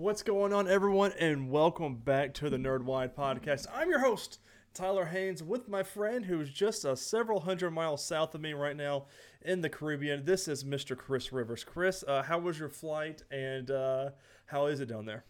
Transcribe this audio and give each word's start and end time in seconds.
What's 0.00 0.22
going 0.22 0.54
on, 0.54 0.66
everyone, 0.66 1.12
and 1.20 1.50
welcome 1.50 1.96
back 1.96 2.32
to 2.34 2.48
the 2.48 2.56
Nerd 2.56 2.84
Wide 2.84 3.14
Podcast. 3.14 3.66
I'm 3.70 3.90
your 3.90 3.98
host, 3.98 4.38
Tyler 4.72 5.04
Haynes, 5.04 5.42
with 5.42 5.68
my 5.68 5.82
friend 5.82 6.24
who's 6.24 6.48
just 6.48 6.86
a 6.86 6.96
several 6.96 7.40
hundred 7.40 7.72
miles 7.72 8.02
south 8.02 8.34
of 8.34 8.40
me 8.40 8.54
right 8.54 8.74
now 8.74 9.04
in 9.42 9.60
the 9.60 9.68
Caribbean. 9.68 10.24
This 10.24 10.48
is 10.48 10.64
Mr. 10.64 10.96
Chris 10.96 11.34
Rivers. 11.34 11.64
Chris, 11.64 12.02
uh, 12.08 12.22
how 12.22 12.38
was 12.38 12.58
your 12.58 12.70
flight, 12.70 13.24
and 13.30 13.70
uh, 13.70 14.08
how 14.46 14.68
is 14.68 14.80
it 14.80 14.86
down 14.86 15.04
there? 15.04 15.26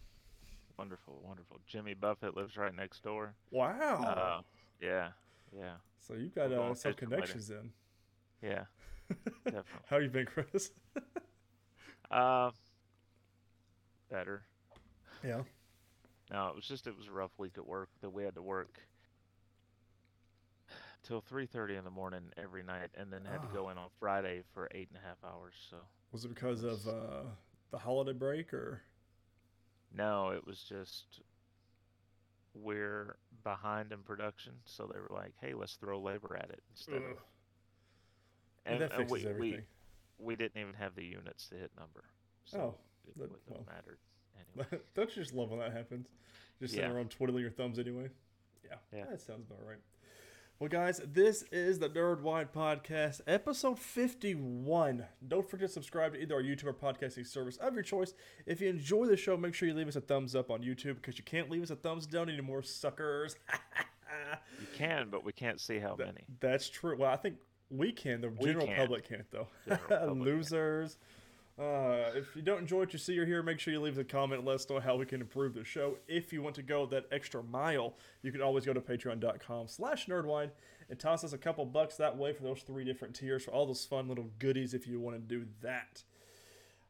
Wonderful, 0.79 1.21
wonderful. 1.21 1.59
Jimmy 1.67 1.93
Buffett 1.93 2.37
lives 2.37 2.55
right 2.55 2.73
next 2.73 3.03
door. 3.03 3.35
Wow. 3.51 4.03
Uh, 4.03 4.41
yeah, 4.81 5.09
yeah, 5.53 5.73
so 5.99 6.13
you've 6.13 6.33
got 6.33 6.49
we're 6.49 6.71
uh, 6.71 6.73
some 6.75 6.93
connections 6.93 7.49
in. 7.49 7.71
yeah. 8.41 8.63
Definitely. 9.43 9.63
How 9.87 9.97
you 9.97 10.07
been, 10.07 10.27
Chris? 10.27 10.71
Uh, 12.09 12.51
better. 14.09 14.43
Yeah. 15.23 15.41
No, 16.31 16.47
it 16.47 16.55
was 16.55 16.65
just 16.65 16.87
it 16.87 16.97
was 16.97 17.07
a 17.07 17.11
rough 17.11 17.31
week 17.37 17.53
at 17.57 17.65
work 17.67 17.89
that 18.01 18.09
we 18.09 18.23
had 18.23 18.35
to 18.35 18.41
work 18.41 18.79
till 21.03 21.21
three 21.21 21.45
thirty 21.45 21.75
in 21.75 21.83
the 21.83 21.89
morning 21.89 22.21
every 22.37 22.63
night, 22.63 22.89
and 22.95 23.11
then 23.11 23.25
had 23.25 23.41
to 23.41 23.47
go 23.53 23.69
in 23.69 23.77
on 23.77 23.87
Friday 23.99 24.43
for 24.53 24.69
eight 24.73 24.87
and 24.93 24.97
a 25.03 25.05
half 25.07 25.17
hours. 25.25 25.53
So 25.69 25.77
Was 26.11 26.25
it 26.25 26.29
because 26.29 26.63
of 26.63 26.87
uh, 26.87 27.23
the 27.71 27.77
holiday 27.77 28.13
break, 28.13 28.53
or 28.53 28.81
no, 29.93 30.29
it 30.29 30.45
was 30.45 30.63
just 30.67 31.21
we're 32.53 33.15
behind 33.43 33.91
in 33.91 33.99
production, 33.99 34.53
so 34.65 34.89
they 34.93 34.99
were 34.99 35.13
like, 35.15 35.33
"Hey, 35.41 35.53
let's 35.53 35.73
throw 35.75 35.99
labor 35.99 36.37
at 36.37 36.49
it 36.49 36.61
instead." 36.71 36.95
Ugh. 36.95 37.11
of 37.11 37.17
And 38.65 38.81
that 38.81 38.95
fixes 38.95 39.11
we, 39.11 39.29
everything. 39.29 39.61
We, 40.19 40.25
we 40.25 40.35
didn't 40.35 40.61
even 40.61 40.73
have 40.75 40.95
the 40.95 41.03
units 41.05 41.47
to 41.49 41.55
hit 41.55 41.71
number, 41.77 42.03
so 42.45 42.57
Oh, 42.57 42.75
it 43.07 43.17
that- 43.17 43.21
wouldn't 43.31 43.39
well. 43.49 43.63
have 43.67 43.75
mattered 43.75 43.97
anyway. 44.55 44.83
Don't 44.95 45.15
you 45.15 45.21
just 45.23 45.33
love 45.35 45.49
when 45.51 45.59
that 45.59 45.73
happens? 45.73 46.07
Just 46.59 46.73
sitting 46.73 46.89
Yeah. 46.89 46.95
around 46.95 47.09
twiddling 47.11 47.41
your 47.41 47.51
thumbs 47.51 47.79
anyway. 47.79 48.09
Yeah, 48.65 48.75
Yeah. 48.93 49.05
that 49.09 49.21
sounds 49.21 49.45
about 49.49 49.65
right. 49.67 49.79
Well, 50.59 50.69
guys, 50.69 51.01
this 51.11 51.43
is 51.51 51.79
the 51.79 51.89
Nerd 51.89 52.21
Wide 52.21 52.53
Podcast, 52.53 53.21
episode 53.25 53.79
51. 53.79 55.05
Don't 55.27 55.49
forget 55.49 55.69
to 55.69 55.73
subscribe 55.73 56.13
to 56.13 56.21
either 56.21 56.35
our 56.35 56.43
YouTube 56.43 56.65
or 56.65 56.73
podcasting 56.73 57.25
service 57.25 57.57
of 57.57 57.73
your 57.73 57.81
choice. 57.81 58.13
If 58.45 58.61
you 58.61 58.69
enjoy 58.69 59.07
the 59.07 59.17
show, 59.17 59.35
make 59.37 59.55
sure 59.55 59.67
you 59.67 59.73
leave 59.73 59.87
us 59.87 59.95
a 59.95 60.01
thumbs 60.01 60.35
up 60.35 60.51
on 60.51 60.61
YouTube 60.61 60.95
because 60.97 61.17
you 61.17 61.23
can't 61.23 61.49
leave 61.49 61.63
us 61.63 61.71
a 61.71 61.75
thumbs 61.75 62.05
down 62.05 62.29
anymore, 62.29 62.61
suckers. 62.63 63.35
You 64.59 64.67
can, 64.75 65.09
but 65.09 65.23
we 65.25 65.31
can't 65.31 65.59
see 65.59 65.79
how 65.79 65.95
That- 65.95 66.07
many. 66.07 66.25
That's 66.41 66.69
true. 66.69 66.95
Well, 66.97 67.09
I 67.09 67.15
think 67.15 67.37
we 67.71 67.91
can. 67.91 68.21
The 68.21 68.29
We 68.29 68.45
general 68.47 68.67
can. 68.67 68.75
public 68.75 69.07
can't, 69.07 69.25
though. 69.31 69.47
Public. 69.87 70.25
Losers. 70.25 70.97
Uh, 71.61 72.09
if 72.15 72.35
you 72.35 72.41
don't 72.41 72.61
enjoy 72.61 72.79
what 72.79 72.91
you 72.91 72.97
see 72.97 73.19
or 73.19 73.25
hear, 73.25 73.43
make 73.43 73.59
sure 73.59 73.71
you 73.71 73.79
leave 73.79 73.99
a 73.99 74.03
comment. 74.03 74.43
Let 74.43 74.55
us 74.55 74.67
know 74.67 74.79
how 74.79 74.95
we 74.95 75.05
can 75.05 75.21
improve 75.21 75.53
the 75.53 75.63
show. 75.63 75.97
If 76.07 76.33
you 76.33 76.41
want 76.41 76.55
to 76.55 76.63
go 76.63 76.87
that 76.87 77.05
extra 77.11 77.43
mile, 77.43 77.93
you 78.23 78.31
can 78.31 78.41
always 78.41 78.65
go 78.65 78.73
to 78.73 78.81
patreon.com 78.81 79.67
slash 79.67 80.07
nerdwide 80.07 80.49
and 80.89 80.97
toss 80.97 81.23
us 81.23 81.33
a 81.33 81.37
couple 81.37 81.63
bucks 81.67 81.97
that 81.97 82.17
way 82.17 82.33
for 82.33 82.41
those 82.41 82.63
three 82.63 82.83
different 82.83 83.13
tiers 83.13 83.45
for 83.45 83.51
all 83.51 83.67
those 83.67 83.85
fun 83.85 84.07
little 84.07 84.31
goodies 84.39 84.73
if 84.73 84.87
you 84.87 84.99
want 84.99 85.15
to 85.17 85.21
do 85.21 85.45
that. 85.61 86.01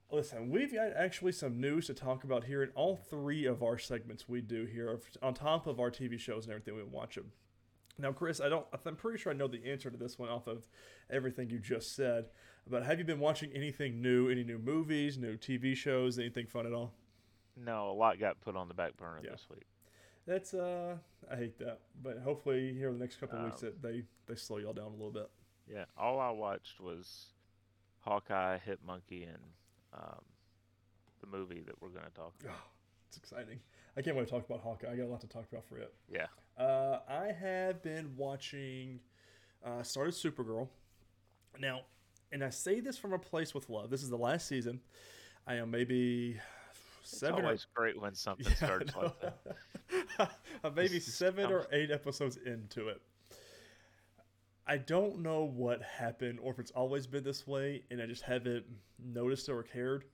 Listen, 0.10 0.50
we've 0.50 0.74
got 0.74 0.94
actually 0.96 1.34
some 1.34 1.60
news 1.60 1.88
to 1.88 1.94
talk 1.94 2.24
about 2.24 2.46
here 2.46 2.64
in 2.64 2.70
all 2.74 2.96
three 2.96 3.46
of 3.46 3.62
our 3.62 3.78
segments 3.78 4.30
we 4.30 4.40
do 4.40 4.66
here, 4.66 5.02
on 5.22 5.34
top 5.34 5.68
of 5.68 5.82
our 5.82 5.92
TV 5.92 6.18
shows 6.18 6.46
and 6.46 6.54
everything 6.54 6.76
we 6.76 6.84
watch 6.84 7.16
them. 7.16 7.32
Now, 7.98 8.12
Chris, 8.12 8.42
I 8.42 8.50
don't. 8.50 8.66
I'm 8.86 8.96
pretty 8.96 9.20
sure 9.20 9.32
I 9.32 9.36
know 9.36 9.48
the 9.48 9.70
answer 9.70 9.90
to 9.90 9.98
this 9.98 10.18
one 10.18 10.30
off 10.30 10.48
of 10.48 10.68
everything 11.10 11.50
you 11.50 11.60
just 11.60 11.96
said. 11.96 12.26
But 12.70 12.84
have 12.84 13.00
you 13.00 13.06
been 13.06 13.20
watching 13.20 13.52
anything 13.54 14.02
new? 14.02 14.30
Any 14.30 14.44
new 14.44 14.58
movies, 14.60 15.18
new 15.18 15.36
TV 15.38 15.76
shows, 15.76 16.20
anything 16.20 16.46
fun 16.48 16.66
at 16.66 16.74
all? 16.74 16.94
No, 17.58 17.90
a 17.90 17.94
lot 17.94 18.20
got 18.20 18.40
put 18.42 18.56
on 18.56 18.68
the 18.68 18.74
back 18.74 18.96
burner 18.98 19.20
Yeah. 19.24 19.32
this 19.32 19.48
week. 19.50 19.66
That's 20.26 20.54
uh, 20.54 20.98
I 21.30 21.36
hate 21.36 21.58
that. 21.60 21.80
But 22.02 22.20
hopefully, 22.20 22.74
here 22.74 22.90
in 22.90 22.98
the 22.98 23.04
next 23.04 23.18
couple 23.20 23.40
of 23.40 23.46
weeks, 23.46 23.64
Um, 23.64 23.70
that 23.70 23.82
they 23.82 24.04
they 24.28 24.36
slow 24.36 24.58
y'all 24.58 24.74
down 24.74 24.88
a 24.88 24.92
little 24.92 25.12
bit. 25.12 25.30
Yeah, 25.68 25.86
all 25.98 26.20
I 26.20 26.30
watched 26.30 26.80
was 26.80 27.34
Hawkeye, 28.02 28.60
Hit 28.60 28.80
Monkey, 28.86 29.24
and 29.24 29.42
um, 29.94 30.22
the 31.22 31.28
movie 31.28 31.62
that 31.62 31.82
we're 31.82 31.90
going 31.90 32.06
to 32.06 32.12
talk 32.12 32.34
about. 32.40 32.56
Oh, 32.56 32.70
it's 33.08 33.18
exciting. 33.18 33.60
I 33.98 34.02
can't 34.02 34.16
wait 34.16 34.26
to 34.26 34.32
talk 34.32 34.46
about 34.48 34.62
Hawkeye. 34.62 34.92
I 34.92 34.96
got 34.96 35.04
a 35.06 35.08
lot 35.12 35.22
to 35.22 35.28
talk 35.28 35.46
about 35.52 35.66
for 35.66 35.78
it. 35.80 35.94
Yeah, 36.08 36.28
Uh, 36.58 37.00
I 37.10 37.32
have 37.32 37.82
been 37.82 38.16
watching. 38.16 39.00
Uh, 39.64 39.84
started 39.84 40.14
Supergirl. 40.14 40.70
Now, 41.60 41.82
and 42.32 42.44
I 42.44 42.50
say 42.50 42.80
this 42.80 42.98
from 42.98 43.14
a 43.14 43.20
place 43.20 43.54
with 43.54 43.70
love. 43.70 43.90
This 43.90 44.04
is 44.04 44.10
the 44.10 44.18
last 44.18 44.48
season. 44.48 44.80
I 45.48 45.56
am 45.56 45.72
maybe 45.72 46.40
it's 47.02 47.18
seven 47.18 47.40
or 47.42 47.46
always 47.48 47.66
great 47.74 48.00
when 48.00 48.14
something 48.16 48.46
Yeah, 48.62 48.66
starts 48.68 48.96
know. 48.96 49.02
like 49.02 49.36
that. 50.18 50.76
Maybe 50.76 51.00
seven 51.00 51.52
or 51.52 51.66
eight 51.72 51.92
episodes 51.92 52.38
into 52.38 52.90
it. 52.90 53.02
I 54.68 54.78
don't 54.78 55.20
know 55.20 55.44
what 55.44 55.82
happened 55.82 56.40
or 56.42 56.52
if 56.54 56.60
it's 56.60 56.72
always 56.72 57.08
been 57.08 57.24
this 57.24 57.48
way 57.48 57.84
and 57.90 58.02
I 58.02 58.06
just 58.06 58.22
haven't 58.22 58.66
noticed 59.04 59.50
or 59.50 59.64
cared. 59.64 60.06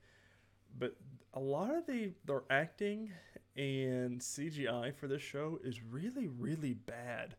But 0.78 0.96
a 1.34 1.40
lot 1.40 1.74
of 1.74 1.86
the 1.86 2.12
their 2.24 2.42
acting 2.50 3.12
and 3.56 4.20
CGI 4.20 4.94
for 4.94 5.06
this 5.08 5.22
show 5.22 5.58
is 5.62 5.82
really, 5.82 6.28
really 6.28 6.74
bad. 6.74 7.36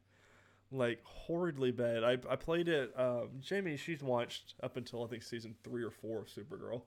Like 0.71 1.03
horridly 1.03 1.71
bad. 1.71 2.03
I, 2.03 2.17
I 2.29 2.35
played 2.35 2.67
it. 2.67 2.91
Um, 2.97 3.29
Jamie, 3.39 3.77
she's 3.77 4.03
watched 4.03 4.53
up 4.61 4.77
until 4.77 5.03
I 5.03 5.07
think 5.07 5.23
season 5.23 5.55
three 5.63 5.83
or 5.83 5.91
four 5.91 6.19
of 6.19 6.27
Supergirl. 6.27 6.83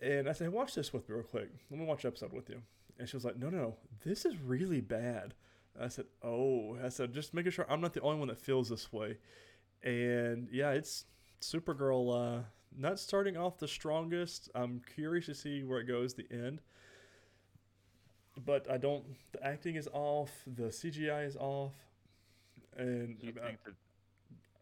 And 0.00 0.28
I 0.28 0.32
said, 0.32 0.50
watch 0.50 0.74
this 0.74 0.92
with 0.92 1.08
me 1.08 1.14
real 1.16 1.24
quick. 1.24 1.50
Let 1.70 1.80
me 1.80 1.86
watch 1.86 2.02
the 2.02 2.08
episode 2.08 2.32
with 2.32 2.48
you. 2.48 2.62
And 2.98 3.08
she 3.08 3.16
was 3.16 3.24
like, 3.24 3.36
no, 3.36 3.48
no, 3.48 3.58
no, 3.58 3.76
this 4.04 4.24
is 4.24 4.36
really 4.38 4.80
bad. 4.80 5.34
I 5.80 5.88
said, 5.88 6.06
oh, 6.22 6.76
I 6.84 6.88
said, 6.88 7.12
just 7.14 7.34
making 7.34 7.52
sure 7.52 7.66
I'm 7.68 7.80
not 7.80 7.94
the 7.94 8.00
only 8.00 8.18
one 8.18 8.28
that 8.28 8.40
feels 8.40 8.68
this 8.68 8.92
way. 8.92 9.18
And 9.82 10.48
yeah, 10.50 10.70
it's 10.72 11.04
Supergirl 11.40 12.40
uh, 12.40 12.42
not 12.76 12.98
starting 12.98 13.36
off 13.36 13.58
the 13.58 13.68
strongest. 13.68 14.50
I'm 14.54 14.82
curious 14.94 15.26
to 15.26 15.34
see 15.34 15.62
where 15.62 15.80
it 15.80 15.84
goes 15.84 16.14
the 16.14 16.26
end. 16.30 16.60
But 18.44 18.70
I 18.70 18.78
don't, 18.78 19.04
the 19.32 19.44
acting 19.44 19.76
is 19.76 19.88
off, 19.92 20.30
the 20.46 20.64
CGI 20.64 21.26
is 21.26 21.36
off. 21.36 21.72
And 22.78 23.18
You 23.22 23.34
I- 23.42 23.46
think 23.48 23.64
that 23.64 23.74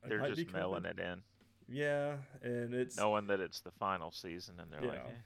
they're 0.09 0.23
be 0.31 0.35
just 0.35 0.53
mailing 0.53 0.85
it 0.85 0.99
in, 0.99 1.23
Yeah, 1.69 2.17
and 2.43 2.75
it's 2.75 2.97
knowing 2.97 3.27
that 3.27 3.41
it's 3.41 3.61
the 3.61 3.71
final 3.73 4.11
season, 4.11 4.59
and 4.61 4.73
they're 4.73 4.81
like, 4.81 5.03
Yeah. 5.05 5.11
eh. 5.11 5.17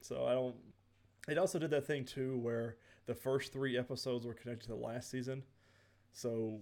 So 0.00 0.26
I 0.26 0.32
don't. 0.32 0.56
It 1.28 1.36
also 1.38 1.58
did 1.58 1.70
that 1.70 1.84
thing 1.84 2.04
too, 2.04 2.38
where 2.38 2.76
the 3.06 3.14
first 3.14 3.52
three 3.52 3.76
episodes 3.76 4.26
were 4.26 4.34
connected 4.34 4.62
to 4.66 4.68
the 4.68 4.76
last 4.76 5.10
season. 5.10 5.44
So, 6.12 6.60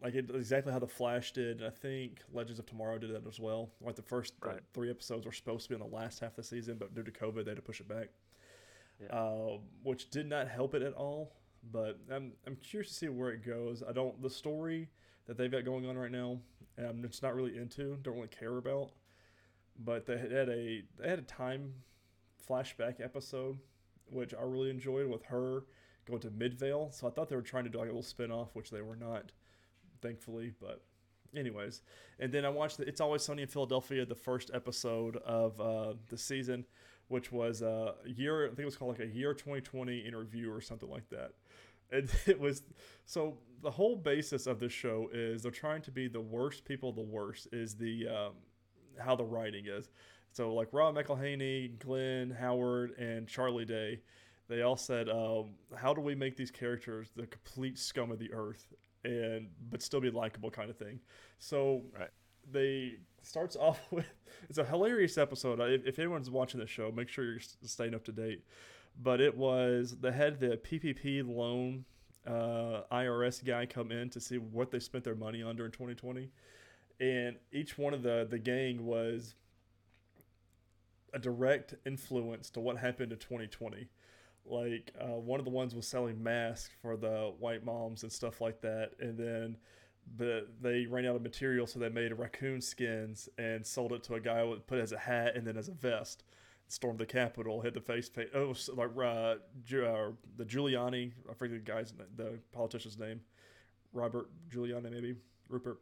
like 0.00 0.14
it 0.14 0.30
exactly 0.30 0.72
how 0.72 0.78
the 0.80 0.88
Flash 0.88 1.32
did. 1.32 1.58
and 1.58 1.66
I 1.66 1.70
think 1.70 2.22
Legends 2.32 2.58
of 2.58 2.66
Tomorrow 2.66 2.98
did 2.98 3.10
that 3.14 3.26
as 3.26 3.38
well. 3.38 3.70
Like 3.80 3.94
the 3.94 4.02
first 4.02 4.34
Right. 4.40 4.60
three 4.72 4.90
episodes 4.90 5.24
were 5.26 5.32
supposed 5.32 5.64
to 5.64 5.68
be 5.68 5.74
in 5.82 5.88
the 5.88 5.94
last 5.96 6.18
half 6.20 6.30
of 6.32 6.36
the 6.36 6.42
season, 6.42 6.78
but 6.78 6.94
due 6.94 7.02
to 7.04 7.12
COVID, 7.12 7.44
they 7.44 7.50
had 7.50 7.56
to 7.56 7.62
push 7.62 7.80
it 7.80 7.88
back. 7.88 8.08
Yeah. 9.00 9.06
Uh, 9.08 9.58
which 9.84 10.10
did 10.10 10.26
not 10.26 10.48
help 10.48 10.74
it 10.74 10.82
at 10.82 10.94
all. 10.94 11.32
But 11.70 11.98
I'm 12.10 12.32
I'm 12.46 12.56
curious 12.56 12.88
to 12.88 12.94
see 12.94 13.08
where 13.08 13.30
it 13.30 13.42
goes. 13.44 13.82
I 13.82 13.92
don't 13.92 14.20
the 14.22 14.30
story 14.30 14.88
that 15.28 15.36
they've 15.36 15.52
got 15.52 15.64
going 15.64 15.86
on 15.88 15.96
right 15.96 16.10
now. 16.10 16.38
I'm 16.76 17.02
just 17.02 17.22
not 17.22 17.36
really 17.36 17.56
into. 17.56 17.96
Don't 18.02 18.16
really 18.16 18.28
care 18.28 18.56
about. 18.56 18.90
But 19.78 20.06
they 20.06 20.18
had 20.18 20.48
a 20.48 20.82
they 20.98 21.08
had 21.08 21.20
a 21.20 21.22
time 21.22 21.74
flashback 22.48 23.00
episode, 23.00 23.58
which 24.10 24.34
I 24.34 24.42
really 24.42 24.70
enjoyed 24.70 25.06
with 25.06 25.24
her 25.26 25.62
going 26.08 26.20
to 26.20 26.30
Midvale. 26.30 26.90
So 26.90 27.06
I 27.06 27.10
thought 27.10 27.28
they 27.28 27.36
were 27.36 27.42
trying 27.42 27.64
to 27.64 27.70
do 27.70 27.78
like 27.78 27.86
a 27.86 27.90
little 27.90 28.02
spin 28.02 28.32
off, 28.32 28.54
which 28.54 28.70
they 28.70 28.80
were 28.80 28.96
not, 28.96 29.30
thankfully. 30.02 30.52
But, 30.60 30.82
anyways. 31.36 31.82
And 32.18 32.32
then 32.32 32.44
I 32.44 32.48
watched 32.48 32.78
the 32.78 32.88
It's 32.88 33.00
Always 33.00 33.22
Sunny 33.22 33.42
in 33.42 33.48
Philadelphia, 33.48 34.04
the 34.04 34.14
first 34.14 34.50
episode 34.54 35.16
of 35.18 35.60
uh, 35.60 35.94
the 36.08 36.18
season, 36.18 36.64
which 37.08 37.30
was 37.30 37.62
uh, 37.62 37.92
a 38.04 38.08
year, 38.08 38.46
I 38.46 38.48
think 38.48 38.60
it 38.60 38.64
was 38.64 38.76
called 38.76 38.98
like 38.98 39.08
a 39.08 39.14
year 39.14 39.34
2020 39.34 39.98
interview 39.98 40.50
or 40.50 40.60
something 40.60 40.90
like 40.90 41.08
that. 41.10 41.32
And 41.92 42.10
it 42.26 42.40
was 42.40 42.62
so 43.04 43.38
the 43.62 43.70
whole 43.70 43.96
basis 43.96 44.46
of 44.46 44.60
this 44.60 44.72
show 44.72 45.08
is 45.12 45.42
they're 45.42 45.50
trying 45.50 45.82
to 45.82 45.90
be 45.90 46.08
the 46.08 46.20
worst 46.20 46.64
people, 46.64 46.92
the 46.92 47.00
worst 47.00 47.48
is 47.52 47.74
the 47.74 48.06
um, 48.08 48.32
how 48.98 49.16
the 49.16 49.24
writing 49.24 49.66
is. 49.66 49.90
So 50.32 50.52
like 50.54 50.68
Rob 50.72 50.94
McElhenney, 50.94 51.78
Glenn 51.78 52.30
Howard, 52.30 52.92
and 52.98 53.26
Charlie 53.26 53.64
Day, 53.64 54.00
they 54.48 54.62
all 54.62 54.76
said, 54.76 55.08
um, 55.08 55.54
"How 55.76 55.92
do 55.94 56.00
we 56.00 56.14
make 56.14 56.36
these 56.36 56.50
characters 56.50 57.10
the 57.16 57.26
complete 57.26 57.78
scum 57.78 58.10
of 58.10 58.18
the 58.18 58.32
earth 58.32 58.72
and 59.04 59.48
but 59.70 59.82
still 59.82 60.00
be 60.00 60.10
likable 60.10 60.50
kind 60.50 60.70
of 60.70 60.76
thing?" 60.76 61.00
So 61.38 61.82
Right. 61.98 62.10
they 62.50 62.98
starts 63.22 63.56
off 63.60 63.80
with 63.90 64.06
it's 64.48 64.58
a 64.58 64.64
hilarious 64.64 65.18
episode. 65.18 65.60
If, 65.60 65.86
if 65.86 65.98
anyone's 65.98 66.30
watching 66.30 66.60
the 66.60 66.66
show, 66.66 66.92
make 66.92 67.08
sure 67.08 67.24
you're 67.24 67.40
staying 67.62 67.94
up 67.94 68.04
to 68.04 68.12
date. 68.12 68.44
But 69.00 69.20
it 69.20 69.36
was 69.36 69.96
they 70.00 70.12
had 70.12 70.40
the 70.40 70.56
PPP 70.56 71.22
loan 71.26 71.84
uh, 72.28 72.82
IRS 72.92 73.44
guy 73.44 73.66
come 73.66 73.92
in 73.92 74.10
to 74.10 74.20
see 74.20 74.38
what 74.38 74.70
they 74.72 74.80
spent 74.80 75.04
their 75.04 75.16
money 75.16 75.42
on 75.42 75.56
during 75.56 75.72
2020, 75.72 76.30
and 77.00 77.36
each 77.52 77.78
one 77.78 77.94
of 77.94 78.02
the 78.02 78.26
the 78.30 78.38
gang 78.38 78.86
was 78.86 79.36
a 81.14 81.18
direct 81.18 81.74
influence 81.86 82.50
to 82.50 82.60
what 82.60 82.76
happened 82.76 83.12
in 83.12 83.18
2020. 83.18 83.88
like 84.46 84.92
uh, 85.00 85.18
one 85.20 85.40
of 85.40 85.44
the 85.46 85.52
ones 85.52 85.74
was 85.74 85.86
selling 85.88 86.22
masks 86.22 86.70
for 86.82 86.96
the 86.96 87.32
white 87.40 87.64
moms 87.64 88.02
and 88.04 88.12
stuff 88.12 88.40
like 88.40 88.60
that, 88.62 88.92
and 89.00 89.18
then 89.18 89.56
but 90.16 90.48
they 90.62 90.86
ran 90.86 91.06
out 91.06 91.16
of 91.16 91.22
material, 91.22 91.66
so 91.66 91.78
they 91.78 91.90
made 91.90 92.12
raccoon 92.14 92.60
skins 92.62 93.28
and 93.38 93.66
sold 93.66 93.92
it 93.92 94.02
to 94.04 94.14
a 94.14 94.20
guy 94.20 94.42
who 94.44 94.56
put 94.60 94.78
it 94.78 94.82
as 94.82 94.92
a 94.92 94.98
hat 94.98 95.36
and 95.36 95.46
then 95.46 95.56
as 95.58 95.68
a 95.68 95.72
vest. 95.72 96.24
Stormed 96.68 96.98
the 96.98 97.06
Capitol, 97.06 97.62
hit 97.62 97.74
the 97.74 97.80
face 97.80 98.08
paint. 98.08 98.28
Oh, 98.34 98.54
like 98.74 98.90
uh, 99.02 99.36
Ju- 99.64 99.86
uh, 99.86 100.10
the 100.36 100.44
Giuliani. 100.44 101.12
I 101.28 101.34
forget 101.34 101.64
the 101.64 101.72
guy's, 101.72 101.92
the 102.16 102.38
politician's 102.52 102.98
name. 102.98 103.20
Robert 103.92 104.28
Giuliani, 104.50 104.90
maybe 104.90 105.16
Rupert. 105.48 105.78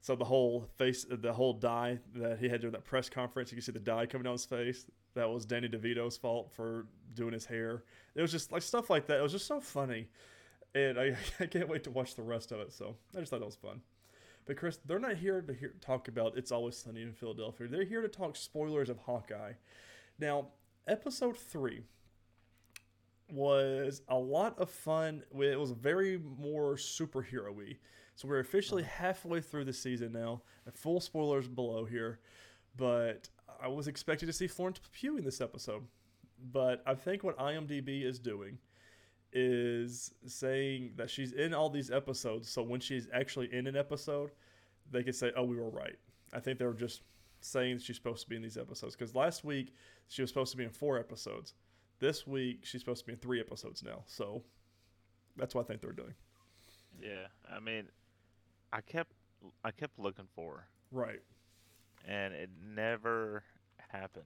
So 0.00 0.14
the 0.14 0.24
whole 0.24 0.68
face, 0.76 1.06
the 1.08 1.32
whole 1.32 1.54
dye 1.54 1.98
that 2.16 2.38
he 2.38 2.48
had 2.48 2.60
during 2.60 2.72
that 2.72 2.84
press 2.84 3.08
conference, 3.08 3.50
you 3.50 3.56
can 3.56 3.62
see 3.62 3.72
the 3.72 3.78
dye 3.78 4.06
coming 4.06 4.24
down 4.24 4.32
his 4.32 4.44
face. 4.44 4.86
That 5.14 5.30
was 5.30 5.46
Danny 5.46 5.68
DeVito's 5.68 6.16
fault 6.16 6.50
for 6.52 6.86
doing 7.14 7.32
his 7.32 7.46
hair. 7.46 7.84
It 8.14 8.20
was 8.20 8.30
just 8.32 8.52
like 8.52 8.62
stuff 8.62 8.90
like 8.90 9.06
that. 9.06 9.18
It 9.18 9.22
was 9.22 9.32
just 9.32 9.46
so 9.46 9.60
funny, 9.60 10.08
and 10.74 10.98
I, 10.98 11.16
I 11.40 11.46
can't 11.46 11.68
wait 11.68 11.84
to 11.84 11.90
watch 11.90 12.16
the 12.16 12.22
rest 12.22 12.52
of 12.52 12.60
it. 12.60 12.72
So 12.72 12.96
I 13.16 13.20
just 13.20 13.30
thought 13.30 13.40
that 13.40 13.46
was 13.46 13.56
fun. 13.56 13.80
But 14.46 14.56
Chris, 14.56 14.78
they're 14.84 14.98
not 14.98 15.16
here 15.16 15.40
to 15.40 15.54
hear, 15.54 15.74
talk 15.80 16.08
about 16.08 16.36
It's 16.36 16.52
Always 16.52 16.76
Sunny 16.76 17.00
in 17.00 17.12
Philadelphia. 17.12 17.66
They're 17.68 17.84
here 17.84 18.02
to 18.02 18.08
talk 18.08 18.36
spoilers 18.36 18.90
of 18.90 18.98
Hawkeye. 18.98 19.52
Now, 20.18 20.48
episode 20.86 21.36
three 21.36 21.82
was 23.30 24.02
a 24.08 24.16
lot 24.16 24.58
of 24.58 24.70
fun. 24.70 25.22
It 25.40 25.58
was 25.58 25.72
very 25.72 26.18
more 26.18 26.76
superhero-y. 26.76 27.78
So 28.14 28.28
we're 28.28 28.40
officially 28.40 28.82
uh-huh. 28.82 29.06
halfway 29.06 29.40
through 29.40 29.64
the 29.64 29.72
season 29.72 30.12
now. 30.12 30.42
Full 30.72 31.00
spoilers 31.00 31.48
below 31.48 31.84
here, 31.84 32.20
but 32.76 33.28
I 33.60 33.68
was 33.68 33.88
expecting 33.88 34.26
to 34.28 34.32
see 34.32 34.46
Florence 34.46 34.80
Pugh 34.92 35.16
in 35.16 35.24
this 35.24 35.40
episode. 35.40 35.84
But 36.52 36.82
I 36.86 36.94
think 36.94 37.24
what 37.24 37.38
IMDb 37.38 38.04
is 38.04 38.18
doing 38.18 38.58
is 39.32 40.14
saying 40.26 40.92
that 40.96 41.10
she's 41.10 41.32
in 41.32 41.52
all 41.52 41.68
these 41.68 41.90
episodes. 41.90 42.48
So 42.48 42.62
when 42.62 42.80
she's 42.80 43.08
actually 43.12 43.52
in 43.52 43.66
an 43.66 43.76
episode, 43.76 44.30
they 44.90 45.02
could 45.02 45.14
say, 45.14 45.32
"Oh, 45.36 45.44
we 45.44 45.56
were 45.56 45.70
right." 45.70 45.98
I 46.32 46.40
think 46.40 46.58
they 46.58 46.66
were 46.66 46.74
just 46.74 47.02
saying 47.44 47.78
she's 47.78 47.96
supposed 47.96 48.22
to 48.22 48.28
be 48.28 48.36
in 48.36 48.42
these 48.42 48.56
episodes 48.56 48.96
because 48.96 49.14
last 49.14 49.44
week 49.44 49.74
she 50.08 50.22
was 50.22 50.30
supposed 50.30 50.50
to 50.52 50.56
be 50.56 50.64
in 50.64 50.70
four 50.70 50.98
episodes. 50.98 51.54
This 52.00 52.26
week 52.26 52.60
she's 52.64 52.80
supposed 52.80 53.00
to 53.00 53.06
be 53.06 53.12
in 53.12 53.18
three 53.18 53.40
episodes 53.40 53.82
now. 53.82 54.02
So 54.06 54.42
that's 55.36 55.54
what 55.54 55.62
I 55.64 55.68
think 55.68 55.80
they're 55.80 55.92
doing. 55.92 56.14
Yeah, 57.00 57.26
I 57.54 57.60
mean, 57.60 57.84
I 58.72 58.80
kept 58.80 59.12
I 59.64 59.70
kept 59.72 59.98
looking 59.98 60.26
for 60.34 60.52
her, 60.56 60.68
Right. 60.90 61.20
and 62.06 62.32
it 62.32 62.48
never 62.74 63.42
happened. 63.90 64.24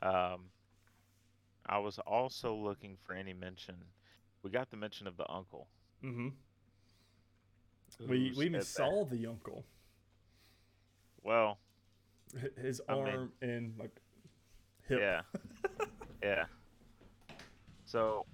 Um, 0.00 0.50
I 1.66 1.78
was 1.78 1.98
also 2.00 2.54
looking 2.54 2.96
for 3.04 3.14
any 3.14 3.32
mention. 3.32 3.76
We 4.42 4.50
got 4.50 4.70
the 4.70 4.76
mention 4.76 5.06
of 5.06 5.16
the 5.16 5.28
uncle. 5.30 5.66
Mm-hmm. 6.04 6.28
We 8.08 8.32
we 8.36 8.46
even 8.46 8.62
saw 8.62 9.04
the 9.04 9.26
uncle, 9.26 9.64
Well, 11.22 11.58
his 12.60 12.80
I 12.88 12.94
mean- 12.94 13.06
arm 13.08 13.32
and 13.42 13.74
like 13.78 14.00
hip. 14.88 15.00
Yeah. 15.00 15.22
yeah. 16.22 16.44
So 17.84 18.26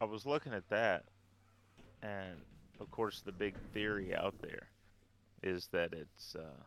I 0.00 0.04
was 0.04 0.24
looking 0.26 0.52
at 0.54 0.68
that 0.70 1.04
and 2.02 2.36
of 2.80 2.90
course 2.90 3.22
the 3.24 3.32
big 3.32 3.54
theory 3.72 4.14
out 4.14 4.34
there 4.40 4.68
is 5.42 5.68
that 5.72 5.92
it's 5.92 6.34
uh 6.34 6.62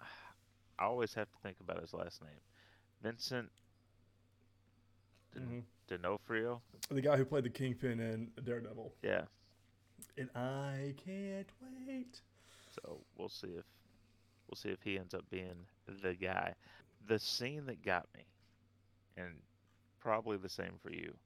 I 0.78 0.84
always 0.84 1.14
have 1.14 1.28
to 1.30 1.36
think 1.42 1.56
about 1.60 1.80
his 1.80 1.92
last 1.94 2.22
name. 2.22 2.40
Vincent 3.02 3.50
Mhm. 5.36 5.62
D'Onofrio. 5.88 6.60
The 6.90 7.00
guy 7.00 7.16
who 7.16 7.24
played 7.24 7.44
the 7.44 7.50
Kingpin 7.50 7.98
in 8.00 8.30
Daredevil. 8.44 8.92
Yeah. 9.02 9.22
And 10.18 10.28
I 10.36 10.94
can't 11.02 11.48
wait. 11.86 12.20
So 12.72 13.04
we'll 13.16 13.28
see 13.28 13.48
if 13.48 13.66
we'll 14.48 14.56
see 14.56 14.70
if 14.70 14.82
he 14.82 14.98
ends 14.98 15.14
up 15.14 15.28
being 15.30 15.66
the 15.86 16.14
guy. 16.14 16.54
The 17.06 17.18
scene 17.18 17.66
that 17.66 17.82
got 17.82 18.08
me, 18.14 18.26
and 19.16 19.42
probably 20.00 20.36
the 20.38 20.48
same 20.48 20.78
for 20.82 20.90
you, 20.90 21.18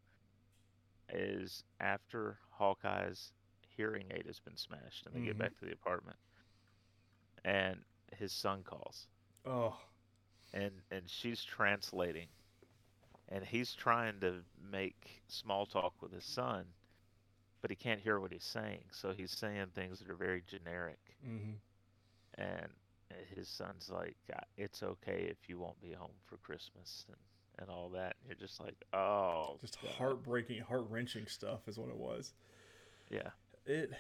is 1.13 1.65
after 1.81 2.41
Hawkeye's 2.51 3.33
hearing 3.77 4.11
aid 4.11 4.27
has 4.27 4.41
been 4.41 4.57
smashed 4.57 5.07
and 5.07 5.15
they 5.15 5.21
Mhm. 5.21 5.27
get 5.27 5.39
back 5.39 5.57
to 5.59 5.65
the 5.67 5.73
apartment, 5.73 6.19
and 7.45 7.85
his 8.17 8.33
son 8.33 8.65
calls, 8.65 9.09
Oh, 9.47 9.79
and 10.53 10.83
and 10.91 11.11
she's 11.11 11.45
translating, 11.45 12.29
and 13.29 13.45
he's 13.45 13.75
trying 13.75 14.21
to 14.21 14.45
make 14.59 15.23
small 15.29 15.67
talk 15.67 16.03
with 16.03 16.13
his 16.13 16.25
son, 16.25 16.75
but 17.67 17.71
he 17.73 17.75
can't 17.75 17.99
hear 17.99 18.21
what 18.21 18.33
he's 18.33 18.45
saying, 18.45 18.85
so 18.93 19.13
he's 19.13 19.33
saying 19.33 19.67
things 19.75 19.99
that 19.99 20.09
are 20.09 20.15
very 20.15 20.41
generic 20.47 21.01
mm-hmm. 21.27 21.55
and 22.41 22.69
his 23.35 23.49
son's 23.49 23.91
like, 23.93 24.15
"Uh, 24.33 24.39
"It's 24.57 24.85
okay 24.85 25.27
if 25.29 25.49
you 25.49 25.59
won't 25.59 25.81
be 25.83 25.91
home 25.91 26.15
for 26.27 26.37
Christmas 26.37 27.07
and, 27.09 27.17
and 27.59 27.69
all 27.69 27.89
that." 27.89 28.15
And 28.21 28.29
you're 28.29 28.37
just 28.37 28.61
like, 28.61 28.77
"Oh, 28.93 29.59
just 29.61 29.83
God." 29.83 29.91
heartbreaking, 29.99 30.61
heart 30.63 30.85
wrenching 30.89 31.27
stuff 31.27 31.67
is 31.67 31.77
what 31.77 31.89
it 31.89 31.97
was. 31.97 32.35
Yeah, 33.11 33.31
It. 33.65 33.91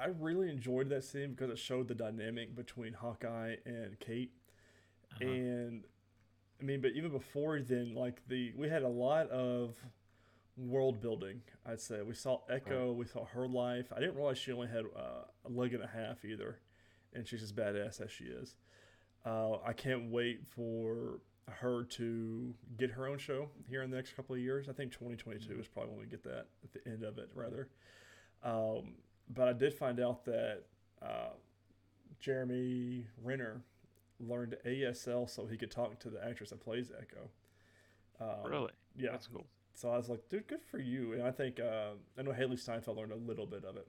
I 0.00 0.06
really 0.06 0.48
enjoyed 0.48 0.88
that 0.88 1.04
scene 1.04 1.32
because 1.32 1.50
it 1.50 1.58
showed 1.58 1.88
the 1.88 1.94
dynamic 1.94 2.56
between 2.56 2.94
Hawkeye 2.94 3.56
and 3.66 4.00
Kate. 4.00 4.32
uh-huh. 5.12 5.30
and 5.30 5.84
I 6.58 6.64
mean, 6.64 6.80
but 6.80 6.92
even 6.92 7.10
before 7.10 7.60
then, 7.60 7.94
like 7.94 8.22
the 8.26 8.54
we 8.56 8.70
had 8.70 8.84
a 8.84 8.88
lot 8.88 9.28
of 9.28 9.76
world 10.56 11.00
building. 11.00 11.40
I'd 11.66 11.80
say 11.80 12.02
we 12.02 12.14
saw 12.14 12.40
Echo, 12.48 12.92
we 12.92 13.06
saw 13.06 13.24
her 13.26 13.46
life. 13.48 13.92
I 13.94 14.00
didn't 14.00 14.14
realize 14.16 14.38
she 14.38 14.52
only 14.52 14.68
had 14.68 14.84
uh, 14.96 15.24
a 15.44 15.48
leg 15.48 15.74
and 15.74 15.82
a 15.82 15.86
half 15.88 16.24
either, 16.24 16.58
and 17.12 17.26
she's 17.26 17.42
as 17.42 17.52
badass 17.52 18.00
as 18.00 18.10
she 18.10 18.24
is. 18.24 18.56
Uh, 19.26 19.56
I 19.64 19.72
can't 19.72 20.10
wait 20.10 20.40
for 20.46 21.20
her 21.48 21.84
to 21.84 22.54
get 22.78 22.90
her 22.90 23.06
own 23.06 23.18
show 23.18 23.48
here 23.68 23.82
in 23.82 23.90
the 23.90 23.96
next 23.96 24.14
couple 24.16 24.34
of 24.34 24.40
years. 24.40 24.68
I 24.68 24.72
think 24.72 24.92
2022 24.92 25.58
is 25.60 25.66
probably 25.68 25.90
when 25.92 26.00
we 26.00 26.06
get 26.06 26.22
that 26.24 26.46
at 26.62 26.72
the 26.72 26.90
end 26.90 27.02
of 27.04 27.18
it, 27.18 27.30
rather. 27.34 27.68
Um, 28.42 28.94
but 29.34 29.48
I 29.48 29.52
did 29.54 29.72
find 29.74 29.98
out 30.00 30.24
that 30.26 30.62
uh, 31.02 31.30
Jeremy 32.20 33.06
Renner 33.22 33.62
learned 34.20 34.56
ASL 34.66 35.28
so 35.28 35.46
he 35.46 35.56
could 35.56 35.70
talk 35.70 35.98
to 36.00 36.10
the 36.10 36.24
actress 36.24 36.50
that 36.50 36.60
plays 36.60 36.92
Echo. 36.98 37.28
Um, 38.20 38.50
really, 38.50 38.72
Yeah. 38.96 39.10
that's 39.10 39.26
cool. 39.26 39.44
So 39.74 39.90
I 39.90 39.96
was 39.96 40.08
like, 40.08 40.28
dude, 40.28 40.46
good 40.46 40.62
for 40.62 40.78
you. 40.78 41.14
And 41.14 41.22
I 41.22 41.30
think 41.30 41.60
uh, 41.60 41.92
I 42.18 42.22
know 42.22 42.32
Hailee 42.32 42.58
Steinfeld 42.58 42.96
learned 42.96 43.12
a 43.12 43.16
little 43.16 43.46
bit 43.46 43.64
of 43.64 43.76
it. 43.76 43.88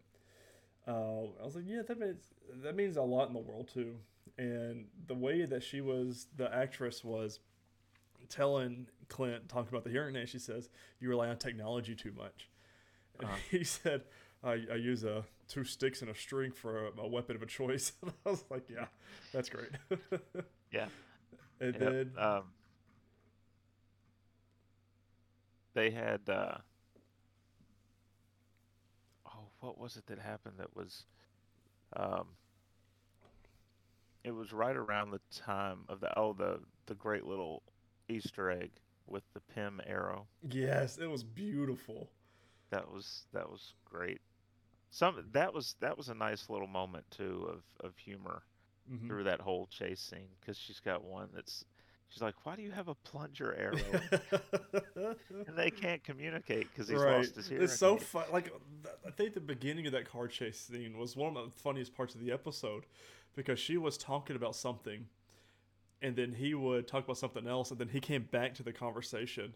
Uh, 0.87 1.25
I 1.41 1.45
was 1.45 1.55
like, 1.55 1.65
yeah, 1.67 1.81
that 1.87 1.99
means 1.99 2.33
that 2.63 2.75
means 2.75 2.97
a 2.97 3.01
lot 3.01 3.27
in 3.27 3.33
the 3.33 3.39
world 3.39 3.69
too. 3.73 3.95
And 4.37 4.87
the 5.07 5.15
way 5.15 5.45
that 5.45 5.63
she 5.63 5.81
was, 5.81 6.27
the 6.35 6.53
actress 6.53 7.03
was 7.03 7.39
telling 8.29 8.87
Clint, 9.09 9.49
talking 9.49 9.69
about 9.69 9.83
the 9.83 9.89
hearing 9.91 10.15
aid, 10.15 10.29
she 10.29 10.39
says, 10.39 10.69
"You 10.99 11.09
rely 11.09 11.27
on 11.29 11.37
technology 11.37 11.95
too 11.95 12.11
much." 12.11 12.49
And 13.19 13.29
Uh-huh. 13.29 13.37
he 13.51 13.63
said, 13.65 14.03
I, 14.43 14.65
"I 14.71 14.75
use 14.75 15.03
a 15.03 15.25
two 15.47 15.63
sticks 15.63 16.01
and 16.01 16.09
a 16.11 16.15
string 16.15 16.51
for 16.51 16.87
a, 16.87 16.91
a 17.01 17.07
weapon 17.07 17.35
of 17.35 17.41
a 17.43 17.45
choice." 17.47 17.93
And 18.01 18.11
I 18.25 18.29
was 18.31 18.43
like, 18.49 18.69
"Yeah, 18.69 18.87
that's 19.33 19.49
great." 19.49 19.69
Yeah. 20.71 20.87
And 21.59 21.77
Yep, 21.79 21.79
then 21.79 22.11
um, 22.17 22.43
they 25.75 25.91
had. 25.91 26.21
Uh, 26.27 26.57
oh, 29.27 29.49
what 29.59 29.77
was 29.77 29.95
it 29.97 30.05
that 30.07 30.19
happened? 30.19 30.55
That 30.57 30.75
was. 30.75 31.05
Um, 31.95 32.25
it 34.23 34.31
was 34.31 34.51
right 34.51 34.75
around 34.75 35.11
the 35.11 35.21
time 35.31 35.79
of 35.87 35.99
the 35.99 36.17
oh 36.17 36.33
the 36.33 36.59
the 36.87 36.95
great 36.95 37.25
little 37.25 37.61
Easter 38.09 38.49
egg 38.49 38.71
with 39.07 39.23
the 39.33 39.39
Pym 39.53 39.79
arrow. 39.85 40.25
yes, 40.49 40.97
it 40.97 41.07
was 41.07 41.23
beautiful. 41.23 42.09
That 42.71 42.91
was 42.91 43.25
that 43.33 43.49
was 43.49 43.73
great. 43.85 44.19
Some 44.89 45.23
that 45.33 45.53
was 45.53 45.75
that 45.79 45.97
was 45.97 46.09
a 46.09 46.15
nice 46.15 46.49
little 46.49 46.67
moment 46.67 47.05
too 47.11 47.47
of 47.51 47.63
of 47.87 47.95
humor 47.97 48.43
Mhm. 48.91 49.07
through 49.07 49.23
that 49.23 49.41
whole 49.41 49.67
chase 49.67 49.99
scene 49.99 50.29
because 50.39 50.57
she's 50.57 50.79
got 50.79 51.03
one 51.03 51.29
that's 51.33 51.65
she's 52.09 52.21
like, 52.21 52.35
why 52.43 52.55
do 52.55 52.61
you 52.61 52.71
have 52.71 52.87
a 52.87 52.95
plunger 52.95 53.53
arrow? 53.55 53.77
and 55.47 55.55
they 55.57 55.69
can't 55.71 56.03
communicate 56.03 56.67
because 56.71 56.87
he's 56.89 56.99
lost 56.99 57.35
his 57.35 57.47
hearing. 57.47 57.63
It's 57.63 57.77
so 57.77 57.97
fun. 57.97 58.23
Like 58.31 58.45
th- 58.83 58.95
I 59.05 59.11
think 59.11 59.33
the 59.33 59.39
beginning 59.41 59.85
of 59.85 59.91
that 59.93 60.09
car 60.09 60.27
chase 60.27 60.59
scene 60.59 60.97
was 60.97 61.15
one 61.15 61.35
of 61.37 61.51
the 61.53 61.59
funniest 61.59 61.95
parts 61.95 62.15
of 62.15 62.21
the 62.21 62.31
episode 62.31 62.85
because 63.35 63.59
she 63.59 63.77
was 63.77 63.97
talking 63.97 64.35
about 64.35 64.55
something, 64.55 65.05
and 66.01 66.15
then 66.15 66.33
he 66.33 66.53
would 66.53 66.87
talk 66.87 67.03
about 67.03 67.17
something 67.17 67.47
else, 67.47 67.71
and 67.71 67.79
then 67.79 67.89
he 67.89 67.99
came 67.99 68.23
back 68.31 68.53
to 68.55 68.63
the 68.63 68.71
conversation. 68.71 69.53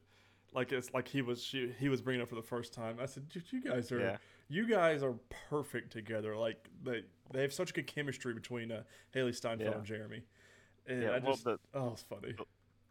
Like 0.53 0.71
it's 0.71 0.93
like 0.93 1.07
he 1.07 1.21
was 1.21 1.43
she, 1.43 1.71
he 1.79 1.89
was 1.89 2.01
bringing 2.01 2.21
it 2.21 2.23
up 2.23 2.29
for 2.29 2.35
the 2.35 2.41
first 2.41 2.73
time. 2.73 2.97
I 2.99 3.05
said, 3.05 3.29
"Dude, 3.29 3.43
you 3.51 3.61
guys 3.61 3.91
are 3.91 3.99
Yeah. 3.99 4.17
you 4.49 4.67
guys 4.67 5.03
are 5.03 5.13
perfect 5.49 5.91
together. 5.91 6.35
Like 6.35 6.67
they 6.83 7.03
they 7.31 7.41
have 7.43 7.53
such 7.53 7.73
good 7.73 7.85
chemistry 7.85 8.33
between 8.33 8.71
uh, 8.71 8.81
Hailee 9.15 9.35
Steinfeld 9.35 9.69
Yeah. 9.71 9.77
and 9.77 9.85
Jeremy. 9.85 10.23
And 10.89 11.01
Yeah, 11.03 11.09
I 11.11 11.19
well, 11.19 11.31
just 11.33 11.43
the- 11.45 11.59
oh, 11.73 11.91
it's 11.93 12.01
funny. 12.01 12.33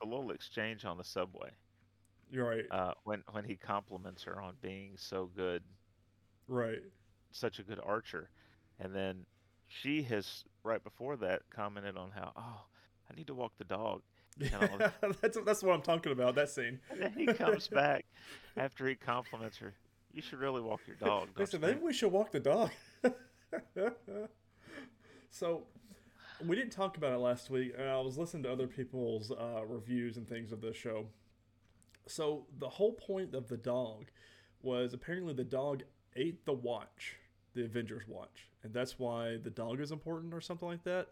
the 0.00 0.06
little 0.06 0.30
exchange 0.30 0.84
on 0.84 0.96
the 0.96 1.04
subway 1.04 1.50
You're 2.30 2.48
right. 2.48 2.64
uh, 2.70 2.94
when 3.04 3.22
when 3.32 3.44
he 3.44 3.56
compliments 3.56 4.22
her 4.22 4.40
on 4.40 4.54
being 4.62 4.92
so 4.96 5.26
good, 5.36 5.62
right. 6.46 6.82
such 7.32 7.58
a 7.58 7.62
good 7.62 7.80
archer, 7.84 8.30
and 8.78 8.94
then 8.94 9.26
she 9.66 10.02
has 10.04 10.44
right 10.62 10.82
before 10.82 11.16
that 11.16 11.42
commented 11.50 11.96
on 11.96 12.10
how 12.12 12.32
oh 12.36 12.64
I 13.10 13.14
need 13.16 13.26
to 13.26 13.34
walk 13.34 13.52
the 13.58 13.64
dog, 13.64 14.02
Yeah, 14.38 14.90
that's 15.20 15.36
that's 15.44 15.62
what 15.64 15.74
I'm 15.74 15.82
talking 15.82 16.12
about. 16.12 16.36
That 16.36 16.48
scene. 16.50 16.78
and 16.90 17.00
then 17.02 17.12
he 17.16 17.26
comes 17.26 17.66
back 17.82 18.04
after 18.56 18.86
he 18.86 18.94
compliments 18.94 19.58
her. 19.58 19.74
You 20.12 20.22
should 20.22 20.38
really 20.38 20.62
walk 20.62 20.80
your 20.86 20.96
dog. 20.96 21.28
They 21.36 21.42
you 21.44 21.58
maybe 21.58 21.72
think?" 21.74 21.84
we 21.84 21.92
should 21.92 22.12
walk 22.12 22.30
the 22.32 22.40
dog. 22.40 22.70
so 25.30 25.64
we 26.46 26.56
didn't 26.56 26.72
talk 26.72 26.96
about 26.96 27.12
it 27.12 27.18
last 27.18 27.50
week. 27.50 27.72
And 27.76 27.88
I 27.88 28.00
was 28.00 28.16
listening 28.16 28.44
to 28.44 28.52
other 28.52 28.66
people's 28.66 29.30
uh, 29.30 29.64
reviews 29.66 30.16
and 30.16 30.28
things 30.28 30.52
of 30.52 30.60
this 30.60 30.76
show. 30.76 31.06
So 32.06 32.46
the 32.58 32.68
whole 32.68 32.92
point 32.92 33.34
of 33.34 33.48
the 33.48 33.56
dog 33.56 34.06
was 34.62 34.94
apparently 34.94 35.34
the 35.34 35.44
dog 35.44 35.82
ate 36.16 36.44
the 36.44 36.52
watch, 36.52 37.16
the 37.54 37.64
Avengers 37.64 38.02
watch, 38.08 38.48
and 38.62 38.72
that's 38.72 38.98
why 38.98 39.36
the 39.36 39.50
dog 39.50 39.80
is 39.80 39.92
important 39.92 40.34
or 40.34 40.40
something 40.40 40.68
like 40.68 40.84
that. 40.84 41.08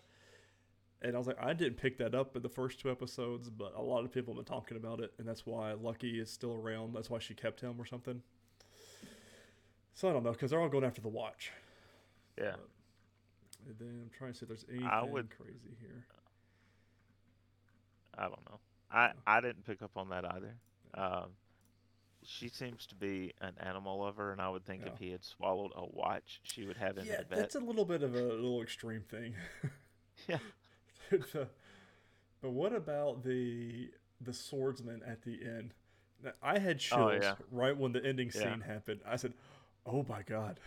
And 1.03 1.15
I 1.15 1.19
was 1.19 1.27
like, 1.27 1.41
I 1.41 1.53
didn't 1.53 1.77
pick 1.77 1.99
that 1.99 2.15
up 2.15 2.35
in 2.35 2.43
the 2.43 2.49
first 2.49 2.81
two 2.81 2.91
episodes, 2.91 3.51
but 3.51 3.75
a 3.77 3.83
lot 3.83 4.05
of 4.05 4.13
people 4.13 4.35
have 4.35 4.45
been 4.45 4.53
talking 4.53 4.79
about 4.79 5.01
it, 5.01 5.13
and 5.19 5.29
that's 5.29 5.45
why 5.45 5.73
Lucky 5.75 6.19
is 6.19 6.31
still 6.31 6.55
around. 6.55 6.95
That's 6.95 7.11
why 7.11 7.19
she 7.19 7.35
kept 7.35 7.61
him 7.61 7.75
or 7.79 7.85
something. 7.85 8.23
So 9.93 10.09
I 10.09 10.13
don't 10.13 10.25
know 10.25 10.33
because 10.33 10.51
they're 10.51 10.61
all 10.61 10.69
going 10.69 10.85
after 10.85 11.03
the 11.03 11.09
watch. 11.09 11.53
Yeah. 12.39 12.57
And 13.67 13.75
then 13.79 14.01
I'm 14.05 14.11
trying 14.17 14.33
to 14.33 14.39
see 14.39 14.45
if 14.45 14.49
there's 14.49 14.65
anything 14.71 14.87
I 14.89 15.03
would- 15.03 15.31
crazy 15.37 15.77
here. 15.81 16.07
I 18.19 18.23
don't 18.23 18.45
know. 18.49 18.61
I 18.91 19.13
I 19.27 19.41
didn't 19.41 19.65
pick 19.67 19.83
up 19.83 19.97
on 19.97 20.09
that 20.11 20.25
either. 20.25 20.55
Um, 20.95 21.31
she 22.23 22.49
seems 22.49 22.87
to 22.87 22.95
be 22.95 23.33
an 23.41 23.55
animal 23.61 23.99
lover, 24.01 24.33
and 24.33 24.41
I 24.41 24.49
would 24.49 24.65
think 24.65 24.83
Yeah. 24.85 24.93
if 24.93 24.99
he 24.99 25.11
had 25.11 25.23
swallowed 25.25 25.73
a 25.77 25.85
watch, 25.85 26.41
she 26.45 26.65
would 26.67 26.77
have 26.79 26.97
him 26.97 27.07
Yeah, 27.07 27.21
in 27.21 27.33
a 27.33 27.37
that's 27.37 27.55
a 27.57 27.61
little 27.61 27.85
bit 27.85 28.03
of 28.03 28.15
a 28.15 28.23
little 28.23 28.63
extreme 28.63 29.03
thing. 29.03 29.35
Yeah. 30.27 30.39
but 31.11 31.51
but 32.41 32.51
what 32.51 32.73
about 32.73 33.23
the 33.23 33.91
the 34.23 34.33
swordsman 34.33 35.03
at 35.03 35.23
the 35.23 35.45
end? 35.45 35.75
Now, 36.25 36.33
I 36.43 36.59
had 36.59 36.79
chills 36.79 37.01
Oh, 37.01 37.11
yeah. 37.21 37.35
right 37.51 37.77
when 37.77 37.93
the 37.93 38.03
ending 38.03 38.31
Yeah. 38.35 38.41
scene 38.53 38.61
happened. 38.63 39.03
I 39.05 39.17
said, 39.17 39.35
"Oh 39.85 40.05
my 40.09 40.23
god!" 40.23 40.59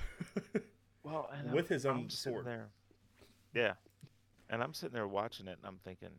Well, 1.03 1.29
and 1.33 1.51
With 1.51 1.65
I'm- 1.65 1.73
his 1.73 1.85
own 1.87 1.97
I'm 2.01 2.09
sword. 2.11 2.45
There. 2.45 2.69
Yeah, 3.53 3.73
and 4.49 4.61
I'm 4.63 4.73
sitting 4.73 4.93
there 4.93 5.07
watching 5.07 5.47
it, 5.47 5.57
and 5.57 5.65
I'm 5.65 5.79
thinking, 5.83 6.09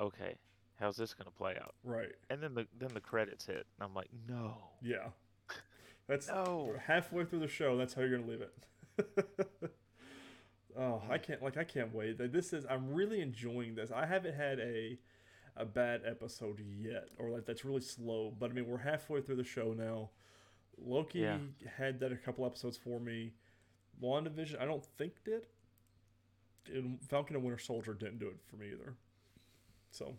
okay, 0.00 0.36
how's 0.80 0.96
this 0.96 1.14
gonna 1.14 1.30
play 1.30 1.56
out? 1.60 1.74
right? 1.84 2.12
And 2.30 2.42
then 2.42 2.54
the 2.54 2.66
then 2.78 2.90
the 2.94 3.00
credits 3.00 3.46
hit, 3.46 3.66
and 3.78 3.80
I'm 3.88 3.94
like, 3.94 4.08
no, 4.28 4.54
Yeah, 4.82 5.08
that's 6.08 6.28
no. 6.28 6.74
halfway 6.86 7.24
through 7.24 7.40
the 7.40 7.48
show. 7.48 7.76
That's 7.76 7.94
how 7.94 8.02
you're 8.02 8.18
gonna 8.18 8.30
leave 8.30 8.42
it. 8.42 8.54
oh, 10.78 11.02
I 11.10 11.18
can't 11.18 11.42
like 11.42 11.56
I 11.56 11.64
can't 11.64 11.94
wait. 11.94 12.18
Like, 12.20 12.32
This 12.32 12.52
is 12.52 12.64
I'm 12.68 12.92
really 12.92 13.20
enjoying 13.20 13.74
this. 13.74 13.90
I 13.90 14.06
haven't 14.06 14.34
had 14.34 14.58
a 14.60 14.98
a 15.58 15.64
bad 15.64 16.02
episode 16.04 16.60
yet, 16.60 17.08
or 17.18 17.30
like 17.30 17.46
that's 17.46 17.64
really 17.64 17.80
slow. 17.80 18.34
But 18.38 18.50
I 18.50 18.54
mean, 18.54 18.66
we're 18.66 18.78
halfway 18.78 19.20
through 19.22 19.36
the 19.36 19.44
show 19.44 19.72
now. 19.76 20.10
Loki 20.78 21.20
Yeah. 21.20 21.38
had 21.78 22.00
that 22.00 22.12
a 22.12 22.16
couple 22.16 22.44
episodes 22.44 22.76
for 22.76 23.00
me. 23.00 23.32
WandaVision, 24.02 24.60
I 24.60 24.66
don't 24.66 24.84
think 24.84 25.24
did. 25.24 25.46
And 26.74 26.98
Falcon 27.02 27.36
and 27.36 27.44
Winter 27.44 27.58
Soldier 27.58 27.94
didn't 27.94 28.18
do 28.18 28.28
it 28.28 28.36
for 28.46 28.56
me 28.56 28.66
either. 28.72 28.94
So, 29.90 30.14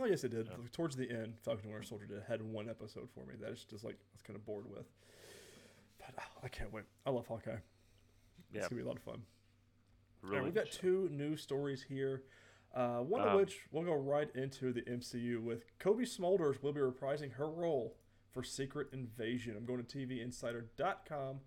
oh 0.00 0.04
yes, 0.04 0.24
it 0.24 0.30
did. 0.30 0.46
Yeah. 0.46 0.56
Towards 0.72 0.96
the 0.96 1.10
end, 1.10 1.34
Falcon 1.42 1.64
and 1.64 1.72
Winter 1.72 1.86
Soldier 1.86 2.06
did 2.06 2.22
had 2.28 2.42
one 2.42 2.68
episode 2.68 3.08
for 3.14 3.24
me 3.26 3.34
that 3.40 3.50
is 3.50 3.64
just 3.64 3.84
like 3.84 3.94
I 3.94 4.14
was 4.14 4.22
kind 4.22 4.36
of 4.36 4.44
bored 4.44 4.66
with. 4.70 4.86
But 5.98 6.14
oh, 6.18 6.40
I 6.44 6.48
can't 6.48 6.72
wait. 6.72 6.84
I 7.04 7.10
love 7.10 7.26
Hawkeye. 7.26 7.56
Yeah, 8.52 8.60
It's 8.60 8.68
gonna 8.68 8.80
be 8.80 8.84
a 8.84 8.88
lot 8.88 8.96
of 8.96 9.02
fun. 9.02 9.22
Really. 10.22 10.36
right, 10.36 10.44
we've 10.44 10.54
got 10.54 10.70
two 10.70 11.08
new 11.12 11.36
stories 11.36 11.82
here. 11.82 12.22
Uh, 12.74 12.98
one 12.98 13.22
of 13.22 13.28
Um, 13.28 13.36
which 13.36 13.60
we'll 13.70 13.84
go 13.84 13.94
right 13.94 14.28
into 14.34 14.72
the 14.72 14.82
MCU 14.82 15.40
with 15.42 15.64
Cobie 15.78 16.04
Smulders 16.04 16.62
will 16.62 16.72
be 16.72 16.80
reprising 16.80 17.32
her 17.32 17.48
role 17.48 17.96
for 18.32 18.42
Secret 18.42 18.88
Invasion. 18.92 19.56
I'm 19.56 19.64
going 19.64 19.82
to 19.82 19.98
TVInsider.com 19.98 21.40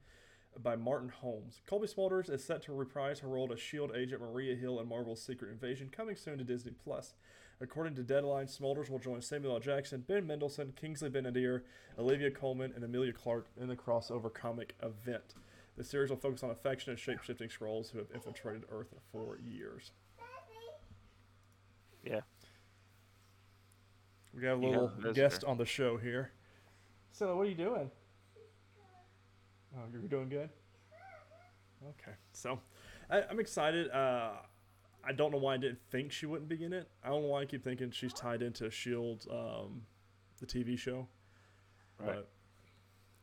by 0.62 0.76
Martin 0.76 1.10
Holmes. 1.10 1.62
Cobie 1.68 1.88
Smulders 1.88 2.30
is 2.30 2.44
set 2.44 2.62
to 2.64 2.74
reprise 2.74 3.20
her 3.20 3.28
role 3.28 3.52
as 3.52 3.60
S.H.I.E.L.D. 3.60 3.98
Agent 3.98 4.22
Maria 4.22 4.56
Hill 4.56 4.80
in 4.80 4.88
Marvel's 4.88 5.22
Secret 5.22 5.52
Invasion, 5.52 5.90
coming 5.92 6.16
soon 6.16 6.38
to 6.38 6.44
Disney+. 6.44 6.72
Plus. 6.84 7.14
According 7.62 7.96
to 7.96 8.04
Deadline, 8.04 8.48
Smulders 8.48 8.90
will 8.90 9.00
join 9.00 9.22
Samuel 9.22 9.56
L. 9.56 9.60
Jackson, 9.60 10.06
Ben 10.08 10.26
Mendelsohn, 10.26 10.74
Kingsley 10.80 11.10
Ben-Adir, 11.10 11.64
Olivia 11.98 12.32
Colman, 12.32 12.72
and 12.74 12.84
Emilia 12.86 13.12
Clarke 13.12 13.48
in 13.60 13.68
the 13.68 13.76
crossover 13.76 14.34
comic 14.34 14.76
event. 14.82 15.36
The 15.76 15.84
series 15.84 16.10
will 16.10 16.18
focus 16.18 16.42
on 16.44 16.52
affectionate, 16.52 17.00
shape-shifting 17.00 17.50
Skrulls 17.50 17.92
who 17.92 17.98
have 17.98 18.08
infiltrated 18.14 18.64
Earth 18.72 18.94
for 19.12 19.38
years. 19.40 19.92
Yeah. 22.04 22.22
We 24.34 24.42
got 24.42 24.54
a 24.54 24.56
little 24.56 24.86
a 24.86 24.90
visitor. 24.90 25.14
guest 25.14 25.44
on 25.44 25.58
the 25.58 25.66
show 25.66 25.98
here. 25.98 26.32
So, 27.12 27.36
what 27.36 27.48
are 27.48 27.50
you 27.50 27.56
doing? 27.56 27.92
Oh, 29.76 29.82
you're 29.92 30.02
doing 30.04 30.30
good. 30.30 30.50
Okay, 31.90 32.12
so 32.34 32.60
I, 33.10 33.24
I'm 33.30 33.40
excited. 33.40 33.90
Uh, 33.90 34.32
I 35.04 35.14
don't 35.14 35.32
know 35.32 35.38
why 35.38 35.54
I 35.54 35.58
didn't 35.58 35.80
think 35.92 36.12
she 36.12 36.26
wouldn't 36.26 36.50
be 36.50 36.64
in 36.64 36.74
it. 36.74 36.90
I 37.04 37.10
don't 37.10 37.22
know 37.22 37.28
why 37.30 37.42
I 37.42 37.46
keep 37.46 37.64
thinking 37.64 37.92
she's 37.92 38.14
tied 38.14 38.42
into 38.42 38.70
Shield, 38.70 39.26
um, 39.32 39.84
the 40.40 40.46
TV 40.46 40.78
show. 40.78 41.08
Right. 42.00 42.08
But 42.16 42.30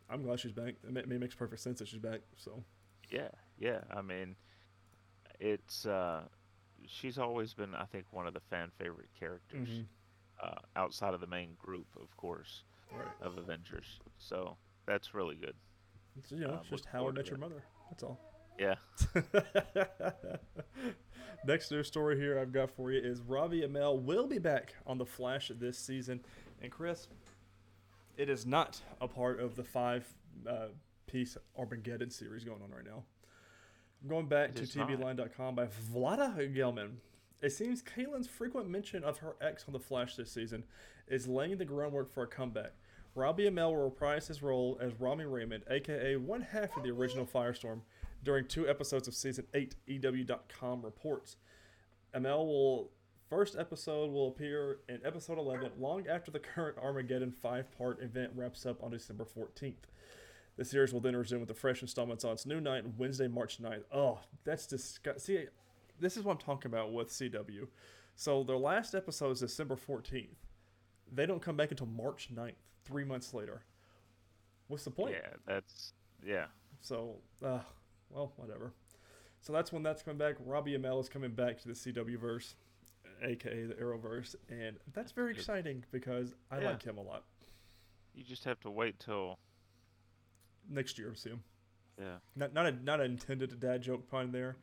I'm 0.08 0.22
glad 0.22 0.40
she's 0.40 0.52
back. 0.52 0.74
It, 0.88 0.96
it 0.96 1.08
makes 1.20 1.34
perfect 1.34 1.60
sense 1.60 1.80
that 1.80 1.88
she's 1.88 1.98
back. 1.98 2.20
So 2.38 2.62
Yeah, 3.10 3.28
yeah. 3.58 3.80
I 3.94 4.00
mean, 4.00 4.36
it's 5.38 5.84
uh, 5.84 6.22
she's 6.86 7.18
always 7.18 7.52
been, 7.52 7.74
I 7.74 7.84
think, 7.84 8.06
one 8.12 8.26
of 8.26 8.32
the 8.32 8.40
fan 8.40 8.70
favorite 8.78 9.10
characters 9.18 9.68
Mhm. 9.68 9.84
uh, 10.42 10.54
outside 10.76 11.12
of 11.12 11.20
the 11.20 11.26
main 11.26 11.54
group, 11.58 11.86
of 12.00 12.16
course, 12.16 12.62
right, 12.90 13.06
of 13.20 13.36
Avengers. 13.36 14.00
So 14.16 14.56
that's 14.86 15.12
really 15.12 15.36
good. 15.36 15.56
It's, 16.18 16.32
you 16.32 16.40
know, 16.40 16.50
Um, 16.50 16.58
it's 16.60 16.68
just 16.70 16.86
how 16.86 17.08
I 17.08 17.10
met 17.12 17.28
your 17.28 17.38
mother. 17.38 17.62
That's 17.90 18.02
all. 18.02 18.18
Yeah. 18.58 18.76
Next 21.46 21.70
news 21.70 21.86
story 21.86 22.18
here 22.18 22.38
I've 22.38 22.52
got 22.52 22.70
for 22.70 22.90
you 22.90 23.00
is 23.00 23.20
Robbie 23.20 23.62
Amell 23.62 24.00
will 24.02 24.26
be 24.26 24.38
back 24.38 24.74
on 24.86 24.98
The 24.98 25.04
Flash 25.06 25.50
this 25.54 25.78
season. 25.78 26.20
And 26.62 26.72
Chris, 26.72 27.06
it 28.16 28.28
is 28.28 28.46
not 28.46 28.80
a 29.00 29.06
part 29.06 29.40
of 29.40 29.54
the 29.56 29.62
five 29.64 30.06
uh, 30.48 30.68
piece 31.06 31.36
Armageddon 31.56 32.10
series 32.10 32.44
going 32.44 32.62
on 32.62 32.70
right 32.70 32.84
now. 32.84 33.04
I'm 34.02 34.08
going 34.08 34.26
back 34.26 34.50
It 34.50 34.56
to. 34.56 34.62
TVLine.com 34.78 35.54
by 35.54 35.66
Vlada 35.92 36.54
Gelman. 36.54 36.92
It 37.42 37.50
seems 37.50 37.82
Caitlin's 37.82 38.26
frequent 38.26 38.68
mention 38.68 39.04
of 39.04 39.18
her 39.18 39.36
ex 39.40 39.64
on 39.68 39.72
The 39.74 39.78
Flash 39.80 40.16
this 40.16 40.32
season 40.32 40.64
is 41.06 41.28
laying 41.28 41.58
the 41.58 41.64
groundwork 41.64 42.12
for 42.12 42.22
a 42.22 42.26
comeback. 42.26 42.72
Robbie 43.16 43.48
Amell 43.48 43.70
will 43.70 43.84
reprise 43.84 44.28
his 44.28 44.42
role 44.42 44.78
as 44.78 45.00
Ronnie 45.00 45.24
Raymond, 45.24 45.64
aka 45.70 46.16
one 46.16 46.42
half 46.42 46.76
of 46.76 46.82
the 46.82 46.90
original 46.90 47.24
Firestorm, 47.24 47.80
during 48.22 48.46
two 48.46 48.68
episodes 48.68 49.08
of 49.08 49.14
season 49.14 49.46
8, 49.54 49.74
EW.com 49.86 50.82
reports. 50.82 51.36
Amell 52.14 52.44
will 52.46 52.90
first 53.30 53.56
episode 53.58 54.12
will 54.12 54.28
appear 54.28 54.80
in 54.90 55.00
episode 55.02 55.38
11 55.38 55.72
long 55.78 56.06
after 56.06 56.30
the 56.30 56.38
current 56.38 56.76
Armageddon 56.76 57.32
five-part 57.42 58.02
event 58.02 58.32
wraps 58.34 58.66
up 58.66 58.84
on 58.84 58.90
December 58.90 59.24
14th. 59.24 59.74
The 60.58 60.64
series 60.66 60.92
will 60.92 61.00
then 61.00 61.16
resume 61.16 61.40
with 61.40 61.48
the 61.48 61.54
fresh 61.54 61.80
installments 61.80 62.22
on 62.22 62.32
its 62.32 62.44
new 62.44 62.60
night, 62.60 62.84
Wednesday, 62.98 63.28
March 63.28 63.62
9th. 63.62 63.84
Oh, 63.94 64.18
that's 64.44 64.66
disgusting. 64.66 65.36
See, 65.38 65.44
this 65.98 66.18
is 66.18 66.22
what 66.22 66.32
I'm 66.32 66.38
talking 66.38 66.70
about 66.70 66.92
with 66.92 67.08
CW. 67.08 67.66
So 68.14 68.42
their 68.44 68.58
last 68.58 68.94
episode 68.94 69.30
is 69.30 69.40
December 69.40 69.76
14th. 69.76 70.28
They 71.10 71.24
don't 71.24 71.40
come 71.40 71.56
back 71.56 71.70
until 71.70 71.86
March 71.86 72.28
9th, 72.34 72.52
three 72.86 73.04
months 73.04 73.34
later. 73.34 73.62
What's 74.68 74.84
the 74.84 74.90
point? 74.90 75.14
Yeah, 75.14 75.30
that's 75.46 75.92
yeah. 76.24 76.46
So, 76.80 77.16
uh, 77.44 77.60
well, 78.10 78.32
whatever. 78.36 78.72
So 79.40 79.52
that's 79.52 79.72
when 79.72 79.82
that's 79.82 80.02
coming 80.02 80.18
back. 80.18 80.36
Robbie 80.44 80.76
Amell 80.76 81.00
is 81.00 81.08
coming 81.08 81.30
back 81.32 81.60
to 81.62 81.68
the 81.68 81.74
CW 81.74 82.18
verse, 82.18 82.54
aka 83.22 83.64
the 83.66 83.74
Arrowverse, 83.74 84.34
and 84.48 84.76
that's 84.92 85.12
very 85.12 85.32
exciting 85.32 85.84
because 85.92 86.34
I 86.50 86.60
Yeah. 86.60 86.70
like 86.70 86.82
him 86.82 86.98
a 86.98 87.02
lot. 87.02 87.24
You 88.14 88.24
just 88.24 88.44
have 88.44 88.58
to 88.60 88.70
wait 88.70 88.98
till 88.98 89.38
Next 90.68 90.98
year, 90.98 91.10
assume. 91.12 91.44
yeah. 91.98 92.16
Not 92.34 92.52
not 92.52 92.66
a 92.66 92.72
not 92.72 93.00
an 93.00 93.12
intended 93.12 93.60
dad 93.60 93.82
joke 93.82 94.08
pun 94.10 94.32
there, 94.32 94.56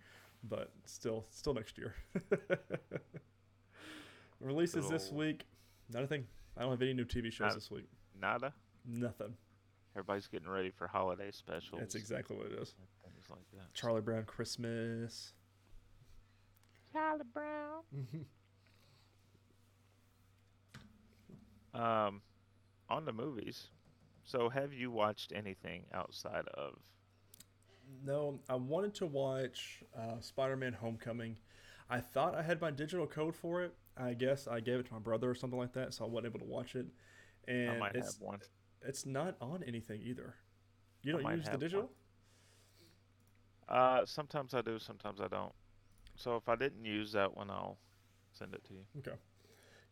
but 0.44 0.72
still 0.86 1.24
still 1.30 1.53
next 1.53 1.77
year. 1.77 1.96
Releases 4.42 4.89
this 4.89 5.12
week. 5.12 5.46
Not 5.89 6.03
a 6.03 6.08
thing. 6.08 6.25
I 6.58 6.62
don't 6.63 6.72
have 6.72 6.82
any 6.82 6.94
new 6.94 7.06
TV 7.06 7.32
shows 7.32 7.39
Not- 7.48 7.53
this 7.56 7.72
week. 7.72 7.88
Nada. 8.20 8.53
Nothing. 8.86 9.36
Everybody's 9.96 10.27
getting 10.27 10.50
ready 10.50 10.72
for 10.72 10.88
holiday 10.88 11.32
specials. 11.32 11.79
That's 11.79 11.96
exactly 11.96 12.36
what 12.36 12.48
it 12.48 12.53
is. 12.53 12.74
Things 13.03 13.29
like 13.29 13.46
that. 13.53 13.74
Charlie 13.74 14.01
Brown 14.01 14.24
Christmas. 14.24 15.34
Charlie 16.91 17.25
Brown. 17.34 17.82
Um, 21.74 22.22
on 22.89 23.05
the 23.05 23.13
movies. 23.13 23.70
So, 24.24 24.48
have 24.48 24.74
you 24.74 24.91
watched 24.91 25.34
anything 25.36 25.86
outside 25.91 26.48
of? 26.53 26.74
No, 28.05 28.39
I 28.48 28.55
wanted 28.55 28.93
to 28.96 29.08
watch 29.08 29.84
uh, 29.98 30.20
Spider-Man: 30.20 30.74
Homecoming. 30.74 31.38
I 31.89 32.00
thought 32.00 32.36
I 32.36 32.41
had 32.41 32.62
my 32.62 32.72
digital 32.72 33.08
code 33.08 33.36
for 33.36 33.63
it. 33.63 33.74
I 33.98 34.13
guess 34.13 34.48
I 34.48 34.60
gave 34.60 34.79
it 34.79 34.88
to 34.88 34.93
my 34.93 35.00
brother 35.00 35.29
or 35.29 35.36
something 35.36 35.60
like 35.60 35.74
that, 35.74 35.93
so 35.93 36.05
I 36.05 36.08
wasn't 36.08 36.34
able 36.36 36.46
to 36.46 36.51
watch 36.51 36.75
it. 36.75 36.86
And 37.48 37.72
I 37.72 37.78
might 37.78 37.96
it's 37.96 38.16
have 38.16 38.22
one. 38.22 38.40
it's 38.82 39.06
not 39.06 39.36
on 39.42 39.64
anything 39.68 40.02
either. 40.04 40.36
You 41.02 41.14
don't 41.14 41.38
use 41.38 41.46
the 41.50 41.58
digital? 41.58 41.90
one. 43.68 43.78
Uh, 43.78 44.06
sometimes 44.06 44.54
I 44.54 44.62
do, 44.62 44.80
sometimes 44.80 45.20
I 45.22 45.28
don't. 45.28 45.54
So 46.16 46.36
if 46.36 46.48
I 46.48 46.56
didn't 46.56 46.86
use 46.86 47.12
that 47.14 47.36
one, 47.36 47.50
I'll 47.50 47.78
send 48.34 48.54
it 48.54 48.64
to 48.66 48.74
you. 48.74 48.82
Okay. 49.00 49.18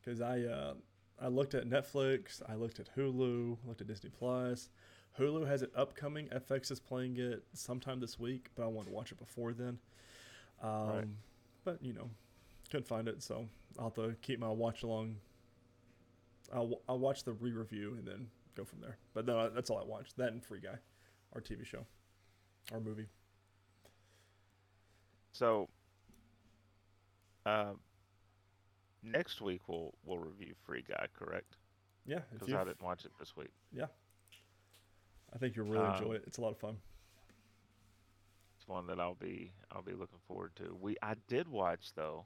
Because 0.04 0.22
I 0.22 0.42
uh, 0.42 0.74
I 1.22 1.28
looked 1.28 1.54
at 1.54 1.70
Netflix, 1.70 2.42
I 2.50 2.56
looked 2.56 2.80
at 2.80 2.96
Hulu, 2.96 3.58
looked 3.66 3.82
at 3.82 3.88
Disney 3.88 4.10
Plus. 4.10 4.70
Hulu 5.20 5.46
has 5.48 5.62
it 5.62 5.72
upcoming. 5.76 6.28
FX 6.28 6.72
is 6.72 6.80
playing 6.80 7.18
it 7.18 7.44
sometime 7.54 8.00
this 8.00 8.18
week, 8.20 8.50
but 8.56 8.64
I 8.64 8.68
wanted 8.68 8.90
to 8.90 8.96
watch 8.96 9.12
it 9.12 9.20
before 9.20 9.54
then. 9.54 9.78
Um, 10.62 10.90
Right. 10.90 11.08
But 11.64 11.84
you 11.84 11.94
know, 11.94 12.10
couldn't 12.70 12.88
find 12.88 13.08
it, 13.08 13.22
so 13.22 13.48
I'll 13.78 13.86
have 13.86 13.94
to 13.96 14.16
keep 14.22 14.40
my 14.40 14.50
watch 14.50 14.84
along. 14.84 15.18
I'll 16.54 16.82
I'll 16.90 17.00
watch 17.00 17.24
the 17.24 17.34
re-review 17.34 17.96
and 17.98 18.08
then 18.08 18.28
go 18.56 18.64
from 18.66 18.82
there. 18.82 18.98
But 19.14 19.26
no, 19.26 19.50
that's 19.50 19.70
all 19.70 19.80
I 19.80 19.84
watched. 19.86 20.18
That 20.18 20.32
and 20.34 20.44
Free 20.44 20.60
Guy, 20.60 20.76
our 21.34 21.42
TV 21.42 21.66
show, 21.66 21.86
our 22.74 22.80
movie. 22.80 23.08
So, 25.34 25.70
um, 27.46 27.80
next 29.04 29.42
week 29.42 29.62
we'll 29.68 29.94
we'll 30.04 30.18
review 30.20 30.54
Free 30.66 30.84
Guy, 30.88 31.08
correct? 31.18 31.58
Yeah, 32.06 32.20
Because 32.34 32.54
I 32.54 32.64
didn't 32.64 32.82
watch 32.82 33.06
it 33.06 33.12
this 33.20 33.36
week. 33.38 33.52
Yeah, 33.72 33.86
I 35.34 35.38
think 35.38 35.56
you'll 35.56 35.68
really 35.68 35.86
enjoy 35.94 36.10
Um, 36.10 36.16
it. 36.16 36.24
It's 36.28 36.38
a 36.38 36.42
lot 36.42 36.52
of 36.52 36.58
fun. 36.58 36.78
It's 38.58 38.68
one 38.68 38.88
that 38.88 39.00
I'll 39.00 39.16
be 39.16 39.52
I'll 39.72 39.84
be 39.84 39.94
looking 39.94 40.20
forward 40.28 40.52
to. 40.58 40.76
We 40.80 40.98
I 41.02 41.16
did 41.28 41.48
watch 41.48 41.94
though, 41.96 42.26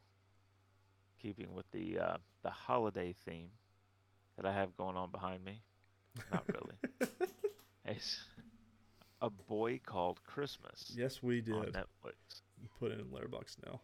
keeping 1.22 1.54
with 1.54 1.70
the 1.72 2.00
uh, 2.00 2.18
the 2.44 2.50
holiday 2.50 3.14
theme 3.26 3.50
that 4.38 4.46
I 4.46 4.54
have 4.54 4.76
going 4.78 4.98
on 4.98 5.12
behind 5.12 5.44
me. 5.44 5.62
Not 6.32 6.46
really. 6.48 6.76
it's 7.86 8.26
a 9.22 9.30
boy 9.30 9.80
called 9.86 10.24
Christmas 10.24 10.98
Yes, 10.98 11.22
we 11.24 11.42
did. 11.42 11.54
on. 11.54 11.72
Netflix. 11.74 12.42
Put 12.80 12.92
it 12.92 13.00
in 13.00 13.06
Letterboxd 13.08 13.66
now. 13.66 13.82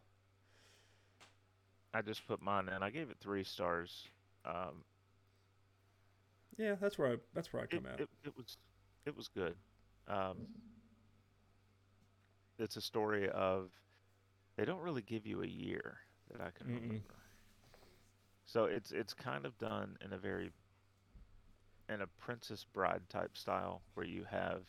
I 1.93 2.01
just 2.01 2.25
put 2.27 2.41
mine 2.41 2.69
in. 2.69 2.83
I 2.83 2.89
gave 2.89 3.09
it 3.09 3.17
three 3.19 3.43
stars. 3.43 4.07
Um, 4.45 4.83
Yeah, 6.57 6.75
that's 6.79 6.97
where 6.97 7.13
I 7.13 7.15
that's 7.33 7.51
where 7.53 7.63
I 7.63 7.65
it, 7.71 7.75
come 7.75 7.85
out. 7.85 8.01
it, 8.01 8.09
it 8.25 8.37
was 8.37 8.57
it 9.05 9.15
was 9.15 9.27
good. 9.27 9.55
Um, 10.07 10.47
it's 12.59 12.75
a 12.77 12.81
story 12.81 13.29
of 13.29 13.71
they 14.57 14.65
don't 14.65 14.81
really 14.81 15.01
give 15.01 15.25
you 15.25 15.43
a 15.43 15.47
year 15.47 15.99
that 16.31 16.41
I 16.41 16.51
can 16.51 16.67
Mm-mm. 16.67 16.73
remember. 16.73 17.20
So 18.51 18.65
it's 18.65 18.91
it's 18.91 19.13
kind 19.13 19.45
of 19.45 19.57
done 19.59 19.95
in 20.03 20.11
a 20.11 20.17
very 20.17 20.51
in 21.87 22.01
a 22.01 22.07
Princess 22.19 22.65
Bride 22.73 23.03
type 23.07 23.37
style 23.37 23.81
where 23.93 24.05
you 24.05 24.25
have 24.29 24.63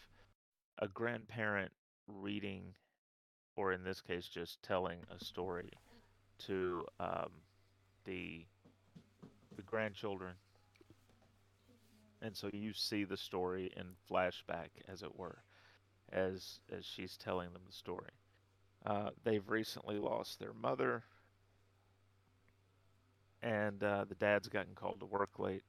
a 0.78 0.86
grandparent 0.86 1.72
reading, 2.06 2.62
or 3.56 3.72
in 3.72 3.82
this 3.82 4.00
case, 4.00 4.28
just 4.28 4.62
telling 4.62 4.98
a 5.10 5.24
story 5.24 5.72
to 6.46 6.86
um, 7.00 7.30
the 8.04 8.46
the 9.56 9.62
grandchildren. 9.62 10.34
And 12.20 12.36
so 12.36 12.50
you 12.52 12.72
see 12.72 13.02
the 13.02 13.16
story 13.16 13.72
in 13.76 13.86
flashback 14.08 14.68
as 14.86 15.02
it 15.02 15.18
were 15.18 15.38
as 16.12 16.60
as 16.70 16.84
she's 16.84 17.16
telling 17.16 17.52
them 17.52 17.62
the 17.66 17.72
story. 17.72 18.10
Uh, 18.86 19.10
they've 19.24 19.48
recently 19.50 19.98
lost 19.98 20.38
their 20.38 20.54
mother 20.54 21.02
and 23.42 23.82
uh, 23.82 24.04
the 24.08 24.14
dad's 24.16 24.48
gotten 24.48 24.74
called 24.74 25.00
to 25.00 25.06
work 25.06 25.38
late 25.38 25.62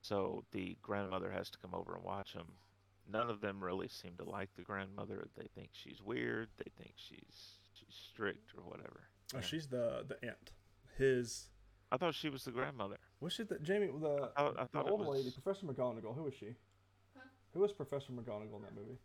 so 0.00 0.44
the 0.52 0.76
grandmother 0.82 1.30
has 1.30 1.50
to 1.50 1.58
come 1.58 1.74
over 1.74 1.94
and 1.96 2.04
watch 2.04 2.32
him. 2.32 2.46
none 3.10 3.28
of 3.28 3.40
them 3.40 3.62
really 3.62 3.88
seem 3.88 4.12
to 4.16 4.24
like 4.24 4.48
the 4.56 4.62
grandmother 4.62 5.28
they 5.36 5.48
think 5.54 5.70
she's 5.72 6.00
weird 6.02 6.48
they 6.58 6.70
think 6.78 6.92
she's 6.96 7.58
she's 7.74 7.94
strict 8.12 8.52
or 8.56 8.62
whatever 8.62 9.00
Oh, 9.34 9.38
And 9.38 9.44
she's 9.44 9.66
the 9.66 10.04
the 10.08 10.16
aunt. 10.26 10.52
His 10.96 11.48
i 11.92 11.96
thought 11.98 12.14
she 12.14 12.28
was 12.30 12.44
the 12.44 12.50
grandmother 12.52 12.96
was 13.20 13.32
she 13.34 13.42
the 13.42 13.58
Jamie 13.58 13.88
the, 14.00 14.30
I 14.36 14.42
thought- 14.42 14.58
I 14.58 14.64
thought 14.66 14.86
it 14.86 14.90
old 14.92 15.06
lady, 15.06 15.24
was- 15.24 15.34
Professor 15.34 15.66
McGonagall. 15.66 16.14
Who 16.14 16.22
was 16.22 16.34
she? 16.34 16.54
Huh? 17.14 17.24
Who 17.54 17.60
was 17.60 17.72
Professor 17.72 18.12
McGonagall 18.12 18.56
in 18.56 18.62
that 18.62 18.74
movie? 18.74 18.98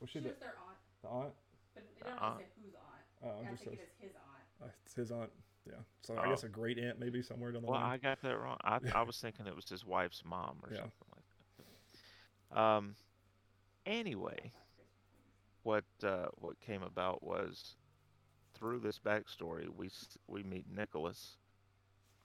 Was 0.00 0.08
she 0.10 0.18
She 0.18 0.20
the, 0.24 0.28
was 0.30 0.38
their 0.38 0.54
aunt, 0.66 0.78
the 1.02 1.08
aunt? 1.08 1.32
but 1.74 1.82
it 1.82 2.04
don't 2.04 2.18
aunt. 2.22 2.38
say 2.38 2.46
whose 2.62 2.74
aunt. 2.74 3.04
Oh, 3.22 3.42
it 3.42 3.46
I 3.48 3.50
just 3.50 3.64
think 3.64 3.76
says 3.78 3.86
it 3.86 4.04
is 4.04 4.08
his 4.08 4.16
aunt. 4.16 4.46
uh, 4.70 4.72
it's 4.86 4.94
his 4.94 5.10
aunt. 5.10 5.30
Yeah. 5.66 5.74
So 6.02 6.16
I 6.16 6.26
Oh. 6.26 6.30
guess 6.30 6.44
a 6.44 6.48
great 6.48 6.78
aunt 6.78 6.98
maybe 6.98 7.22
somewhere 7.22 7.52
down 7.52 7.62
the 7.62 7.68
Well, 7.70 7.80
line. 7.80 7.92
I 7.92 7.98
got 7.98 8.20
that 8.22 8.38
wrong. 8.38 8.56
I, 8.64 8.78
I 8.94 9.02
was 9.02 9.18
thinking 9.18 9.46
it 9.46 9.54
was 9.54 9.68
his 9.68 9.84
wife's 9.84 10.24
mom 10.24 10.58
or 10.62 10.70
Yeah. 10.72 10.80
something 10.80 11.08
like 11.14 11.24
that. 12.50 12.58
Um. 12.60 12.94
Anyway, 13.86 14.52
what 15.62 15.84
uh, 16.02 16.26
what 16.38 16.58
came 16.60 16.82
about 16.82 17.22
was 17.22 17.76
through 18.54 18.80
this 18.80 18.98
backstory, 18.98 19.68
we 19.68 19.90
we 20.26 20.42
meet 20.42 20.66
Nicholas, 20.70 21.36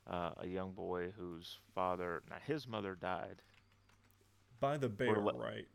uh, 0.08 0.32
a 0.38 0.48
young 0.48 0.72
boy 0.74 1.12
whose 1.18 1.60
father, 1.74 2.24
now 2.30 2.38
his 2.46 2.68
mother 2.68 2.96
died 2.96 3.42
By 4.60 4.78
the 4.78 4.90
bear, 4.90 5.20
le- 5.20 5.34
right? 5.38 5.68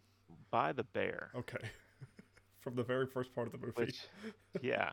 by 0.51 0.73
the 0.73 0.85
bear, 0.85 1.31
Okay. 1.35 1.59
From 2.61 2.75
the 2.77 2.85
very 2.85 3.07
first 3.07 3.35
part 3.35 3.47
of 3.47 3.53
the 3.53 3.59
movie. 3.59 3.73
which 3.77 4.07
yeah, 4.61 4.93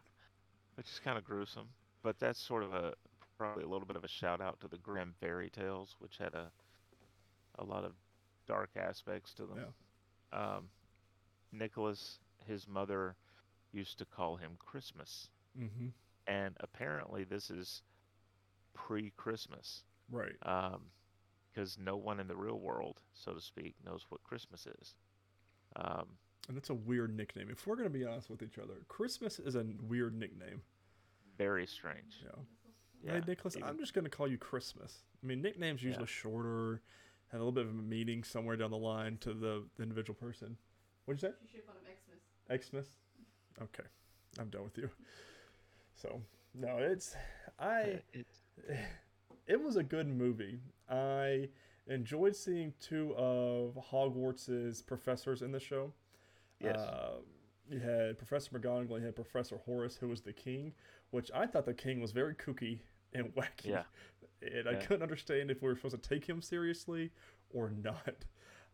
which 0.75 0.87
is 0.89 0.99
kind 1.03 1.17
of 1.17 1.23
gruesome. 1.25 1.67
But 2.03 2.19
that's 2.19 2.39
sort 2.39 2.63
of 2.63 2.73
a 2.73 2.93
probably 3.37 3.63
a 3.63 3.67
little 3.67 3.85
bit 3.87 3.95
of 3.95 4.03
a 4.03 4.07
shout 4.07 4.41
out 4.41 4.59
to 4.61 4.67
the 4.67 4.77
Grimm 4.77 5.13
fairy 5.19 5.49
tales, 5.49 5.95
which 5.99 6.17
had 6.17 6.33
a 6.33 6.51
a 7.59 7.63
lot 7.63 7.83
of 7.83 7.93
dark 8.47 8.69
aspects 8.75 9.33
to 9.35 9.45
them. 9.45 9.59
Um, 10.31 10.69
Nicholas, 11.51 12.19
his 12.45 12.67
mother, 12.67 13.15
used 13.71 13.97
to 13.99 14.05
call 14.05 14.35
him 14.37 14.51
Christmas, 14.59 15.29
mm-hmm. 15.59 15.87
and 16.27 16.55
apparently 16.59 17.23
this 17.23 17.49
is 17.49 17.81
pre-Christmas, 18.73 19.83
Right. 20.11 20.35
because 21.51 21.77
no 21.79 21.97
one 21.97 22.19
in 22.19 22.27
the 22.27 22.35
real 22.35 22.59
world, 22.59 22.99
so 23.13 23.33
to 23.33 23.41
speak, 23.41 23.75
knows 23.83 24.05
what 24.09 24.23
Christmas 24.23 24.67
is. 24.81 24.95
Um, 25.75 26.17
And 26.47 26.55
that's 26.55 26.69
a 26.69 26.75
weird 26.75 27.15
nickname. 27.15 27.49
If 27.49 27.65
we're 27.65 27.75
gonna 27.75 27.89
be 27.89 28.05
honest 28.05 28.29
with 28.29 28.41
each 28.43 28.57
other, 28.59 28.75
Christmas 28.87 29.39
is 29.39 29.55
a 29.55 29.65
weird 29.87 30.13
nickname. 30.13 30.61
Very 31.37 31.67
strange. 31.67 32.21
Yeah. 32.23 32.31
Yeah, 33.03 33.11
hey 33.13 33.21
Nicholas, 33.27 33.55
even- 33.55 33.67
I'm 33.69 33.77
just 33.77 33.93
gonna 33.93 34.09
call 34.09 34.27
you 34.27 34.37
Christmas. 34.37 35.03
I 35.23 35.27
mean, 35.27 35.41
nicknames 35.41 35.81
Yeah. 35.83 35.89
usually 35.89 36.07
shorter, 36.07 36.81
have 37.27 37.39
a 37.39 37.43
little 37.43 37.51
bit 37.51 37.65
of 37.65 37.71
a 37.71 37.81
meaning 37.81 38.23
somewhere 38.23 38.55
down 38.57 38.71
the 38.71 38.77
line 38.77 39.17
to 39.19 39.33
the, 39.33 39.65
the 39.75 39.83
individual 39.83 40.15
person. 40.15 40.57
What'd 41.05 41.21
you 41.21 41.29
say? 41.29 41.35
She 41.45 41.57
should 41.57 41.65
call 41.67 41.75
him 41.75 41.83
Xmas. 42.49 42.65
Xmas. 42.65 42.87
Okay, 43.61 43.83
I'm 44.39 44.49
done 44.49 44.63
with 44.63 44.77
you. 44.77 44.89
So 45.95 46.21
no, 46.53 46.77
it's 46.77 47.15
I. 47.59 48.01
it, 48.13 48.27
It 49.47 49.61
was 49.63 49.77
a 49.77 49.83
good 49.83 50.07
movie. 50.09 50.59
I 50.89 51.47
enjoyed 51.87 52.35
seeing 52.35 52.73
two 52.81 53.15
of 53.15 53.75
Hogwarts's 53.91 54.81
professors 54.81 55.41
in 55.41 55.53
the 55.53 55.59
show. 55.59 55.93
yes, 56.59 56.77
Uh, 56.77 57.19
you 57.69 57.79
had 57.79 58.17
Professor 58.17 58.57
McGonagall, 58.57 58.99
you 58.99 59.05
had 59.05 59.15
Professor 59.15 59.57
Horace, 59.65 59.95
who 59.97 60.07
was 60.07 60.21
the 60.21 60.33
king, 60.33 60.73
which 61.11 61.29
I 61.33 61.45
thought 61.45 61.65
the 61.65 61.73
king 61.73 62.01
was 62.01 62.11
very 62.11 62.33
kooky 62.35 62.79
and 63.13 63.33
wacky. 63.35 63.65
Yeah. 63.65 63.83
And 64.41 64.67
I 64.67 64.73
Yeah. 64.73 64.79
couldn't 64.79 65.03
understand 65.03 65.49
if 65.51 65.61
we 65.61 65.69
were 65.69 65.75
supposed 65.75 66.01
to 66.01 66.09
take 66.09 66.25
him 66.27 66.41
seriously 66.41 67.11
or 67.49 67.69
not. 67.71 68.25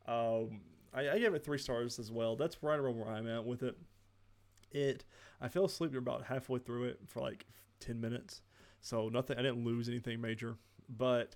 Um, 0.05 0.61
I, 0.93 1.09
I 1.11 1.19
gave 1.19 1.33
it 1.33 1.43
three 1.43 1.57
stars 1.57 1.97
as 1.99 2.11
well. 2.11 2.35
That's 2.35 2.61
right 2.61 2.77
around 2.77 2.97
where 2.99 3.09
I'm 3.09 3.27
at 3.27 3.45
with 3.45 3.63
it. 3.63 3.77
It, 4.71 5.05
I 5.39 5.47
fell 5.47 5.65
asleep 5.65 5.95
about 5.95 6.25
halfway 6.25 6.59
through 6.59 6.85
it 6.85 6.99
for 7.07 7.21
like 7.21 7.45
10 7.79 7.99
minutes. 8.01 8.41
So 8.81 9.07
nothing, 9.09 9.37
I 9.37 9.41
didn't 9.41 9.63
lose 9.63 9.87
anything 9.87 10.19
major, 10.19 10.57
but 10.89 11.35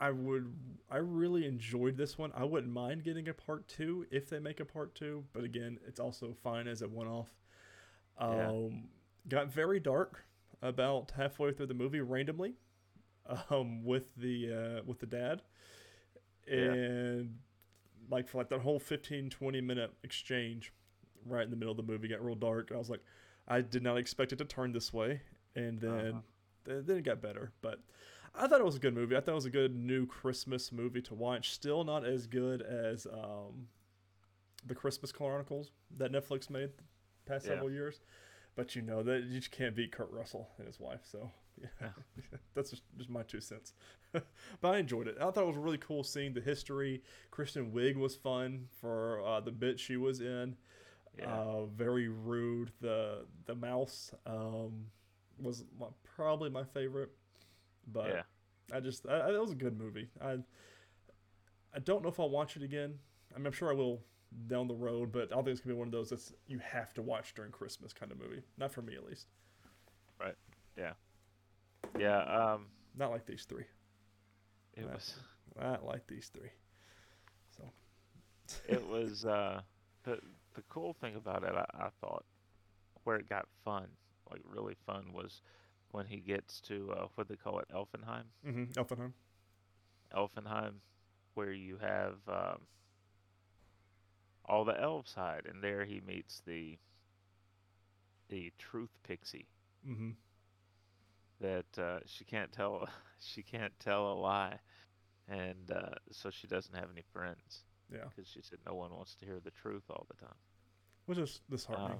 I 0.00 0.10
would, 0.12 0.54
I 0.90 0.98
really 0.98 1.44
enjoyed 1.46 1.96
this 1.96 2.16
one. 2.16 2.30
I 2.34 2.44
wouldn't 2.44 2.72
mind 2.72 3.02
getting 3.02 3.28
a 3.28 3.34
part 3.34 3.66
two 3.66 4.06
if 4.10 4.28
they 4.30 4.38
make 4.38 4.60
a 4.60 4.64
part 4.64 4.94
two, 4.94 5.24
but 5.32 5.42
again, 5.44 5.78
it's 5.86 5.98
also 5.98 6.32
fine 6.42 6.68
as 6.68 6.82
a 6.82 6.88
one 6.88 7.08
off. 7.08 7.28
Yeah. 8.20 8.48
Um, 8.48 8.84
got 9.28 9.48
very 9.52 9.80
dark 9.80 10.24
about 10.62 11.12
halfway 11.16 11.52
through 11.52 11.66
the 11.66 11.74
movie 11.74 12.00
randomly, 12.00 12.54
um, 13.50 13.84
with 13.84 14.14
the 14.16 14.52
uh, 14.80 14.82
with 14.86 14.98
the 15.00 15.06
dad, 15.06 15.42
Yeah. 16.48 16.72
and 16.72 17.38
like 18.10 18.28
for 18.28 18.38
like 18.38 18.48
that 18.50 18.60
whole 18.60 18.78
15, 18.80 19.30
20 19.30 19.60
minute 19.60 19.92
exchange, 20.04 20.72
right 21.26 21.44
in 21.44 21.50
the 21.50 21.56
middle 21.56 21.72
of 21.72 21.76
the 21.76 21.82
movie 21.92 22.08
got 22.08 22.24
real 22.24 22.34
dark. 22.36 22.70
I 22.72 22.76
was 22.78 22.88
like, 22.90 23.02
I 23.48 23.60
did 23.60 23.82
not 23.82 23.98
expect 23.98 24.32
it 24.32 24.36
to 24.36 24.44
turn 24.44 24.72
this 24.72 24.92
way, 24.92 25.20
and 25.56 25.80
then 25.80 25.90
Uh-huh. 26.08 26.20
th- 26.64 26.86
then 26.86 26.96
it 26.98 27.02
got 27.02 27.20
better. 27.20 27.52
But 27.62 27.80
I 28.38 28.46
thought 28.46 28.60
it 28.60 28.64
was 28.64 28.76
a 28.76 28.80
good 28.80 28.94
movie. 28.94 29.16
I 29.16 29.20
thought 29.20 29.32
it 29.32 29.36
was 29.36 29.44
a 29.46 29.50
good 29.50 29.74
new 29.74 30.06
Christmas 30.06 30.70
movie 30.72 31.02
to 31.02 31.14
watch. 31.14 31.52
Still 31.52 31.84
not 31.84 32.04
as 32.06 32.26
good 32.26 32.62
as 32.62 33.06
um, 33.06 33.68
the 34.66 34.74
Christmas 34.74 35.12
Chronicles 35.12 35.70
that 35.96 36.12
Netflix 36.12 36.48
made 36.50 36.70
the 36.76 36.82
past 37.32 37.44
Yeah. 37.46 37.52
several 37.52 37.70
years. 37.70 38.00
But 38.54 38.74
you 38.74 38.82
know 38.82 39.02
that 39.04 39.24
you 39.24 39.38
just 39.38 39.52
can't 39.52 39.74
beat 39.76 39.92
Kurt 39.92 40.10
Russell 40.10 40.48
and 40.58 40.66
his 40.66 40.80
wife. 40.80 41.00
So 41.04 41.30
yeah, 41.60 41.90
that's 42.54 42.70
just, 42.70 42.82
just 42.96 43.08
my 43.10 43.22
two 43.22 43.40
cents. 43.40 43.72
but 44.12 44.24
I 44.62 44.78
enjoyed 44.78 45.06
it. 45.06 45.16
I 45.20 45.30
thought 45.30 45.44
it 45.44 45.46
was 45.46 45.56
really 45.56 45.78
cool 45.78 46.02
seeing 46.02 46.32
the 46.34 46.40
history. 46.40 47.02
Kristen 47.30 47.70
Wiig 47.70 47.96
was 47.96 48.16
fun 48.16 48.66
for 48.80 49.22
uh, 49.24 49.40
the 49.40 49.52
bit 49.52 49.78
she 49.78 49.96
was 49.96 50.20
in. 50.20 50.56
Yeah. 51.16 51.32
Uh, 51.32 51.66
very 51.66 52.08
rude. 52.08 52.72
The 52.80 53.26
the 53.46 53.54
mouse 53.54 54.12
um, 54.26 54.86
was 55.40 55.64
my, 55.78 55.86
probably 56.16 56.50
my 56.50 56.64
favorite, 56.64 57.10
but 57.92 58.08
yeah. 58.08 58.22
I 58.76 58.80
just 58.80 59.06
I, 59.06 59.30
it 59.30 59.40
was 59.40 59.52
a 59.52 59.56
good 59.56 59.78
movie. 59.78 60.08
I 60.20 60.38
I 61.74 61.78
don't 61.80 62.02
know 62.02 62.08
if 62.08 62.18
I'll 62.20 62.30
watch 62.30 62.56
it 62.56 62.62
again. 62.62 62.98
I 63.34 63.38
mean, 63.38 63.46
I'm 63.46 63.52
sure 63.52 63.70
I 63.70 63.74
will 63.74 64.02
down 64.46 64.68
the 64.68 64.74
road, 64.74 65.12
but 65.12 65.32
I 65.32 65.34
don't 65.34 65.44
think 65.44 65.52
it's 65.52 65.60
gonna 65.60 65.74
be 65.74 65.78
one 65.78 65.88
of 65.88 65.92
those 65.92 66.10
that's 66.10 66.32
you 66.46 66.58
have 66.58 66.92
to 66.94 67.02
watch 67.02 67.34
during 67.34 67.50
Christmas 67.52 67.92
kind 67.92 68.12
of 68.12 68.18
movie. 68.18 68.42
Not 68.56 68.72
for 68.72 68.82
me, 68.82 68.94
at 68.94 69.04
least. 69.04 69.26
Right. 70.20 70.34
Yeah. 70.76 70.92
Yeah. 71.98 72.22
Um, 72.22 72.66
Not 72.96 73.10
like 73.10 73.26
these 73.26 73.44
three. 73.44 73.64
it 74.74 74.84
Yeah. 74.84 74.94
was. 74.94 75.14
Not 75.60 75.84
like 75.84 76.06
these 76.06 76.28
three. 76.28 76.50
So 77.56 77.64
it 78.68 78.86
was 78.88 79.24
uh, 79.24 79.60
the 80.04 80.18
the 80.54 80.62
cool 80.68 80.94
thing 81.00 81.16
about 81.16 81.42
it. 81.44 81.52
I, 81.54 81.64
I 81.86 81.88
thought 82.00 82.24
where 83.04 83.16
it 83.16 83.28
got 83.28 83.46
fun, 83.64 83.86
like 84.30 84.42
really 84.44 84.74
fun, 84.86 85.12
was 85.12 85.40
when 85.90 86.06
he 86.06 86.18
gets 86.18 86.60
to 86.62 86.92
uh, 86.96 87.06
what 87.14 87.28
they 87.28 87.36
call 87.36 87.58
it, 87.60 87.68
Elfenheim. 87.74 88.24
mm-hmm. 88.46 88.64
Elfenheim. 88.78 89.12
Elfenheim, 90.16 90.74
where 91.34 91.52
you 91.52 91.78
have 91.78 92.14
um, 92.28 92.60
all 94.44 94.64
the 94.64 94.78
elves 94.80 95.14
hide, 95.14 95.46
and 95.46 95.62
there 95.62 95.84
he 95.84 96.00
meets 96.06 96.40
the 96.46 96.78
the 98.28 98.52
truth 98.58 98.90
pixie 99.02 99.46
Mm-hmm. 99.88 100.10
that 101.40 101.78
uh, 101.82 102.00
she 102.06 102.24
can't 102.24 102.50
tell 102.52 102.88
she 103.20 103.42
can't 103.42 103.72
tell 103.78 104.12
a 104.12 104.14
lie, 104.14 104.58
and 105.28 105.70
uh, 105.70 105.94
so 106.10 106.30
she 106.30 106.46
doesn't 106.46 106.74
have 106.74 106.88
any 106.92 107.04
friends 107.12 107.62
Yeah, 107.92 108.04
because 108.14 108.28
she 108.28 108.42
said 108.42 108.58
no 108.66 108.74
one 108.74 108.92
wants 108.92 109.14
to 109.16 109.24
hear 109.26 109.40
the 109.42 109.50
truth 109.52 109.84
all 109.90 110.06
the 110.10 110.16
time. 110.26 110.34
which 111.06 111.18
is 111.18 111.40
disheartening. 111.50 111.92
Um, 111.92 111.98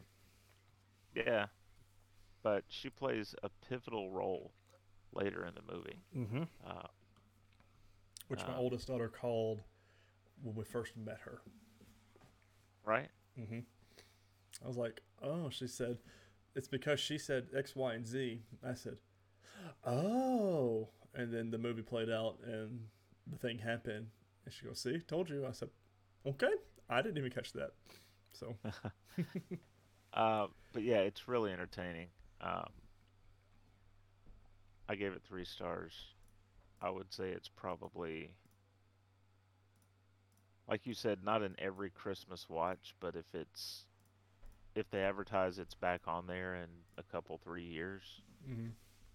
yeah, 1.15 1.47
but 2.43 2.65
she 2.69 2.89
plays 2.91 3.35
a 3.43 3.49
pivotal 3.69 4.11
role 4.11 4.53
later 5.13 5.45
in 5.47 5.55
the 5.55 5.73
movie. 5.73 6.03
mm-hmm. 6.17 6.43
Uh, 6.67 6.87
Which 8.29 8.41
my 8.47 8.55
uh, 8.55 8.59
oldest 8.59 8.87
daughter 8.87 9.09
called 9.09 9.61
when 10.43 10.55
we 10.55 10.65
first 10.65 10.97
met 10.97 11.19
her. 11.25 11.41
right? 12.85 13.09
Mm-hmm. 13.39 13.61
I 14.65 14.69
was 14.69 14.77
like, 14.77 15.01
oh, 15.23 15.51
she 15.51 15.67
said, 15.67 15.99
it's 16.55 16.69
because 16.69 17.01
she 17.01 17.19
said 17.19 17.47
X, 17.57 17.75
Y, 17.77 17.95
and 17.95 18.07
Z. 18.07 18.41
I 18.67 18.75
said, 18.75 18.97
oh. 19.87 20.89
And 21.15 21.33
then 21.33 21.51
the 21.51 21.59
movie 21.59 21.83
played 21.83 22.11
out 22.11 22.39
and 22.45 22.81
the 23.31 23.39
thing 23.39 23.59
happened. 23.59 24.07
And 24.45 24.55
she 24.55 24.67
goes, 24.67 24.81
see, 24.81 24.99
told 25.01 25.29
you. 25.31 25.47
I 25.47 25.53
said, 25.53 25.69
okay. 26.27 26.51
I 26.91 27.03
didn't 27.03 27.19
even 27.19 27.31
catch 27.31 27.53
that. 27.53 27.73
So, 28.33 28.55
Uh, 30.15 30.47
but 30.73 30.83
yeah, 30.83 30.99
it's 31.01 31.29
really 31.29 31.53
entertaining. 31.53 32.09
Um, 32.41 32.69
I 34.89 34.95
gave 34.95 35.13
it 35.13 35.23
three 35.27 35.45
stars. 35.45 35.93
I 36.81 36.91
would 36.91 37.13
say 37.13 37.31
it's 37.31 37.49
probably, 37.49 38.31
like 40.69 40.87
you 40.87 40.95
said, 40.95 41.19
not 41.25 41.43
an 41.43 41.57
every 41.59 41.91
Christmas 41.91 42.49
watch, 42.49 42.95
but 43.01 43.17
if 43.17 43.27
it's, 43.35 43.85
if 44.75 44.89
they 44.91 45.03
advertise 45.03 45.59
it's 45.59 45.75
back 45.75 46.03
on 46.07 46.27
there 46.27 46.55
in 46.55 46.69
a 46.97 47.03
couple 47.03 47.39
three 47.43 47.65
years, 47.65 48.03
mm-hmm. 48.49 48.69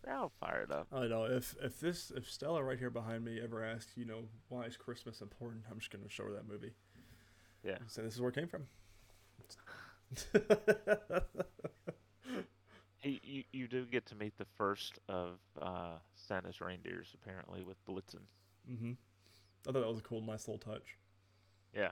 I'll 0.10 0.34
fire 0.40 0.64
it 0.64 0.72
up. 0.72 0.88
I 0.92 1.08
know 1.08 1.24
if 1.26 1.56
if 1.64 1.80
this 1.80 2.12
if 2.16 2.30
Stella 2.30 2.62
right 2.62 2.78
here 2.78 2.90
behind 2.90 3.24
me 3.24 3.40
ever 3.42 3.64
asks, 3.64 3.94
you 3.96 4.06
know, 4.06 4.24
why 4.50 4.64
is 4.64 4.76
Christmas 4.76 5.22
important? 5.22 5.64
I'm 5.72 5.80
just 5.80 5.92
gonna 5.92 6.10
show 6.10 6.26
her 6.26 6.34
that 6.34 6.48
movie. 6.48 6.74
Yeah. 7.64 7.78
Say 7.88 8.02
this 8.02 8.14
is 8.14 8.22
where 8.22 8.30
it 8.30 8.36
came 8.36 8.50
from. 8.50 8.66
Hey, 13.04 13.20
you 13.22 13.44
you 13.52 13.68
do 13.68 13.86
get 13.86 14.06
to 14.08 14.16
meet 14.16 14.38
the 14.38 14.46
first 14.58 14.98
of 15.10 15.40
uh, 15.62 15.98
Santa's 16.16 16.62
reindeers 16.62 17.14
apparently 17.14 17.62
with 17.62 17.76
Blitzen. 17.86 18.22
mm-hmm. 18.70 18.92
I 19.68 19.72
thought 19.72 19.80
that 19.82 19.88
was 19.88 20.00
a 20.00 20.04
cool, 20.04 20.22
nice 20.22 20.48
little 20.48 20.58
touch. 20.58 20.98
Yeah. 21.76 21.92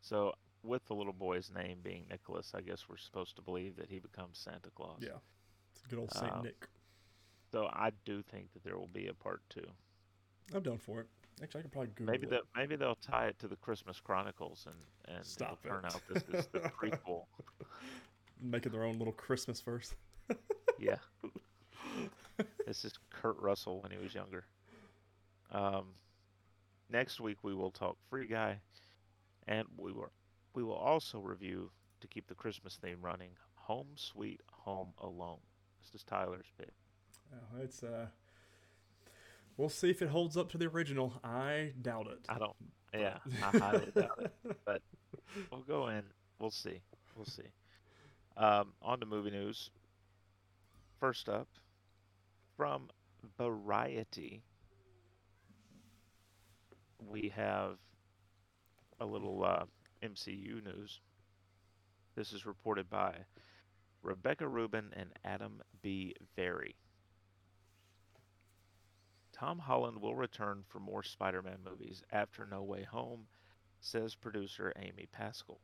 So 0.00 0.34
with 0.62 0.84
the 0.86 0.94
little 0.94 1.12
boy's 1.12 1.50
name 1.54 1.78
being 1.82 2.04
Nicholas, 2.08 2.52
I 2.54 2.60
guess 2.60 2.84
we're 2.88 2.96
supposed 2.96 3.34
to 3.36 3.42
believe 3.42 3.76
that 3.76 3.88
he 3.88 3.98
becomes 3.98 4.38
Santa 4.38 4.70
Claus. 4.74 4.98
Yeah, 5.00 5.18
it's 5.72 5.82
a 5.84 5.88
good 5.88 5.98
old 5.98 6.12
Saint 6.12 6.32
Um, 6.32 6.42
Nick. 6.44 6.68
So 7.52 7.66
I 7.72 7.90
do 8.04 8.22
think 8.22 8.52
that 8.52 8.62
there 8.64 8.76
will 8.76 8.90
be 8.92 9.08
a 9.08 9.14
part 9.14 9.42
two. 9.48 9.66
I'm 10.54 10.62
down 10.62 10.78
for 10.78 11.00
it. 11.00 11.08
Actually, 11.42 11.60
I 11.60 11.62
could 11.62 11.72
probably 11.72 11.90
Google 11.96 12.12
Maybe 12.12 12.26
it. 12.26 12.30
that 12.30 12.42
maybe 12.56 12.76
they'll 12.76 12.94
tie 12.96 13.26
it 13.26 13.38
to 13.40 13.48
the 13.48 13.56
Christmas 13.56 14.00
Chronicles 14.00 14.66
and 14.66 15.16
and 15.16 15.26
Stop 15.26 15.58
it'll 15.64 15.76
turn 15.76 15.84
it. 15.84 15.94
out 15.94 16.00
this 16.08 16.22
is 16.32 16.46
the 16.48 16.60
prequel. 16.80 17.24
making 18.40 18.72
their 18.72 18.84
own 18.84 18.98
little 18.98 19.12
Christmas 19.12 19.60
verse. 19.60 19.94
Yeah. 20.78 20.96
this 22.66 22.84
is 22.84 22.98
Kurt 23.10 23.38
Russell 23.40 23.80
when 23.80 23.90
he 23.90 23.98
was 23.98 24.14
younger. 24.14 24.44
Um, 25.50 25.86
next 26.90 27.18
week 27.18 27.38
we 27.42 27.54
will 27.54 27.70
talk 27.70 27.96
Free 28.10 28.26
Guy, 28.26 28.58
and 29.48 29.66
we 29.76 29.92
will 29.92 30.10
we 30.54 30.62
will 30.62 30.74
also 30.74 31.18
review 31.18 31.70
to 32.00 32.06
keep 32.06 32.28
the 32.28 32.34
Christmas 32.34 32.76
theme 32.76 32.98
running. 33.00 33.30
Home 33.54 33.88
Sweet 33.94 34.40
Home 34.52 34.92
Alone. 34.98 35.38
This 35.82 35.94
is 35.94 36.04
Tyler's 36.04 36.52
pick. 36.58 36.72
It's 37.62 37.82
uh, 37.82 38.06
we'll 39.56 39.68
see 39.68 39.90
if 39.90 40.02
it 40.02 40.08
holds 40.08 40.36
up 40.36 40.50
to 40.52 40.58
the 40.58 40.66
original. 40.66 41.14
I 41.24 41.72
doubt 41.80 42.08
it. 42.08 42.18
I 42.28 42.38
don't. 42.38 42.56
Yeah, 42.94 43.18
I 43.42 43.58
highly 43.58 43.92
doubt 43.94 44.20
it. 44.20 44.56
But 44.64 44.82
we'll 45.50 45.62
go 45.62 45.88
in. 45.88 46.02
We'll 46.38 46.50
see. 46.50 46.80
We'll 47.16 47.24
see. 47.26 47.48
Um, 48.36 48.72
on 48.82 49.00
to 49.00 49.06
movie 49.06 49.30
news. 49.30 49.70
First 51.00 51.28
up, 51.28 51.48
from 52.56 52.88
Variety, 53.38 54.42
we 56.98 57.32
have 57.34 57.76
a 59.00 59.06
little 59.06 59.42
uh, 59.42 59.64
MCU 60.02 60.62
news. 60.64 61.00
This 62.14 62.32
is 62.32 62.44
reported 62.44 62.90
by 62.90 63.14
Rebecca 64.02 64.46
Rubin 64.46 64.90
and 64.94 65.10
Adam 65.24 65.62
B. 65.82 66.14
Vary. 66.34 66.76
Tom 69.32 69.58
Holland 69.58 70.00
will 70.00 70.14
return 70.14 70.62
for 70.68 70.78
more 70.78 71.02
Spider 71.02 71.42
Man 71.42 71.58
movies 71.64 72.02
after 72.12 72.46
No 72.46 72.62
Way 72.62 72.84
Home, 72.84 73.26
says 73.80 74.14
producer 74.14 74.72
Amy 74.78 75.06
Pascal. 75.10 75.58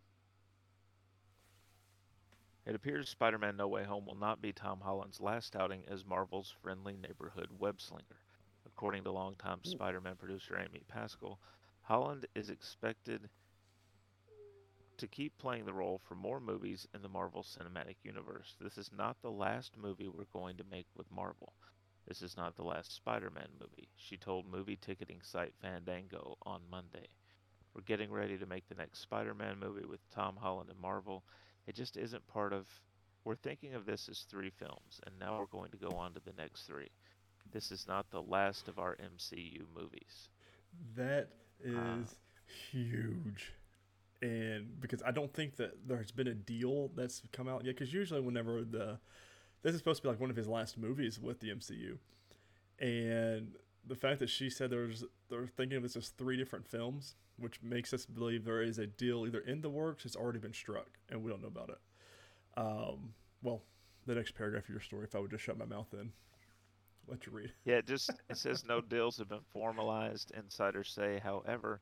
It 2.64 2.76
appears 2.76 3.08
Spider 3.08 3.38
Man 3.38 3.56
No 3.56 3.66
Way 3.66 3.82
Home 3.84 4.06
will 4.06 4.14
not 4.14 4.40
be 4.40 4.52
Tom 4.52 4.80
Holland's 4.80 5.20
last 5.20 5.56
outing 5.56 5.82
as 5.88 6.06
Marvel's 6.06 6.54
friendly 6.62 6.96
neighborhood 6.96 7.48
web 7.58 7.80
slinger. 7.80 8.20
According 8.66 9.02
to 9.04 9.10
longtime 9.10 9.58
mm. 9.58 9.66
Spider 9.66 10.00
Man 10.00 10.14
producer 10.14 10.56
Amy 10.56 10.82
Pascal, 10.86 11.40
Holland 11.80 12.26
is 12.36 12.50
expected 12.50 13.28
to 14.98 15.08
keep 15.08 15.36
playing 15.38 15.64
the 15.64 15.72
role 15.72 16.00
for 16.06 16.14
more 16.14 16.38
movies 16.38 16.86
in 16.94 17.02
the 17.02 17.08
Marvel 17.08 17.42
Cinematic 17.42 17.96
Universe. 18.04 18.54
This 18.60 18.78
is 18.78 18.90
not 18.96 19.20
the 19.20 19.30
last 19.30 19.76
movie 19.76 20.06
we're 20.06 20.24
going 20.32 20.56
to 20.58 20.64
make 20.70 20.86
with 20.96 21.10
Marvel. 21.10 21.52
This 22.06 22.22
is 22.22 22.36
not 22.36 22.54
the 22.54 22.62
last 22.62 22.94
Spider 22.94 23.30
Man 23.30 23.48
movie, 23.60 23.88
she 23.96 24.16
told 24.16 24.46
movie 24.46 24.76
ticketing 24.76 25.20
site 25.22 25.54
Fandango 25.60 26.36
on 26.42 26.60
Monday. 26.70 27.08
We're 27.74 27.82
getting 27.82 28.12
ready 28.12 28.38
to 28.38 28.46
make 28.46 28.68
the 28.68 28.76
next 28.76 29.00
Spider 29.00 29.34
Man 29.34 29.58
movie 29.58 29.86
with 29.86 30.08
Tom 30.10 30.36
Holland 30.36 30.70
and 30.70 30.78
Marvel. 30.78 31.24
It 31.66 31.74
just 31.74 31.96
isn't 31.96 32.26
part 32.26 32.52
of. 32.52 32.66
We're 33.24 33.36
thinking 33.36 33.74
of 33.74 33.86
this 33.86 34.08
as 34.08 34.20
three 34.28 34.50
films, 34.50 35.00
and 35.06 35.14
now 35.20 35.38
we're 35.38 35.46
going 35.46 35.70
to 35.70 35.76
go 35.76 35.90
on 35.96 36.12
to 36.14 36.20
the 36.24 36.32
next 36.36 36.64
three. 36.66 36.88
This 37.52 37.70
is 37.70 37.86
not 37.86 38.10
the 38.10 38.20
last 38.22 38.66
of 38.68 38.78
our 38.78 38.96
MCU 38.96 39.64
movies. 39.74 40.28
That 40.96 41.28
is 41.62 41.76
Uh, 41.76 42.14
huge. 42.72 43.52
And 44.20 44.80
because 44.80 45.02
I 45.02 45.10
don't 45.10 45.32
think 45.32 45.56
that 45.56 45.86
there's 45.86 46.10
been 46.10 46.28
a 46.28 46.34
deal 46.34 46.88
that's 46.96 47.22
come 47.32 47.48
out 47.48 47.64
yet. 47.64 47.76
Because 47.76 47.92
usually, 47.92 48.20
whenever 48.20 48.64
the 48.64 48.98
this 49.62 49.72
is 49.74 49.78
supposed 49.78 49.98
to 49.98 50.02
be 50.02 50.08
like 50.08 50.20
one 50.20 50.30
of 50.30 50.36
his 50.36 50.48
last 50.48 50.76
movies 50.76 51.20
with 51.20 51.38
the 51.40 51.50
MCU, 51.50 51.98
and 52.80 53.54
the 53.86 53.94
fact 53.94 54.20
that 54.20 54.30
she 54.30 54.48
said 54.50 54.70
there's 54.70 55.04
they're 55.28 55.46
thinking 55.46 55.76
of 55.76 55.82
this 55.82 55.96
as 55.96 56.08
three 56.08 56.36
different 56.36 56.66
films, 56.66 57.16
which 57.38 57.60
makes 57.62 57.92
us 57.92 58.06
believe 58.06 58.44
there 58.44 58.62
is 58.62 58.78
a 58.78 58.86
deal 58.86 59.26
either 59.26 59.40
in 59.40 59.60
the 59.60 59.70
works, 59.70 60.04
it's 60.04 60.16
already 60.16 60.38
been 60.38 60.52
struck, 60.52 60.98
and 61.08 61.22
we 61.22 61.30
don't 61.30 61.42
know 61.42 61.48
about 61.48 61.70
it. 61.70 61.78
Um, 62.56 63.14
well, 63.42 63.62
the 64.06 64.14
next 64.14 64.34
paragraph 64.34 64.64
of 64.64 64.70
your 64.70 64.80
story, 64.80 65.04
if 65.04 65.14
I 65.14 65.18
would 65.18 65.30
just 65.30 65.44
shut 65.44 65.58
my 65.58 65.64
mouth 65.64 65.92
in. 65.92 66.12
let 67.08 67.26
you 67.26 67.32
read. 67.32 67.52
Yeah, 67.64 67.76
it 67.76 67.86
just 67.86 68.10
it 68.28 68.36
says 68.36 68.64
no 68.64 68.80
deals 68.80 69.18
have 69.18 69.28
been 69.28 69.40
formalized. 69.52 70.32
Insiders 70.36 70.90
say, 70.90 71.20
however, 71.22 71.80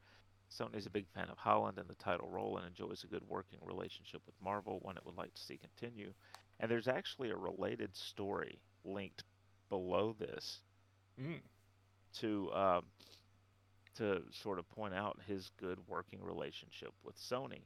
Sony's 0.51 0.87
a 0.87 0.91
big 0.91 1.07
fan 1.15 1.29
of 1.31 1.39
Holland 1.39 1.79
in 1.79 1.87
the 1.87 1.95
title 1.95 2.29
role 2.31 2.57
and 2.57 2.67
enjoys 2.67 3.05
a 3.05 3.09
good 3.09 3.23
working 3.29 3.59
relationship 3.63 4.23
with 4.27 4.35
Marvel, 4.43 4.79
one 4.83 4.97
it 4.97 5.05
would 5.05 5.17
like 5.17 5.35
to 5.35 5.43
see 5.43 5.59
continue. 5.59 6.13
And 6.59 6.71
there's 6.71 6.89
actually 6.89 7.31
a 7.31 7.37
related 7.37 7.95
story 7.97 8.61
linked 8.85 9.25
below 9.69 10.15
this 10.19 10.61
Mm. 11.21 11.41
To 12.19 12.53
um, 12.53 12.85
to 13.97 14.23
sort 14.31 14.59
of 14.59 14.69
point 14.71 14.95
out 14.95 15.19
his 15.27 15.51
good 15.61 15.79
working 15.87 16.23
relationship 16.23 16.91
with 17.05 17.17
Sony. 17.19 17.63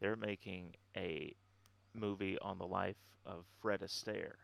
They're 0.00 0.16
making 0.16 0.74
a 0.96 1.34
movie 1.94 2.38
on 2.40 2.58
the 2.58 2.66
life 2.66 2.96
of 3.26 3.44
Fred 3.60 3.80
Astaire, 3.80 4.34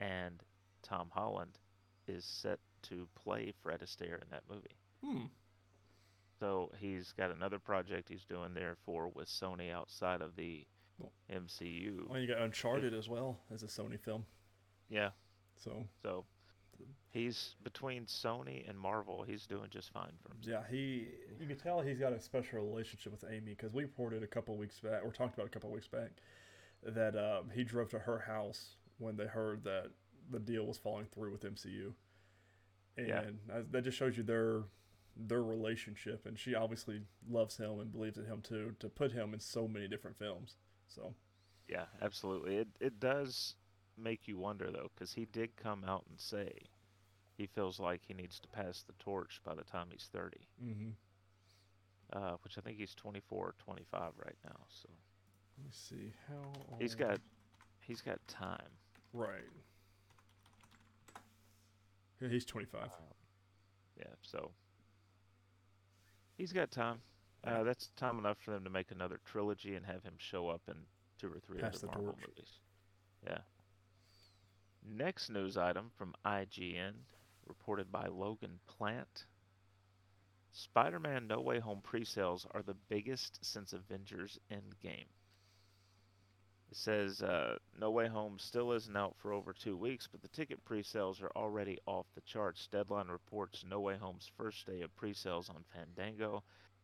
and 0.00 0.42
Tom 0.82 1.08
Holland 1.12 1.58
is 2.06 2.24
set 2.24 2.58
to 2.82 3.06
play 3.14 3.52
Fred 3.62 3.80
Astaire 3.80 4.20
in 4.20 4.28
that 4.30 4.42
movie. 4.48 4.76
Hmm. 5.04 5.26
So 6.38 6.72
he's 6.78 7.12
got 7.12 7.30
another 7.30 7.58
project 7.58 8.08
he's 8.08 8.24
doing 8.24 8.54
there 8.54 8.76
for 8.86 9.08
with 9.08 9.28
Sony 9.28 9.70
outside 9.72 10.22
of 10.22 10.36
the 10.36 10.66
MCU. 11.30 12.08
Well, 12.08 12.18
you 12.18 12.26
got 12.26 12.38
Uncharted 12.38 12.94
as 12.94 13.08
well 13.08 13.38
as 13.52 13.62
a 13.62 13.66
Sony 13.66 14.00
film. 14.00 14.24
Yeah, 14.88 15.10
So 15.62 15.84
so 16.02 16.24
he's 17.10 17.54
between 17.62 18.06
Sony 18.06 18.68
and 18.68 18.78
Marvel. 18.78 19.22
He's 19.26 19.46
doing 19.46 19.68
just 19.70 19.90
fine 19.92 20.12
for 20.22 20.32
himself. 20.34 20.64
yeah, 20.70 20.76
he 20.76 21.08
you 21.40 21.46
can 21.46 21.56
tell 21.58 21.80
he's 21.80 21.98
got 21.98 22.12
a 22.12 22.20
special 22.20 22.60
relationship 22.64 23.12
with 23.12 23.24
Amy 23.30 23.54
because 23.56 23.72
we 23.72 23.82
reported 23.82 24.22
a 24.22 24.26
couple 24.26 24.56
weeks 24.56 24.78
back, 24.80 25.02
or 25.04 25.10
talked 25.12 25.34
about 25.34 25.46
a 25.46 25.50
couple 25.50 25.70
weeks 25.70 25.88
back, 25.88 26.10
that 26.84 27.16
um, 27.16 27.50
he 27.54 27.64
drove 27.64 27.90
to 27.90 27.98
her 27.98 28.18
house 28.20 28.76
when 28.98 29.16
they 29.16 29.26
heard 29.26 29.64
that 29.64 29.90
the 30.30 30.38
deal 30.38 30.64
was 30.66 30.78
falling 30.78 31.06
through 31.06 31.32
with 31.32 31.42
MCU, 31.42 31.92
and 32.96 33.08
Yeah. 33.08 33.22
that 33.72 33.82
just 33.84 33.96
shows 33.98 34.16
you 34.16 34.22
their 34.22 34.64
their 35.16 35.42
relationship. 35.42 36.24
And 36.26 36.38
she 36.38 36.54
obviously 36.54 37.02
loves 37.28 37.56
him 37.56 37.80
and 37.80 37.92
believes 37.92 38.16
in 38.18 38.24
him 38.26 38.40
too 38.42 38.74
to 38.78 38.88
put 38.88 39.12
him 39.12 39.34
in 39.34 39.40
so 39.40 39.66
many 39.68 39.88
different 39.88 40.16
films. 40.18 40.56
So 40.88 41.14
Yeah, 41.68 41.86
absolutely. 42.00 42.56
It 42.56 42.68
it 42.80 43.00
does 43.00 43.56
make 44.02 44.26
you 44.28 44.38
wonder 44.38 44.70
though, 44.70 44.90
because 44.94 45.12
he 45.12 45.26
did 45.26 45.56
come 45.56 45.84
out 45.86 46.04
and 46.08 46.18
say 46.18 46.50
he 47.36 47.46
feels 47.46 47.78
like 47.80 48.02
he 48.06 48.14
needs 48.14 48.38
to 48.40 48.48
pass 48.48 48.82
the 48.86 48.92
torch 48.98 49.40
by 49.44 49.54
the 49.54 49.62
time 49.64 49.86
he's 49.90 50.08
30, 50.12 50.36
mm-hmm. 50.62 50.88
uh, 52.12 52.32
which 52.44 52.58
I 52.58 52.60
think 52.60 52.78
he's 52.78 52.94
24 52.94 53.38
or 53.38 53.54
25 53.58 54.12
right 54.24 54.36
now. 54.44 54.56
So 54.68 54.88
let 55.58 55.64
me 55.64 55.70
see 55.72 56.12
how 56.28 56.76
he's 56.78 56.92
old- 56.92 56.98
got 57.00 57.20
he's 57.80 58.00
got 58.00 58.18
time. 58.28 58.70
right. 59.12 59.42
Yeah, 62.20 62.28
he's 62.28 62.44
twenty 62.44 62.66
five. 62.66 62.90
Yeah, 63.98 64.04
so 64.20 64.50
he's 66.36 66.52
got 66.52 66.70
time. 66.70 66.98
Uh, 67.44 67.62
that's 67.62 67.88
time 67.96 68.18
enough 68.18 68.36
for 68.44 68.50
them 68.50 68.62
to 68.64 68.68
make 68.70 68.90
another 68.90 69.18
trilogy 69.24 69.74
and 69.74 69.86
have 69.86 70.02
him 70.02 70.12
show 70.18 70.48
up 70.50 70.60
in 70.68 70.74
two 71.18 71.28
or 71.28 71.38
three 71.40 71.58
Pass 71.58 71.76
other 71.76 71.80
the 71.80 71.86
Marvel 71.86 72.04
torch. 72.12 72.24
movies. 72.28 72.58
Yeah. 73.26 73.38
Next 74.86 75.28
news 75.28 75.56
item 75.56 75.90
from 75.96 76.14
IGN, 76.24 76.94
reported 77.46 77.92
by 77.92 78.06
Logan 78.06 78.58
Plant. 78.66 79.26
Spider-Man 80.52 81.26
No 81.26 81.40
Way 81.40 81.60
Home 81.60 81.80
pre-sales 81.82 82.46
are 82.50 82.62
the 82.62 82.76
biggest 82.88 83.44
since 83.44 83.72
Avengers 83.72 84.38
Endgame. 84.50 85.06
It 86.70 86.76
says 86.76 87.20
uh, 87.20 87.58
No 87.78 87.90
Way 87.90 88.08
Home 88.08 88.38
still 88.38 88.72
isn't 88.72 88.96
out 88.96 89.16
for 89.18 89.32
over 89.32 89.52
two 89.52 89.76
weeks, 89.76 90.06
but 90.06 90.22
the 90.22 90.28
ticket 90.28 90.64
pre-sales 90.64 91.20
are 91.20 91.32
already 91.36 91.78
off 91.86 92.06
the 92.14 92.20
charts. 92.22 92.66
Deadline 92.68 93.08
reports 93.08 93.64
No 93.64 93.80
Way 93.80 93.96
Home's 93.96 94.30
first 94.36 94.66
day 94.66 94.80
of 94.82 94.94
pre-sales 94.96 95.48
on 95.50 95.64
Fandango 95.74 96.42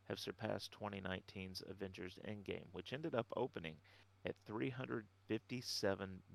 have 0.08 0.18
surpassed 0.18 0.76
2019's 0.80 1.62
Avengers 1.68 2.18
Endgame, 2.28 2.66
which 2.72 2.92
ended 2.92 3.14
up 3.14 3.26
opening 3.36 3.76
at 4.24 4.34
$357 4.48 5.04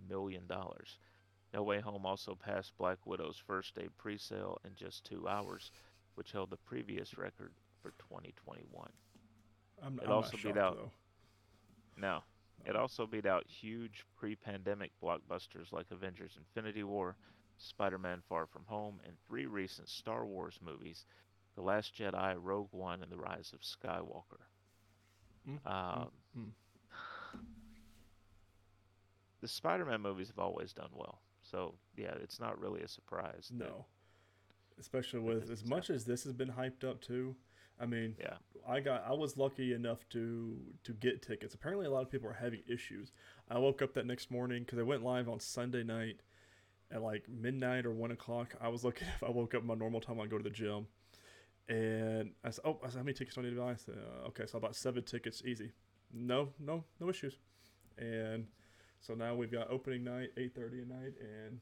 million. 0.09 0.47
No 1.53 1.63
Way 1.63 1.81
Home 1.81 2.05
also 2.05 2.35
passed 2.35 2.77
Black 2.77 2.97
Widow's 3.05 3.37
first 3.45 3.75
day 3.75 3.87
pre-sale 3.97 4.59
in 4.65 4.71
just 4.75 5.03
two 5.05 5.27
hours, 5.27 5.71
which 6.15 6.31
held 6.31 6.49
the 6.49 6.57
previous 6.57 7.17
record 7.17 7.51
for 7.81 7.91
2021. 7.99 8.89
I'm, 9.83 9.99
It 9.99 10.05
I'm 10.05 10.11
also 10.11 10.37
beat 10.41 10.57
out- 10.57 10.77
though. 10.77 10.91
Now, 11.97 12.23
it 12.65 12.75
also 12.75 13.05
beat 13.05 13.25
out 13.25 13.45
huge 13.47 14.05
pre-pandemic 14.15 14.91
blockbusters 15.03 15.71
like 15.71 15.87
Avengers 15.91 16.37
Infinity 16.37 16.83
War, 16.83 17.15
Spider-Man 17.57 18.21
Far 18.29 18.45
From 18.47 18.63
Home, 18.65 18.99
and 19.05 19.15
three 19.27 19.45
recent 19.45 19.89
Star 19.89 20.25
Wars 20.25 20.57
movies, 20.63 21.05
The 21.55 21.61
Last 21.61 21.93
Jedi, 21.95 22.35
Rogue 22.39 22.69
One, 22.71 23.03
and 23.03 23.11
The 23.11 23.17
Rise 23.17 23.51
of 23.53 23.59
Skywalker. 23.61 24.39
Mm, 25.49 25.65
Um, 25.69 26.11
mm. 26.37 26.51
The 29.41 29.47
Spider-Man 29.47 30.01
movies 30.01 30.27
have 30.27 30.39
always 30.39 30.71
done 30.71 30.89
well, 30.93 31.19
so 31.51 31.75
yeah, 31.97 32.13
it's 32.21 32.39
not 32.39 32.59
really 32.59 32.81
a 32.81 32.87
surprise. 32.87 33.49
that- 33.49 33.57
No. 33.67 33.85
Especially 34.79 35.19
with 35.19 35.51
as 35.51 35.63
much 35.65 35.89
as 35.89 36.05
this 36.05 36.23
has 36.23 36.33
been 36.33 36.49
hyped 36.49 36.83
up 36.83 37.01
too. 37.01 37.35
I 37.79 37.85
mean, 37.85 38.15
Yeah. 38.19 38.37
I 38.67 38.79
got 38.79 39.03
I 39.03 39.13
was 39.13 39.37
lucky 39.37 39.73
enough 39.73 40.07
to 40.09 40.73
to 40.83 40.93
get 40.93 41.21
tickets. 41.21 41.53
Apparently, 41.53 41.85
a 41.85 41.89
lot 41.91 42.03
of 42.03 42.09
people 42.09 42.29
are 42.29 42.33
having 42.33 42.63
issues. 42.67 43.11
I 43.49 43.57
woke 43.59 43.81
up 43.81 43.93
that 43.93 44.05
next 44.05 44.31
morning 44.31 44.63
because 44.63 44.79
I 44.79 44.83
went 44.83 45.03
live 45.03 45.27
on 45.29 45.39
Sunday 45.39 45.83
night 45.83 46.21
at 46.89 47.01
like 47.01 47.27
midnight 47.29 47.85
or 47.85 47.91
one 47.91 48.11
o'clock. 48.11 48.55
I 48.59 48.69
was 48.69 48.83
looking 48.83 49.07
if 49.15 49.23
I 49.23 49.29
woke 49.29 49.53
up 49.53 49.63
my 49.63 49.75
normal 49.75 50.01
time, 50.01 50.19
I'd 50.19 50.29
go 50.29 50.37
to 50.37 50.43
the 50.43 50.49
gym, 50.49 50.87
and 51.67 52.33
I 52.43 52.49
said, 52.51 52.63
"Oh, 52.65 52.79
I 52.83 52.87
said, 52.89 52.97
how 52.97 53.03
many 53.03 53.13
tickets 53.13 53.35
do 53.35 53.41
I 53.41 53.43
need 53.45 53.55
to 53.55 53.61
buy?" 53.61 53.71
I 53.71 53.75
said, 53.75 53.95
uh, 53.97 54.27
"Okay, 54.29 54.45
so 54.47 54.57
about 54.57 54.75
seven 54.75 55.03
tickets, 55.03 55.43
easy. 55.45 55.71
No, 56.11 56.53
no, 56.59 56.83
no 56.99 57.09
issues." 57.09 57.37
And 57.97 58.47
so 59.01 59.13
now 59.15 59.35
we've 59.35 59.51
got 59.51 59.69
opening 59.69 60.03
night, 60.03 60.29
eight 60.37 60.55
thirty 60.55 60.81
at 60.81 60.87
night, 60.87 61.13
and 61.19 61.59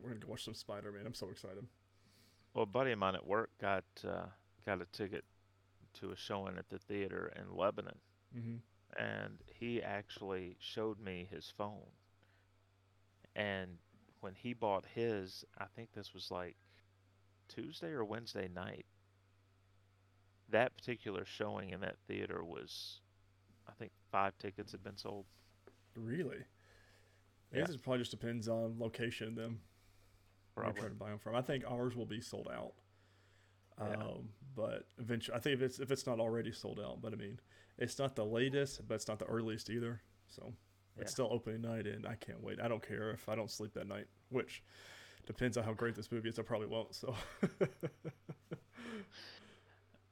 we're 0.00 0.10
gonna 0.10 0.20
go 0.20 0.28
watch 0.28 0.44
some 0.44 0.54
Spider 0.54 0.92
Man. 0.92 1.06
I'm 1.06 1.14
so 1.14 1.28
excited. 1.30 1.66
Well, 2.54 2.64
a 2.64 2.66
buddy 2.66 2.92
of 2.92 2.98
mine 2.98 3.14
at 3.16 3.26
work 3.26 3.50
got 3.60 3.84
uh, 4.06 4.26
got 4.64 4.80
a 4.80 4.86
ticket 4.86 5.24
to 5.94 6.12
a 6.12 6.16
showing 6.16 6.58
at 6.58 6.68
the 6.68 6.78
theater 6.78 7.32
in 7.36 7.56
Lebanon, 7.56 7.98
Mm-hmm. 8.36 8.56
and 9.02 9.38
he 9.46 9.82
actually 9.82 10.56
showed 10.60 11.00
me 11.00 11.26
his 11.30 11.52
phone. 11.56 11.90
And 13.34 13.78
when 14.20 14.34
he 14.34 14.52
bought 14.54 14.84
his, 14.94 15.44
I 15.58 15.66
think 15.74 15.92
this 15.92 16.12
was 16.14 16.30
like 16.30 16.56
Tuesday 17.48 17.88
or 17.90 18.04
Wednesday 18.04 18.48
night. 18.48 18.86
That 20.50 20.76
particular 20.76 21.24
showing 21.24 21.70
in 21.70 21.80
that 21.80 21.96
theater 22.06 22.44
was, 22.44 23.00
I 23.68 23.72
think, 23.78 23.92
five 24.10 24.36
tickets 24.38 24.72
had 24.72 24.82
been 24.82 24.96
sold. 24.96 25.26
Really? 25.96 26.38
I 27.52 27.56
Yeah. 27.56 27.60
guess 27.66 27.74
it 27.74 27.82
probably 27.82 28.00
just 28.00 28.10
depends 28.10 28.48
on 28.48 28.78
location 28.78 29.28
and 29.28 29.36
them. 29.36 29.60
Where 30.54 30.64
Probably. 30.64 30.80
trying 30.80 30.92
to 30.92 30.98
buy 30.98 31.10
them 31.10 31.18
from. 31.18 31.34
I 31.34 31.42
think 31.42 31.64
ours 31.68 31.94
will 31.96 32.06
be 32.06 32.20
sold 32.20 32.48
out. 32.48 32.74
Yeah. 33.78 33.94
Um, 33.96 34.30
but 34.54 34.88
eventually, 34.98 35.36
I 35.36 35.40
think 35.40 35.54
if 35.56 35.62
it's 35.62 35.78
if 35.80 35.90
it's 35.90 36.06
not 36.06 36.18
already 36.18 36.50
sold 36.52 36.80
out, 36.80 37.02
but 37.02 37.12
I 37.12 37.16
mean, 37.16 37.38
it's 37.76 37.98
not 37.98 38.16
the 38.16 38.24
latest, 38.24 38.86
but 38.88 38.94
it's 38.94 39.06
not 39.08 39.18
the 39.18 39.26
earliest 39.26 39.68
either. 39.68 40.00
So 40.28 40.54
Yeah. 40.96 41.02
it's 41.02 41.12
still 41.12 41.28
opening 41.30 41.60
night, 41.60 41.86
and 41.86 42.06
I 42.06 42.14
can't 42.14 42.42
wait. 42.42 42.58
I 42.60 42.68
don't 42.68 42.82
care 42.82 43.10
if 43.10 43.28
I 43.28 43.34
don't 43.34 43.50
sleep 43.50 43.74
that 43.74 43.86
night, 43.86 44.06
which 44.30 44.62
depends 45.26 45.58
on 45.58 45.64
how 45.64 45.74
great 45.74 45.94
this 45.94 46.10
movie 46.10 46.30
is. 46.30 46.38
I 46.38 46.42
probably 46.42 46.68
won't. 46.68 46.94
So 46.94 47.14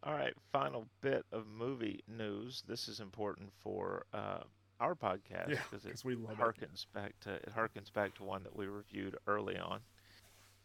All 0.03 0.13
right, 0.13 0.35
final 0.53 0.87
bit 1.01 1.25
of 1.33 1.47
movie 1.47 2.05
news. 2.07 2.63
This 2.69 2.89
is 2.89 3.01
important 3.01 3.51
for 3.61 4.05
uh, 4.13 4.43
our 4.85 4.95
podcast 4.95 5.49
yeah, 5.49 5.59
because 5.71 5.87
it 5.87 6.03
we 6.05 6.15
love 6.15 6.39
it. 6.39 6.39
harkens 6.39 6.87
back 6.93 7.15
to 7.21 7.35
it 7.35 7.53
harkens 7.57 7.93
back 7.93 8.15
to 8.15 8.25
one 8.25 8.43
that 8.43 8.55
we 8.55 8.67
reviewed 8.67 9.17
early 9.27 9.57
on 9.57 9.81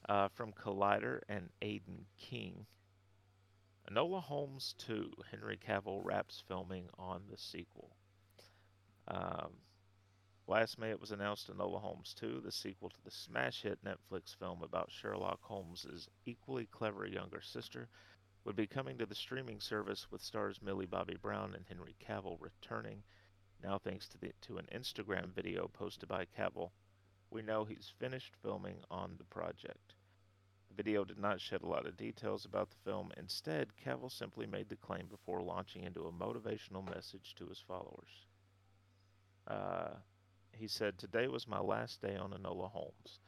uh, 0.09 0.27
from 0.29 0.51
Collider 0.53 1.21
and 1.29 1.49
Aiden 1.61 2.05
King. 2.17 2.65
Enola 3.89 4.21
Holmes 4.21 4.75
2. 4.79 5.11
Henry 5.31 5.57
Cavill 5.57 6.01
wraps 6.03 6.43
filming 6.47 6.87
on 6.97 7.21
the 7.29 7.37
sequel. 7.37 7.95
Um, 9.07 9.53
last 10.47 10.77
May, 10.77 10.91
it 10.91 11.01
was 11.01 11.11
announced 11.11 11.49
Enola 11.49 11.81
Holmes 11.81 12.13
2, 12.19 12.41
the 12.43 12.51
sequel 12.51 12.89
to 12.89 13.03
the 13.03 13.11
smash 13.11 13.63
hit 13.63 13.79
Netflix 13.83 14.35
film 14.35 14.61
about 14.61 14.91
Sherlock 14.91 15.39
Holmes's 15.41 16.07
equally 16.25 16.67
clever 16.67 17.05
younger 17.07 17.41
sister, 17.41 17.89
would 18.45 18.55
be 18.55 18.67
coming 18.67 18.97
to 18.97 19.05
the 19.05 19.15
streaming 19.15 19.59
service 19.59 20.07
with 20.11 20.21
stars 20.21 20.61
Millie 20.61 20.85
Bobby 20.85 21.17
Brown 21.21 21.55
and 21.55 21.65
Henry 21.67 21.95
Cavill 22.07 22.37
returning. 22.39 23.01
Now, 23.61 23.77
thanks 23.77 24.07
to 24.09 24.17
the 24.17 24.31
to 24.43 24.57
an 24.57 24.67
Instagram 24.73 25.33
video 25.33 25.67
posted 25.67 26.07
by 26.07 26.25
Cavill, 26.25 26.71
we 27.29 27.41
know 27.41 27.65
he's 27.65 27.91
finished 27.99 28.35
filming 28.41 28.77
on 28.89 29.15
the 29.17 29.25
project. 29.25 29.95
The 30.69 30.75
video 30.75 31.03
did 31.03 31.19
not 31.19 31.41
shed 31.41 31.61
a 31.63 31.67
lot 31.67 31.85
of 31.85 31.97
details 31.97 32.45
about 32.45 32.69
the 32.69 32.77
film. 32.89 33.11
Instead, 33.17 33.75
Cavill 33.75 34.11
simply 34.11 34.47
made 34.47 34.69
the 34.69 34.77
claim 34.77 35.07
before 35.07 35.41
launching 35.41 35.83
into 35.83 36.07
a 36.07 36.11
motivational 36.11 36.85
message 36.85 37.35
to 37.35 37.47
his 37.47 37.59
followers. 37.59 38.27
Uh, 39.45 39.95
he 40.53 40.67
said, 40.67 40.97
Today 40.97 41.27
was 41.27 41.47
my 41.47 41.59
last 41.59 42.01
day 42.01 42.15
on 42.15 42.31
Enola 42.31 42.69
Holmes. 42.71 43.19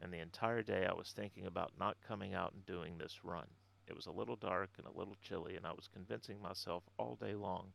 and 0.00 0.12
the 0.12 0.18
entire 0.18 0.62
day 0.62 0.86
I 0.86 0.94
was 0.94 1.12
thinking 1.12 1.46
about 1.46 1.72
not 1.78 1.96
coming 2.06 2.34
out 2.34 2.52
and 2.52 2.64
doing 2.66 2.98
this 2.98 3.24
run. 3.24 3.46
It 3.86 3.96
was 3.96 4.06
a 4.06 4.12
little 4.12 4.36
dark 4.36 4.70
and 4.78 4.86
a 4.86 4.98
little 4.98 5.16
chilly, 5.22 5.56
and 5.56 5.66
I 5.66 5.72
was 5.72 5.88
convincing 5.88 6.40
myself 6.40 6.84
all 6.98 7.16
day 7.16 7.34
long 7.34 7.72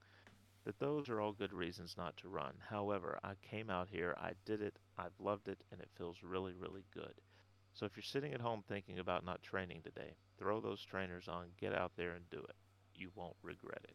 that 0.66 0.80
those 0.80 1.10
are 1.10 1.22
all 1.22 1.32
good 1.32 1.54
reasons 1.54 1.96
not 1.98 2.18
to 2.18 2.28
run. 2.28 2.54
However, 2.70 3.20
I 3.24 3.34
came 3.50 3.70
out 3.70 3.88
here, 3.90 4.16
I 4.18 4.32
did 4.46 4.62
it, 4.62 4.78
I've 4.98 5.20
loved 5.20 5.48
it, 5.48 5.60
and 5.72 5.80
it 5.80 5.90
feels 5.96 6.18
really, 6.24 6.54
really 6.54 6.84
good. 6.94 7.14
So 7.74 7.86
if 7.86 7.96
you're 7.96 8.04
sitting 8.04 8.34
at 8.34 8.42
home 8.42 8.64
thinking 8.68 9.00
about 9.00 9.26
not 9.26 9.44
training 9.44 9.82
today, 9.84 10.16
throw 10.40 10.60
those 10.60 10.82
trainers 10.84 11.28
on, 11.28 11.46
get 11.60 11.74
out 11.74 11.92
there 11.96 12.14
and 12.14 12.28
do 12.30 12.38
it. 12.38 12.56
You 12.96 13.10
won't 13.16 13.36
regret 13.44 13.86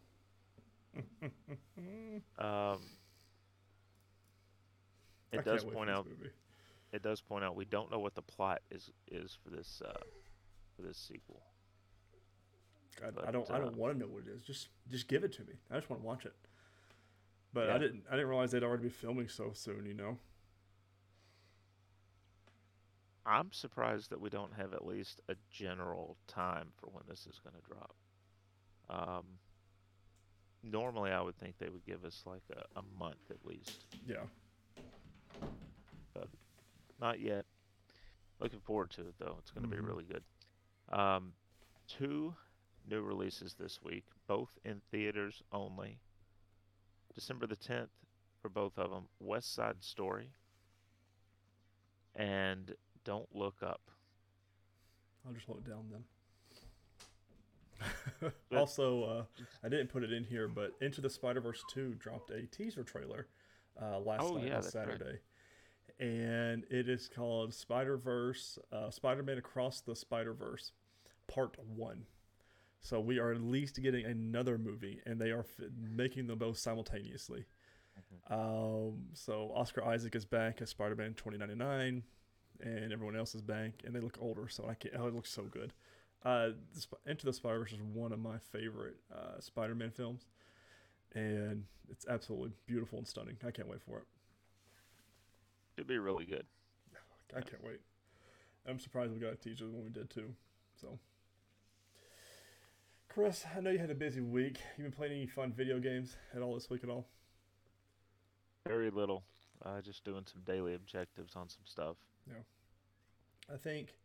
it. 0.94 1.32
um, 2.38 2.78
it 5.32 5.44
does 5.44 5.64
point 5.64 5.88
out 5.88 6.06
movie. 6.06 6.30
it 6.92 7.02
does 7.02 7.20
point 7.20 7.44
out 7.44 7.54
we 7.54 7.64
don't 7.64 7.90
know 7.90 8.00
what 8.00 8.14
the 8.14 8.22
plot 8.22 8.60
is 8.70 8.90
is 9.10 9.38
for 9.42 9.50
this 9.50 9.80
uh, 9.86 9.92
for 10.76 10.82
this 10.82 10.98
sequel. 10.98 11.40
I, 13.02 13.28
I 13.28 13.30
don't. 13.30 13.50
I 13.50 13.54
uh, 13.54 13.58
don't 13.60 13.76
want 13.76 13.94
to 13.94 13.98
know 13.98 14.06
what 14.06 14.24
it 14.26 14.36
is. 14.36 14.42
Just, 14.42 14.68
just 14.90 15.08
give 15.08 15.24
it 15.24 15.32
to 15.34 15.42
me. 15.42 15.54
I 15.70 15.76
just 15.76 15.88
want 15.88 16.02
to 16.02 16.06
watch 16.06 16.26
it. 16.26 16.34
But 17.52 17.70
I 17.70 17.78
didn't. 17.78 18.04
I 18.08 18.12
didn't 18.12 18.28
realize 18.28 18.52
they'd 18.52 18.62
already 18.62 18.84
be 18.84 18.88
filming 18.90 19.28
so 19.28 19.50
soon. 19.52 19.84
You 19.86 19.94
know. 19.94 20.18
I'm 23.26 23.52
surprised 23.52 24.10
that 24.10 24.20
we 24.20 24.30
don't 24.30 24.52
have 24.54 24.72
at 24.72 24.86
least 24.86 25.20
a 25.28 25.34
general 25.50 26.16
time 26.26 26.68
for 26.80 26.86
when 26.88 27.02
this 27.08 27.26
is 27.26 27.38
going 27.44 27.54
to 27.54 27.68
drop. 27.68 27.94
Um, 28.88 29.24
normally, 30.62 31.10
I 31.10 31.20
would 31.20 31.36
think 31.36 31.58
they 31.58 31.68
would 31.68 31.84
give 31.84 32.04
us 32.04 32.22
like 32.26 32.42
a, 32.52 32.78
a 32.78 32.82
month 32.98 33.30
at 33.30 33.44
least. 33.44 33.84
Yeah. 34.06 34.24
But 36.14 36.28
Not 37.00 37.20
yet. 37.20 37.44
Looking 38.40 38.60
forward 38.60 38.90
to 38.92 39.02
it 39.02 39.14
though. 39.18 39.36
It's 39.38 39.50
going 39.50 39.62
to 39.62 39.68
Mhm. 39.68 39.80
be 39.80 39.86
really 39.86 40.04
good. 40.04 40.24
Um, 40.88 41.34
two 41.86 42.34
new 42.88 43.02
releases 43.02 43.54
this 43.54 43.80
week, 43.82 44.04
both 44.26 44.58
in 44.64 44.80
theaters 44.90 45.42
only. 45.52 45.98
December 47.20 47.46
the 47.46 47.54
10th 47.56 47.88
for 48.40 48.48
both 48.48 48.78
of 48.78 48.88
them 48.90 49.04
West 49.20 49.54
Side 49.54 49.76
Story 49.80 50.30
and 52.16 52.74
Don't 53.04 53.28
Look 53.34 53.56
Up. 53.62 53.82
I'll 55.26 55.34
just 55.34 55.44
hold 55.44 55.58
it 55.58 55.68
down 55.68 55.84
then. 55.90 56.04
Also, 58.56 59.04
uh, 59.04 59.22
I 59.64 59.68
didn't 59.68 59.88
put 59.88 60.02
it 60.02 60.12
in 60.12 60.24
here, 60.24 60.48
but 60.48 60.72
Into 60.80 61.00
the 61.02 61.08
Spider 61.10 61.40
Verse 61.40 61.62
two 61.70 61.94
dropped 61.98 62.30
a 62.30 62.42
teaser 62.46 62.82
trailer 62.84 63.26
uh, 63.80 63.98
last 64.00 64.22
Oh, 64.22 64.34
night 64.36 64.46
yeah, 64.48 64.56
on 64.56 64.62
that's 64.62 64.74
right. 64.74 64.86
Saturday, 64.86 65.18
and 65.98 66.64
it 66.70 66.88
is 66.88 67.08
called 67.14 67.52
Spider 67.54 67.96
Verse 67.96 68.58
uh, 68.72 68.90
Spider 68.90 69.22
Man 69.22 69.38
Across 69.38 69.82
the 69.82 69.94
Spider 69.96 70.32
Verse 70.34 70.72
Part 71.26 71.56
One. 71.74 72.04
So 72.80 72.98
we 73.00 73.18
are 73.18 73.32
at 73.32 73.42
least 73.42 73.80
getting 73.82 74.04
another 74.06 74.56
movie, 74.58 75.00
and 75.04 75.20
they 75.20 75.30
are 75.30 75.40
f- 75.40 75.68
making 75.78 76.26
them 76.26 76.38
both 76.38 76.56
simultaneously. 76.58 77.44
Um, 78.30 79.08
so 79.12 79.52
Oscar 79.54 79.84
Isaac 79.84 80.14
is 80.14 80.24
back 80.24 80.62
as 80.62 80.70
Spider 80.70 80.96
Man 80.96 81.14
2099, 81.14 82.02
and 82.62 82.92
everyone 82.92 83.16
else 83.16 83.34
is 83.34 83.42
back, 83.42 83.82
and 83.84 83.94
they 83.94 84.00
look 84.00 84.16
older, 84.20 84.48
so 84.48 84.66
I 84.68 84.74
can't. 84.74 84.94
Oh, 84.98 85.06
it 85.06 85.14
looks 85.14 85.30
so 85.30 85.42
good. 85.42 85.72
Uh, 86.24 86.50
Into 87.06 87.26
the 87.26 87.32
Spider 87.32 87.58
Verse 87.60 87.72
is 87.72 87.80
one 87.82 88.12
of 88.12 88.18
my 88.18 88.38
favorite 88.50 88.96
uh, 89.14 89.40
Spider 89.40 89.74
Man 89.74 89.90
films, 89.90 90.26
and 91.14 91.64
it's 91.90 92.06
absolutely 92.08 92.52
beautiful 92.66 92.98
and 92.98 93.06
stunning. 93.08 93.36
I 93.46 93.50
can't 93.50 93.68
wait 93.68 93.82
for 93.82 93.98
it. 93.98 94.04
It'd 95.76 95.86
be 95.88 95.98
really 95.98 96.24
good. 96.24 96.44
I 97.36 97.40
can't 97.40 97.64
wait. 97.64 97.80
I'm 98.66 98.78
surprised 98.78 99.12
we 99.12 99.18
got 99.20 99.32
a 99.32 99.36
teaser 99.36 99.66
when 99.68 99.84
we 99.84 99.90
did 99.90 100.10
too. 100.10 100.34
So, 100.80 100.98
Chris, 103.12 103.44
I 103.56 103.60
know 103.60 103.70
you 103.70 103.78
had 103.78 103.90
a 103.90 103.94
busy 103.94 104.20
week. 104.20 104.58
You 104.78 104.84
been 104.84 104.92
playing 104.92 105.12
any 105.14 105.26
fun 105.26 105.52
video 105.52 105.80
games 105.80 106.14
at 106.32 106.42
all 106.42 106.54
this 106.54 106.70
week 106.70 106.84
at 106.84 106.90
all? 106.90 107.08
Very 108.68 108.88
little. 108.88 109.24
Uh, 109.66 109.80
just 109.80 110.04
doing 110.04 110.24
some 110.32 110.42
daily 110.42 110.74
objectives 110.74 111.34
on 111.34 111.48
some 111.48 111.64
stuff. 111.64 111.96
Yeah. 112.28 112.34
I 113.52 113.56
think 113.56 113.96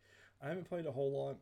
I 0.44 0.48
haven't 0.48 0.68
played 0.68 0.88
a 0.88 0.92
whole 0.92 1.12
lot. 1.12 1.38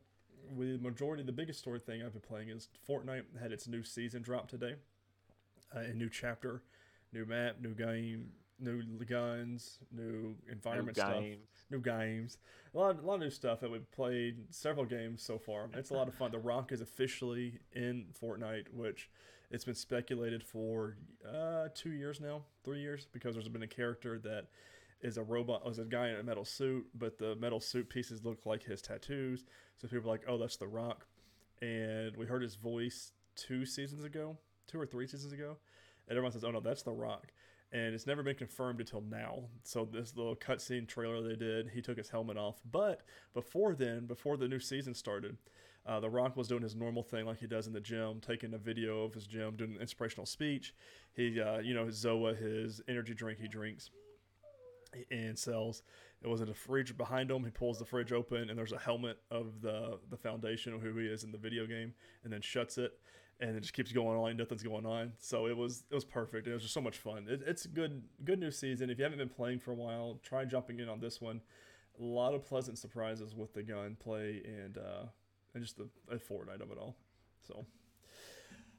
With 0.54 0.82
majority, 0.82 1.24
the 1.24 1.32
biggest 1.32 1.60
story 1.60 1.80
thing 1.80 2.04
I've 2.04 2.12
been 2.12 2.22
playing 2.22 2.50
is 2.50 2.68
Fortnite 2.88 3.24
had 3.42 3.54
its 3.54 3.66
new 3.66 3.82
season 3.82 4.22
drop 4.22 4.50
today, 4.50 4.76
uh, 5.74 5.80
a 5.80 5.94
new 5.94 6.10
chapter, 6.10 6.64
new 7.14 7.26
map, 7.26 7.62
new 7.62 7.74
game, 7.74 8.32
new 8.64 8.82
guns, 9.06 9.80
new 9.92 10.04
New 10.04 10.36
environment 10.52 10.98
stuff, 10.98 11.20
game. 11.20 11.38
new 11.70 11.82
games, 11.82 12.38
a 12.74 12.78
lot, 12.78 12.98
a 12.98 13.02
lot 13.06 13.16
of 13.16 13.20
new 13.22 13.30
stuff 13.30 13.60
that 13.60 13.70
we've 13.70 13.90
played 13.92 14.38
several 14.50 14.86
games 14.86 15.22
so 15.22 15.38
far. 15.38 15.70
It's 15.74 15.90
a 15.92 15.94
lot 15.94 16.08
of 16.08 16.16
fun. 16.16 16.32
The 16.32 16.40
Rock 16.40 16.72
is 16.72 16.82
officially 16.82 17.60
in 17.74 18.06
Fortnite, 18.22 18.74
which 18.74 19.10
it's 19.52 19.66
been 19.66 19.76
speculated 19.76 20.44
for 20.44 20.98
uh, 21.28 21.68
two 21.76 21.92
years 21.92 22.20
now, 22.20 22.42
three 22.64 22.82
years, 22.82 23.08
because 23.12 23.36
there's 23.36 23.48
been 23.50 23.64
a 23.64 23.68
character 23.68 24.18
that 24.20 24.48
is 25.02 25.18
a 25.18 25.24
robot, 25.24 25.62
is 25.68 25.80
a 25.80 25.84
guy 25.84 26.08
in 26.10 26.16
a 26.16 26.24
metal 26.24 26.46
suit, 26.46 26.86
but 26.96 27.18
the 27.18 27.36
metal 27.36 27.60
suit 27.60 27.90
pieces 27.90 28.24
look 28.24 28.46
like 28.46 28.64
his 28.64 28.82
tattoos. 28.82 29.46
So 29.78 29.88
people 29.88 30.10
are 30.10 30.14
like, 30.14 30.24
oh, 30.28 30.38
that's 30.38 30.56
The 30.56 30.68
Rock. 30.68 31.06
And 31.62 32.16
we 32.18 32.26
heard 32.26 32.42
his 32.42 32.56
voice 32.56 33.12
two 33.36 33.66
seasons 33.66 34.04
ago, 34.04 34.38
two 34.66 34.80
or 34.80 34.86
three 34.86 35.08
seasons 35.08 35.34
ago, 35.34 35.58
and 36.08 36.18
everyone 36.18 36.32
says, 36.32 36.44
oh 36.44 36.52
no, 36.52 36.60
that's 36.60 36.84
The 36.84 36.92
Rock. 36.92 37.28
And 37.74 37.96
it's 37.96 38.06
never 38.06 38.22
been 38.22 38.36
confirmed 38.36 38.80
until 38.80 39.02
now. 39.02 39.46
So 39.64 39.84
this 39.92 40.16
little 40.16 40.36
cutscene 40.36 40.88
trailer 40.88 41.28
they 41.28 41.36
did, 41.36 41.72
he 41.74 41.82
took 41.82 41.98
his 41.98 42.10
helmet 42.10 42.38
off. 42.38 42.62
But 42.72 43.02
before 43.34 43.74
then, 43.74 44.06
before 44.06 44.38
the 44.38 44.48
new 44.48 44.60
season 44.60 44.94
started, 44.94 45.38
uh, 45.86 46.00
The 46.00 46.10
Rock 46.10 46.38
was 46.38 46.48
doing 46.48 46.62
his 46.62 46.76
normal 46.76 47.02
thing 47.02 47.26
like 47.26 47.40
he 47.40 47.48
does 47.48 47.66
in 47.66 47.74
the 47.74 47.82
gym, 47.82 48.22
taking 48.22 48.54
a 48.54 48.60
video 48.60 49.04
of 49.04 49.16
his 49.16 49.26
gym, 49.26 49.56
doing 49.56 49.74
an 49.76 49.82
inspirational 49.82 50.28
speech. 50.28 50.76
He, 51.16 51.42
uh, 51.42 51.60
you 51.60 51.74
know, 51.74 51.88
his 51.88 51.98
Zoa, 52.04 52.38
his 52.38 52.80
energy 52.88 53.16
drink 53.16 53.40
he 53.40 53.48
drinks 53.48 53.90
and 55.10 55.38
sells. 55.38 55.82
It 56.22 56.28
was 56.30 56.42
in 56.42 56.50
a 56.50 56.54
fridge 56.54 56.96
behind 56.96 57.32
him. 57.32 57.44
He 57.44 57.50
pulls 57.50 57.80
the 57.80 57.86
fridge 57.86 58.12
open, 58.12 58.50
and 58.50 58.58
there's 58.58 58.72
a 58.72 58.80
helmet 58.80 59.18
of 59.32 59.62
the 59.62 60.00
the 60.10 60.18
foundation 60.18 60.74
of 60.74 60.82
who 60.82 60.96
he 60.98 61.08
is 61.08 61.24
in 61.24 61.32
the 61.32 61.38
video 61.38 61.66
game, 61.66 61.94
and 62.24 62.32
then 62.32 62.42
shuts 62.42 62.78
it, 62.78 62.94
and 63.40 63.56
it 63.56 63.62
just 63.62 63.74
keeps 63.74 63.92
going 63.92 64.18
on. 64.18 64.38
Nothing's 64.38 64.64
going 64.64 64.86
on. 64.86 65.14
So 65.20 65.48
it 65.48 65.58
was 65.58 65.84
it 65.90 65.96
was 65.96 66.06
perfect. 66.06 66.48
It 66.48 66.54
was 66.54 66.62
just 66.62 66.74
so 66.74 66.82
much 66.82 66.98
fun. 66.98 67.28
It, 67.30 67.42
it's 67.46 67.66
good 67.66 68.04
good 68.24 68.40
new 68.40 68.52
season. 68.52 68.90
If 68.90 68.98
you 68.98 69.04
haven't 69.04 69.20
been 69.20 69.30
playing 69.30 69.60
for 69.60 69.72
a 69.72 69.76
while, 69.76 70.20
try 70.24 70.46
jumping 70.46 70.80
in 70.80 70.90
on 70.90 71.00
this 71.00 71.22
one. 71.22 71.42
A 72.00 72.04
lot 72.04 72.34
of 72.34 72.46
pleasant 72.46 72.78
surprises 72.78 73.36
with 73.36 73.54
the 73.54 73.64
gunplay 73.64 74.42
and 74.46 74.78
uh, 74.78 75.06
and 75.54 75.64
just 75.64 75.78
the, 75.78 75.88
the 76.10 76.16
Fortnite 76.16 76.62
of 76.62 76.72
it 76.72 76.78
all. 76.78 76.96
So. 77.48 77.66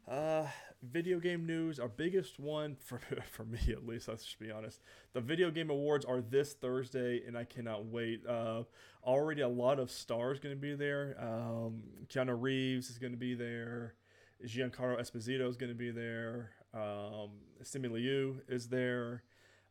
Uh, 0.06 0.46
video 0.82 1.18
game 1.18 1.46
news. 1.46 1.80
Our 1.80 1.88
biggest 1.88 2.38
one 2.38 2.76
for 2.84 3.00
for 3.30 3.44
me 3.44 3.58
at 3.70 3.86
least. 3.86 4.08
Let's 4.08 4.24
just 4.24 4.38
be 4.38 4.50
honest. 4.50 4.80
The 5.12 5.20
video 5.20 5.50
game 5.50 5.70
awards 5.70 6.04
are 6.04 6.20
this 6.20 6.52
Thursday, 6.54 7.22
and 7.26 7.36
I 7.38 7.44
cannot 7.44 7.86
wait. 7.86 8.26
Uh, 8.26 8.64
already 9.02 9.42
a 9.42 9.48
lot 9.48 9.78
of 9.78 9.90
stars 9.90 10.38
going 10.38 10.54
to 10.54 10.60
be 10.60 10.74
there. 10.74 11.16
Um, 11.18 11.82
Keanu 12.08 12.40
Reeves 12.40 12.90
is 12.90 12.98
going 12.98 13.12
to 13.12 13.18
be 13.18 13.34
there. 13.34 13.94
Giancarlo 14.44 15.00
Esposito 15.00 15.48
is 15.48 15.56
going 15.56 15.70
to 15.70 15.76
be 15.76 15.90
there. 15.90 16.50
Um, 16.72 17.30
Simu 17.62 17.92
Liu 17.92 18.40
is 18.48 18.68
there. 18.68 19.22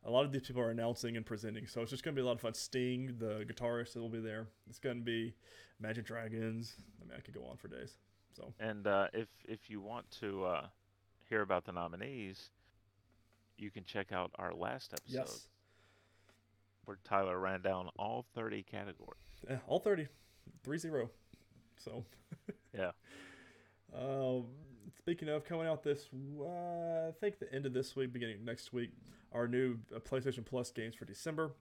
A 0.04 0.10
lot 0.10 0.24
of 0.24 0.32
these 0.32 0.42
people 0.42 0.60
are 0.60 0.70
announcing 0.70 1.16
and 1.16 1.24
presenting, 1.24 1.66
so 1.66 1.80
it's 1.80 1.90
just 1.90 2.04
going 2.04 2.14
to 2.14 2.20
be 2.20 2.22
a 2.22 2.26
lot 2.26 2.34
of 2.34 2.40
fun. 2.40 2.52
Sting, 2.52 3.14
the 3.18 3.46
guitarist, 3.48 3.96
will 3.96 4.10
be 4.10 4.20
there. 4.20 4.48
It's 4.68 4.78
going 4.78 4.98
to 4.98 5.02
be 5.02 5.34
Imagine 5.80 6.04
Dragons. 6.04 6.74
I 7.00 7.04
mean, 7.04 7.16
I 7.16 7.20
could 7.20 7.34
go 7.34 7.44
on 7.44 7.56
for 7.56 7.68
days. 7.68 7.96
So 8.36 8.52
And 8.60 8.86
uh, 8.86 9.08
if 9.12 9.28
if 9.48 9.70
you 9.70 9.80
want 9.80 10.10
to 10.20 10.44
uh, 10.44 10.66
hear 11.28 11.40
about 11.40 11.64
the 11.64 11.72
nominees, 11.72 12.50
you 13.56 13.70
can 13.70 13.84
check 13.84 14.12
out 14.12 14.30
our 14.38 14.52
last 14.52 14.92
episode 14.92 15.14
yes, 15.14 15.48
where 16.84 16.98
Tyler 17.04 17.38
ran 17.38 17.62
down 17.62 17.88
all 17.96 18.26
30 18.34 18.62
categories. 18.64 19.20
Yeah, 19.48 19.58
all 19.66 19.78
30. 19.78 20.08
3 20.62 20.78
0. 20.78 21.10
So, 21.76 22.04
Yeah. 22.74 22.90
Um, 23.98 24.44
speaking 24.98 25.28
of 25.28 25.44
coming 25.44 25.66
out 25.66 25.82
this, 25.82 26.08
uh, 26.40 27.08
I 27.08 27.12
think 27.20 27.38
the 27.38 27.52
end 27.52 27.66
of 27.66 27.72
this 27.72 27.94
week, 27.96 28.12
beginning 28.12 28.44
next 28.44 28.72
week, 28.72 28.90
our 29.32 29.46
new 29.46 29.78
uh, 29.94 29.98
PlayStation 29.98 30.44
Plus 30.44 30.70
games 30.70 30.94
for 30.94 31.04
December. 31.04 31.52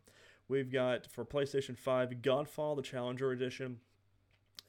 We've 0.47 0.71
got 0.71 1.07
for 1.07 1.25
PlayStation 1.25 1.77
5, 1.77 2.09
Godfall, 2.21 2.75
the 2.75 2.81
Challenger 2.81 3.31
Edition. 3.31 3.79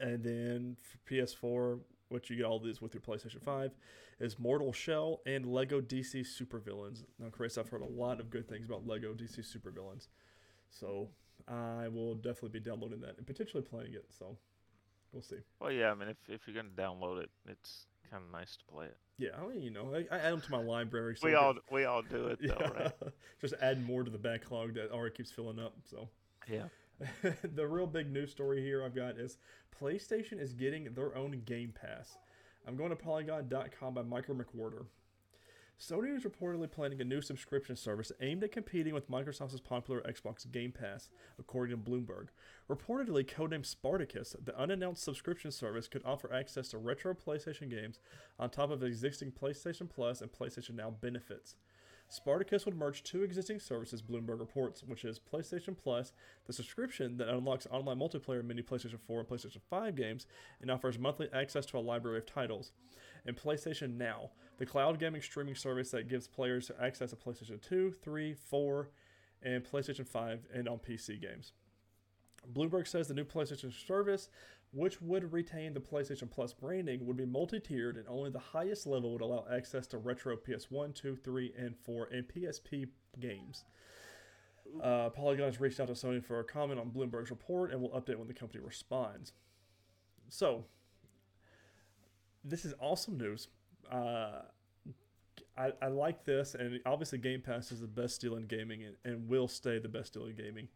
And 0.00 0.22
then 0.22 0.76
for 0.80 0.98
PS4, 1.12 1.80
which 2.08 2.30
you 2.30 2.36
get 2.36 2.46
all 2.46 2.58
these 2.58 2.80
with 2.80 2.94
your 2.94 3.00
PlayStation 3.00 3.42
5, 3.42 3.72
is 4.20 4.38
Mortal 4.38 4.72
Shell 4.72 5.20
and 5.26 5.46
Lego 5.46 5.80
DC 5.80 6.24
Supervillains. 6.24 7.04
Now, 7.18 7.28
Chris, 7.30 7.58
I've 7.58 7.68
heard 7.68 7.82
a 7.82 7.86
lot 7.86 8.20
of 8.20 8.30
good 8.30 8.48
things 8.48 8.66
about 8.66 8.86
Lego 8.86 9.12
DC 9.12 9.40
Supervillains. 9.40 10.08
So 10.70 11.08
I 11.48 11.88
will 11.88 12.14
definitely 12.14 12.60
be 12.60 12.60
downloading 12.60 13.00
that 13.00 13.16
and 13.18 13.26
potentially 13.26 13.62
playing 13.62 13.94
it. 13.94 14.06
So 14.16 14.36
we'll 15.14 15.22
see. 15.22 15.36
Well, 15.60 15.72
yeah, 15.72 15.90
I 15.90 15.94
mean, 15.94 16.08
if, 16.08 16.16
if 16.28 16.42
you're 16.46 16.54
going 16.54 16.74
to 16.74 16.82
download 16.82 17.22
it, 17.22 17.30
it's 17.48 17.86
kind 18.10 18.22
of 18.22 18.30
nice 18.32 18.56
to 18.56 18.64
play 18.72 18.86
it. 18.86 18.96
Yeah, 19.16 19.30
I 19.40 19.46
mean, 19.46 19.62
you 19.62 19.70
know, 19.70 19.94
I, 19.94 20.14
I 20.14 20.18
add 20.18 20.32
them 20.32 20.40
to 20.40 20.50
my 20.50 20.60
library. 20.60 21.16
So 21.16 21.28
we 21.28 21.34
all 21.34 21.54
we 21.70 21.84
all 21.84 22.02
do 22.02 22.26
it 22.26 22.40
though, 22.46 22.56
yeah, 22.58 22.68
right? 22.84 22.92
just 23.40 23.54
add 23.62 23.84
more 23.86 24.02
to 24.02 24.10
the 24.10 24.18
backlog 24.18 24.74
that 24.74 24.90
already 24.90 25.14
keeps 25.14 25.30
filling 25.30 25.58
up. 25.60 25.74
So 25.88 26.08
Yeah. 26.50 26.64
the 27.54 27.66
real 27.66 27.86
big 27.86 28.10
news 28.10 28.30
story 28.30 28.62
here 28.62 28.84
I've 28.84 28.94
got 28.94 29.16
is 29.16 29.38
PlayStation 29.80 30.40
is 30.40 30.52
getting 30.52 30.92
their 30.94 31.16
own 31.16 31.42
Game 31.44 31.72
Pass. 31.72 32.18
I'm 32.66 32.76
going 32.76 32.90
to 32.90 32.96
Polygon.com 32.96 33.94
by 33.94 34.02
Michael 34.02 34.36
McWhertor. 34.36 34.86
Sony 35.80 36.16
is 36.16 36.22
reportedly 36.22 36.70
planning 36.70 37.00
a 37.00 37.04
new 37.04 37.20
subscription 37.20 37.74
service 37.74 38.12
aimed 38.20 38.44
at 38.44 38.52
competing 38.52 38.94
with 38.94 39.10
Microsoft's 39.10 39.58
popular 39.60 40.00
Xbox 40.02 40.50
Game 40.50 40.70
Pass, 40.70 41.10
according 41.38 41.76
to 41.76 41.90
Bloomberg. 41.90 42.28
Reportedly 42.70 43.24
codenamed 43.24 43.66
Spartacus, 43.66 44.36
the 44.42 44.56
unannounced 44.56 45.02
subscription 45.02 45.50
service 45.50 45.88
could 45.88 46.04
offer 46.04 46.32
access 46.32 46.68
to 46.68 46.78
retro 46.78 47.12
PlayStation 47.12 47.68
games 47.68 47.98
on 48.38 48.50
top 48.50 48.70
of 48.70 48.84
existing 48.84 49.32
PlayStation 49.32 49.90
Plus 49.90 50.20
and 50.20 50.30
PlayStation 50.30 50.76
Now 50.76 50.90
benefits. 50.90 51.56
Spartacus 52.08 52.64
would 52.64 52.76
merge 52.76 53.02
two 53.02 53.22
existing 53.22 53.58
services, 53.58 54.02
Bloomberg 54.02 54.38
reports, 54.38 54.84
which 54.84 55.04
is 55.04 55.18
PlayStation 55.18 55.76
Plus, 55.76 56.12
the 56.46 56.52
subscription 56.52 57.16
that 57.16 57.28
unlocks 57.28 57.66
online 57.70 57.98
multiplayer 57.98 58.40
in 58.40 58.46
many 58.46 58.62
PlayStation 58.62 59.00
4 59.00 59.20
and 59.20 59.28
PlayStation 59.28 59.60
5 59.68 59.96
games 59.96 60.26
and 60.60 60.70
offers 60.70 60.98
monthly 60.98 61.28
access 61.32 61.66
to 61.66 61.78
a 61.78 61.80
library 61.80 62.18
of 62.18 62.26
titles, 62.26 62.72
and 63.26 63.36
PlayStation 63.36 63.96
Now, 63.96 64.30
the 64.58 64.66
cloud 64.66 64.98
gaming 64.98 65.22
streaming 65.22 65.54
service 65.54 65.90
that 65.90 66.08
gives 66.08 66.28
players 66.28 66.70
access 66.80 67.10
to 67.10 67.16
PlayStation 67.16 67.60
2, 67.60 67.92
3, 67.92 68.34
4, 68.34 68.90
and 69.42 69.64
PlayStation 69.64 70.06
5 70.06 70.46
and 70.54 70.68
on 70.68 70.78
PC 70.78 71.20
games. 71.20 71.52
Bloomberg 72.52 72.86
says 72.86 73.08
the 73.08 73.14
new 73.14 73.24
PlayStation 73.24 73.72
service 73.72 74.28
which 74.74 75.00
would 75.00 75.32
retain 75.32 75.72
the 75.72 75.80
PlayStation 75.80 76.28
Plus 76.28 76.52
branding, 76.52 77.06
would 77.06 77.16
be 77.16 77.24
multi 77.24 77.60
tiered 77.60 77.96
and 77.96 78.06
only 78.08 78.30
the 78.30 78.38
highest 78.38 78.86
level 78.86 79.12
would 79.12 79.22
allow 79.22 79.44
access 79.50 79.86
to 79.86 79.98
retro 79.98 80.36
PS1, 80.36 80.94
2, 80.94 81.16
3, 81.16 81.52
and 81.56 81.76
4 81.76 82.08
and 82.12 82.28
PSP 82.28 82.88
games. 83.20 83.64
Uh, 84.82 85.10
Polygon 85.10 85.46
has 85.46 85.60
reached 85.60 85.78
out 85.78 85.86
to 85.86 85.92
Sony 85.92 86.22
for 86.22 86.40
a 86.40 86.44
comment 86.44 86.80
on 86.80 86.90
Bloomberg's 86.90 87.30
report 87.30 87.70
and 87.70 87.80
will 87.80 87.90
update 87.90 88.16
when 88.16 88.26
the 88.26 88.34
company 88.34 88.62
responds. 88.64 89.32
So, 90.28 90.64
this 92.44 92.64
is 92.64 92.74
awesome 92.80 93.18
news. 93.18 93.48
Uh, 93.90 94.42
I, 95.56 95.72
I 95.80 95.86
like 95.86 96.24
this, 96.24 96.54
and 96.54 96.80
obviously, 96.84 97.18
Game 97.18 97.40
Pass 97.40 97.70
is 97.72 97.80
the 97.80 97.86
best 97.86 98.20
deal 98.20 98.36
in 98.36 98.46
gaming 98.46 98.82
and, 98.82 98.96
and 99.04 99.28
will 99.28 99.48
stay 99.48 99.78
the 99.78 99.88
best 99.88 100.14
deal 100.14 100.26
in 100.26 100.34
gaming 100.34 100.68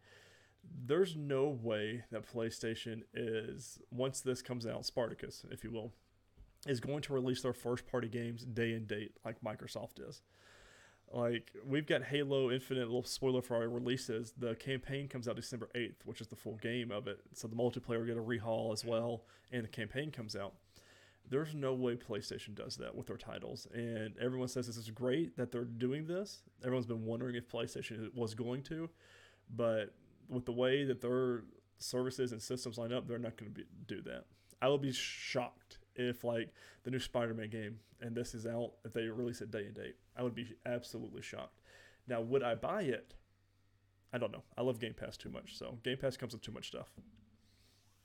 there's 0.86 1.16
no 1.16 1.46
way 1.46 2.04
that 2.10 2.30
PlayStation 2.32 3.02
is 3.14 3.78
once 3.90 4.20
this 4.20 4.42
comes 4.42 4.66
out, 4.66 4.84
Spartacus, 4.86 5.44
if 5.50 5.64
you 5.64 5.70
will, 5.70 5.92
is 6.66 6.80
going 6.80 7.02
to 7.02 7.12
release 7.12 7.42
their 7.42 7.52
first 7.52 7.86
party 7.86 8.08
games 8.08 8.44
day 8.44 8.72
and 8.72 8.86
date 8.86 9.12
like 9.24 9.40
Microsoft 9.42 10.06
is. 10.06 10.22
Like 11.12 11.52
we've 11.66 11.86
got 11.86 12.02
Halo 12.02 12.50
Infinite, 12.50 12.86
little 12.86 13.04
spoiler 13.04 13.40
for 13.40 13.56
our 13.56 13.68
releases. 13.68 14.34
The 14.36 14.54
campaign 14.56 15.08
comes 15.08 15.26
out 15.26 15.36
December 15.36 15.70
8th, 15.74 16.04
which 16.04 16.20
is 16.20 16.26
the 16.26 16.36
full 16.36 16.56
game 16.56 16.90
of 16.90 17.08
it. 17.08 17.20
So 17.32 17.48
the 17.48 17.56
multiplayer 17.56 18.06
get 18.06 18.16
a 18.16 18.20
rehaul 18.20 18.72
as 18.72 18.84
well, 18.84 19.22
and 19.50 19.64
the 19.64 19.68
campaign 19.68 20.10
comes 20.10 20.36
out. 20.36 20.54
There's 21.30 21.54
no 21.54 21.74
way 21.74 21.96
PlayStation 21.96 22.54
does 22.54 22.76
that 22.76 22.94
with 22.94 23.06
their 23.06 23.16
titles. 23.16 23.66
And 23.74 24.14
everyone 24.20 24.48
says 24.48 24.66
this 24.66 24.76
is 24.76 24.90
great 24.90 25.36
that 25.36 25.52
they're 25.52 25.64
doing 25.64 26.06
this. 26.06 26.42
Everyone's 26.64 26.86
been 26.86 27.04
wondering 27.04 27.36
if 27.36 27.50
PlayStation 27.50 28.14
was 28.14 28.34
going 28.34 28.62
to, 28.64 28.88
but 29.54 29.94
with 30.28 30.44
the 30.44 30.52
way 30.52 30.84
that 30.84 31.00
their 31.00 31.44
services 31.78 32.32
and 32.32 32.40
systems 32.40 32.78
line 32.78 32.92
up, 32.92 33.06
they're 33.06 33.18
not 33.18 33.36
going 33.36 33.52
to 33.54 33.62
do 33.86 34.02
that. 34.02 34.24
I 34.60 34.68
would 34.68 34.82
be 34.82 34.92
shocked 34.92 35.78
if 35.94 36.24
like 36.24 36.52
the 36.84 36.90
new 36.90 36.98
Spider-Man 36.98 37.50
game 37.50 37.78
and 38.00 38.14
this 38.14 38.34
is 38.34 38.46
out 38.46 38.72
if 38.84 38.92
they 38.92 39.06
release 39.08 39.40
it 39.40 39.50
day 39.50 39.66
and 39.66 39.74
date. 39.74 39.96
I 40.16 40.22
would 40.22 40.34
be 40.34 40.54
absolutely 40.66 41.22
shocked. 41.22 41.60
Now, 42.06 42.20
would 42.20 42.42
I 42.42 42.54
buy 42.54 42.82
it? 42.82 43.14
I 44.12 44.18
don't 44.18 44.32
know. 44.32 44.42
I 44.56 44.62
love 44.62 44.80
Game 44.80 44.94
Pass 44.94 45.16
too 45.16 45.28
much, 45.28 45.56
so 45.56 45.78
Game 45.82 45.98
Pass 45.98 46.16
comes 46.16 46.32
with 46.32 46.42
too 46.42 46.52
much 46.52 46.68
stuff. 46.68 46.88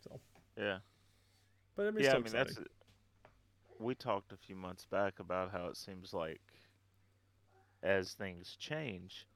So 0.03 0.19
yeah, 0.57 0.79
but 1.75 1.87
I 1.87 1.91
mean, 1.91 2.03
yeah, 2.03 2.11
I 2.11 2.13
mean 2.15 2.23
exciting. 2.23 2.55
that's. 2.55 2.69
We 3.83 3.95
talked 3.95 4.31
a 4.31 4.37
few 4.37 4.55
months 4.55 4.85
back 4.85 5.19
about 5.19 5.51
how 5.51 5.67
it 5.67 5.75
seems 5.75 6.13
like 6.13 6.39
as 7.83 8.13
things 8.13 8.55
change, 8.57 9.27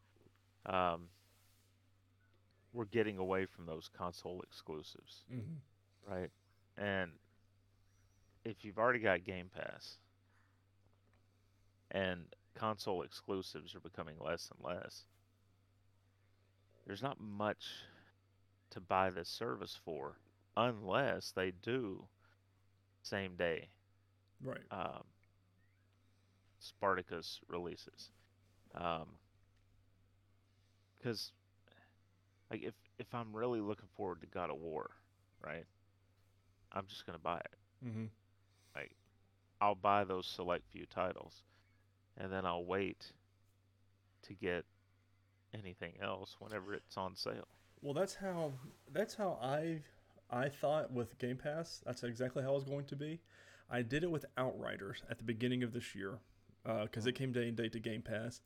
um, 0.66 1.10
we're 2.72 2.86
getting 2.86 3.18
away 3.18 3.45
from 3.45 3.66
those 3.66 3.89
console 3.98 4.41
exclusives, 4.41 5.26
mm-hmm. 5.30 6.14
right? 6.14 6.30
And 6.78 7.12
if 8.45 8.64
you've 8.64 8.78
already 8.78 9.00
got 9.00 9.26
Game 9.26 9.50
Pass 9.54 9.98
and 11.91 12.22
console 12.56 13.02
exclusives 13.02 13.76
are 13.76 13.82
becoming 13.82 14.16
less 14.18 14.50
and 14.56 14.76
less, 14.76 15.04
there's 16.86 17.04
not 17.04 17.20
much 17.20 17.66
to 18.70 18.80
buy 18.80 19.10
this 19.10 19.28
service 19.28 19.78
for 19.84 20.18
unless 20.56 21.34
they 21.36 21.52
do 21.62 22.06
same 23.04 23.36
day 23.36 23.68
right 24.44 24.60
um, 24.72 25.04
Spartacus 26.60 27.40
releases 27.48 28.12
because 28.74 29.02
um, 31.04 32.52
like 32.52 32.64
if 32.64 32.74
if 33.00 33.14
I'm 33.14 33.36
really 33.36 33.62
looking 33.62 33.90
forward 33.96 34.22
to 34.22 34.28
God 34.28 34.50
of 34.50 34.58
War, 34.58 34.90
right? 35.44 35.66
I'm 36.72 36.86
just 36.88 37.06
gonna 37.06 37.20
buy 37.20 37.38
it. 37.38 37.86
Mm-hmm. 37.86 38.06
Like 38.76 38.92
I'll 39.62 39.76
buy 39.76 40.04
those 40.04 40.28
select 40.28 40.64
few 40.72 40.86
titles, 40.86 41.44
and 42.18 42.32
then 42.32 42.46
I'll 42.46 42.66
wait 42.66 43.12
to 44.24 44.34
get 44.34 44.66
anything 45.54 45.94
else 46.02 46.36
whenever 46.40 46.74
it's 46.74 46.98
on 46.98 47.16
sale. 47.16 47.48
Well, 47.82 47.94
that's 47.94 48.16
how 48.16 48.54
that's 48.92 49.16
how 49.16 49.40
I 49.42 49.82
I 50.30 50.50
thought 50.50 50.92
with 50.92 51.18
Game 51.20 51.38
Pass. 51.38 51.82
That's 51.86 52.04
exactly 52.04 52.44
how 52.44 52.52
it 52.52 52.56
was 52.56 52.64
going 52.64 52.86
to 52.86 52.96
be. 52.96 53.20
I 53.70 53.82
did 53.82 54.03
it 54.03 54.11
with 54.11 54.26
Outriders 54.38 55.03
at 55.09 55.18
the 55.18 55.24
beginning 55.24 55.63
of 55.63 55.74
this 55.74 55.95
year 55.95 56.20
because 56.63 57.05
uh, 57.05 57.09
it 57.09 57.15
came 57.15 57.32
day 57.32 57.47
and 57.47 57.55
date 57.55 57.74
to 57.74 57.80
Game 57.80 58.01
Pass, 58.01 58.41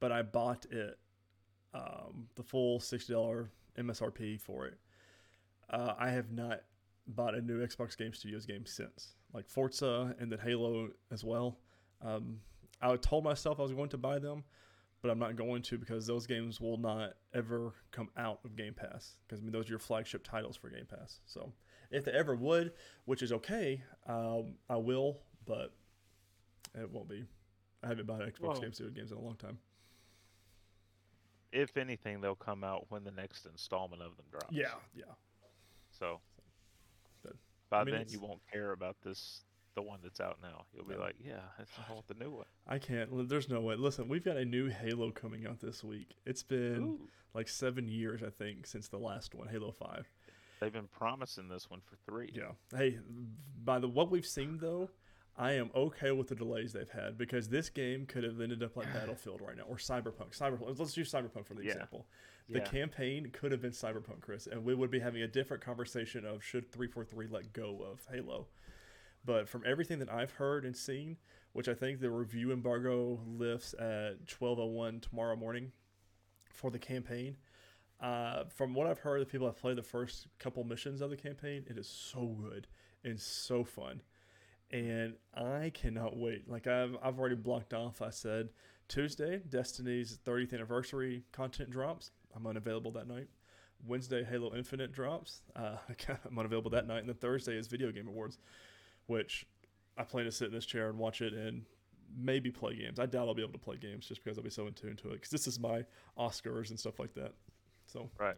but 0.00 0.12
I 0.12 0.22
bought 0.22 0.66
it 0.70 0.98
um, 1.74 2.28
the 2.36 2.42
full 2.42 2.80
sixty 2.80 3.12
dollar 3.12 3.50
MSRP 3.78 4.40
for 4.40 4.66
it. 4.66 4.78
Uh, 5.70 5.94
I 5.98 6.10
have 6.10 6.32
not 6.32 6.62
bought 7.06 7.34
a 7.34 7.40
new 7.40 7.66
Xbox 7.66 7.96
Game 7.96 8.12
Studios 8.12 8.46
game 8.46 8.66
since, 8.66 9.14
like 9.32 9.48
Forza 9.48 10.14
and 10.18 10.30
then 10.30 10.38
Halo 10.38 10.88
as 11.10 11.24
well. 11.24 11.58
Um, 12.02 12.40
I 12.80 12.94
told 12.96 13.24
myself 13.24 13.58
I 13.58 13.62
was 13.62 13.72
going 13.72 13.88
to 13.90 13.98
buy 13.98 14.18
them, 14.18 14.44
but 15.02 15.10
I'm 15.10 15.18
not 15.18 15.36
going 15.36 15.62
to 15.62 15.78
because 15.78 16.06
those 16.06 16.26
games 16.26 16.60
will 16.60 16.78
not 16.78 17.14
ever 17.34 17.74
come 17.90 18.08
out 18.16 18.40
of 18.44 18.56
Game 18.56 18.74
Pass 18.74 19.16
because 19.26 19.40
I 19.40 19.42
mean 19.42 19.52
those 19.52 19.66
are 19.66 19.70
your 19.70 19.78
flagship 19.78 20.24
titles 20.24 20.56
for 20.56 20.70
Game 20.70 20.86
Pass. 20.86 21.20
So 21.26 21.52
if 21.90 22.04
they 22.04 22.12
ever 22.12 22.34
would, 22.34 22.72
which 23.04 23.22
is 23.22 23.32
okay, 23.32 23.82
um, 24.06 24.54
I 24.68 24.76
will, 24.76 25.18
but 25.46 25.72
it 26.74 26.90
won't 26.90 27.08
be. 27.08 27.24
I 27.82 27.88
haven't 27.88 28.06
bought 28.06 28.20
Xbox 28.20 28.40
well, 28.40 28.60
Game 28.60 28.72
Studio 28.72 28.92
games 28.92 29.12
in 29.12 29.18
a 29.18 29.20
long 29.20 29.36
time 29.36 29.58
if 31.52 31.76
anything, 31.76 32.20
they'll 32.20 32.34
come 32.34 32.64
out 32.64 32.86
when 32.88 33.04
the 33.04 33.10
next 33.10 33.46
installment 33.46 34.02
of 34.02 34.16
them 34.16 34.26
drops. 34.30 34.48
Yeah, 34.50 34.74
yeah. 34.94 35.04
So, 35.90 36.20
but, 37.22 37.34
by 37.70 37.80
I 37.80 37.84
mean, 37.84 37.94
then 37.94 38.06
you 38.08 38.20
won't 38.20 38.40
care 38.52 38.72
about 38.72 38.96
this, 39.02 39.42
the 39.74 39.82
one 39.82 40.00
that's 40.02 40.20
out 40.20 40.38
now. 40.42 40.66
You'll 40.74 40.84
be 40.84 40.94
like, 40.94 41.16
yeah, 41.24 41.40
I 41.58 41.92
want 41.92 42.06
the 42.06 42.14
new 42.14 42.30
one. 42.30 42.46
I 42.66 42.78
can't. 42.78 43.28
There's 43.28 43.48
no 43.48 43.60
way. 43.60 43.76
Listen, 43.76 44.08
we've 44.08 44.24
got 44.24 44.36
a 44.36 44.44
new 44.44 44.68
Halo 44.68 45.10
coming 45.10 45.46
out 45.46 45.60
this 45.60 45.82
week. 45.82 46.16
It's 46.26 46.42
been 46.42 46.82
Ooh. 46.82 47.08
like 47.34 47.48
seven 47.48 47.88
years, 47.88 48.22
I 48.22 48.30
think, 48.30 48.66
since 48.66 48.88
the 48.88 48.98
last 48.98 49.34
one, 49.34 49.48
Halo 49.48 49.72
Five. 49.72 50.08
They've 50.60 50.72
been 50.72 50.88
promising 50.88 51.48
this 51.48 51.70
one 51.70 51.80
for 51.80 51.96
three. 52.04 52.32
Yeah. 52.34 52.52
Hey, 52.76 52.98
by 53.64 53.78
the 53.78 53.88
what 53.88 54.10
we've 54.10 54.26
seen 54.26 54.58
though, 54.60 54.90
I 55.36 55.52
am 55.52 55.70
okay 55.74 56.10
with 56.10 56.28
the 56.28 56.34
delays 56.34 56.72
they've 56.72 56.90
had 56.90 57.16
because 57.16 57.48
this 57.48 57.70
game 57.70 58.06
could 58.06 58.24
have 58.24 58.40
ended 58.40 58.62
up 58.62 58.76
like 58.76 58.92
Battlefield 58.94 59.40
right 59.40 59.56
now 59.56 59.64
or 59.68 59.76
Cyberpunk. 59.76 60.36
Cyberpunk. 60.36 60.78
Let's 60.78 60.96
use 60.96 61.12
Cyberpunk 61.12 61.46
for 61.46 61.54
the 61.54 61.64
yeah. 61.64 61.72
example. 61.72 62.06
The 62.48 62.58
yeah. 62.60 62.64
campaign 62.64 63.30
could 63.32 63.52
have 63.52 63.60
been 63.60 63.72
Cyberpunk, 63.72 64.20
Chris, 64.20 64.46
and 64.46 64.64
we 64.64 64.74
would 64.74 64.90
be 64.90 64.98
having 64.98 65.22
a 65.22 65.28
different 65.28 65.62
conversation 65.62 66.24
of 66.24 66.42
should 66.42 66.72
343 66.72 67.26
let 67.30 67.52
go 67.52 67.84
of 67.88 68.00
Halo. 68.10 68.46
But 69.24 69.48
from 69.48 69.62
everything 69.66 69.98
that 69.98 70.10
I've 70.10 70.30
heard 70.30 70.64
and 70.64 70.74
seen, 70.74 71.18
which 71.52 71.68
I 71.68 71.74
think 71.74 72.00
the 72.00 72.10
review 72.10 72.52
embargo 72.52 73.20
lifts 73.26 73.74
at 73.74 74.26
12:01 74.26 75.02
tomorrow 75.02 75.36
morning 75.36 75.72
for 76.50 76.70
the 76.70 76.78
campaign. 76.78 77.36
Uh, 78.00 78.44
from 78.44 78.74
what 78.74 78.86
I've 78.86 79.00
heard, 79.00 79.20
the 79.20 79.26
people 79.26 79.46
have 79.46 79.56
played 79.56 79.76
the 79.76 79.82
first 79.82 80.28
couple 80.38 80.62
missions 80.64 81.00
of 81.00 81.10
the 81.10 81.16
campaign, 81.16 81.64
it 81.68 81.76
is 81.76 81.88
so 81.88 82.26
good 82.26 82.68
and 83.04 83.18
so 83.18 83.64
fun 83.64 84.02
and 84.70 85.14
I 85.34 85.70
cannot 85.74 86.16
wait. 86.16 86.48
Like 86.48 86.66
I've 86.66 86.96
I've 87.02 87.18
already 87.18 87.36
blocked 87.36 87.72
off. 87.72 88.02
I 88.02 88.10
said 88.10 88.50
Tuesday, 88.88 89.40
Destiny's 89.48 90.18
30th 90.24 90.54
anniversary 90.54 91.24
content 91.32 91.70
drops. 91.70 92.10
I'm 92.34 92.46
unavailable 92.46 92.92
that 92.92 93.08
night. 93.08 93.28
Wednesday, 93.86 94.24
Halo 94.24 94.54
Infinite 94.54 94.92
drops. 94.92 95.42
Uh, 95.54 95.76
I'm 96.26 96.38
unavailable 96.38 96.70
that 96.72 96.86
night, 96.86 96.98
and 96.98 97.08
then 97.08 97.16
Thursday 97.16 97.56
is 97.56 97.68
Video 97.68 97.92
Game 97.92 98.08
Awards, 98.08 98.38
which 99.06 99.46
I 99.96 100.04
plan 100.04 100.24
to 100.24 100.32
sit 100.32 100.48
in 100.48 100.54
this 100.54 100.66
chair 100.66 100.88
and 100.88 100.98
watch 100.98 101.20
it 101.20 101.32
and 101.32 101.62
maybe 102.16 102.50
play 102.50 102.74
games. 102.74 102.98
I 102.98 103.06
doubt 103.06 103.28
I'll 103.28 103.34
be 103.34 103.42
able 103.42 103.52
to 103.52 103.58
play 103.58 103.76
games 103.76 104.06
just 104.06 104.24
because 104.24 104.36
I'll 104.36 104.44
be 104.44 104.50
so 104.50 104.66
in 104.66 104.72
tune 104.72 104.96
to 104.96 105.08
it. 105.10 105.14
Because 105.14 105.30
this 105.30 105.46
is 105.46 105.60
my 105.60 105.84
Oscars 106.18 106.70
and 106.70 106.78
stuff 106.78 106.98
like 106.98 107.14
that. 107.14 107.34
So 107.88 108.10
right. 108.18 108.36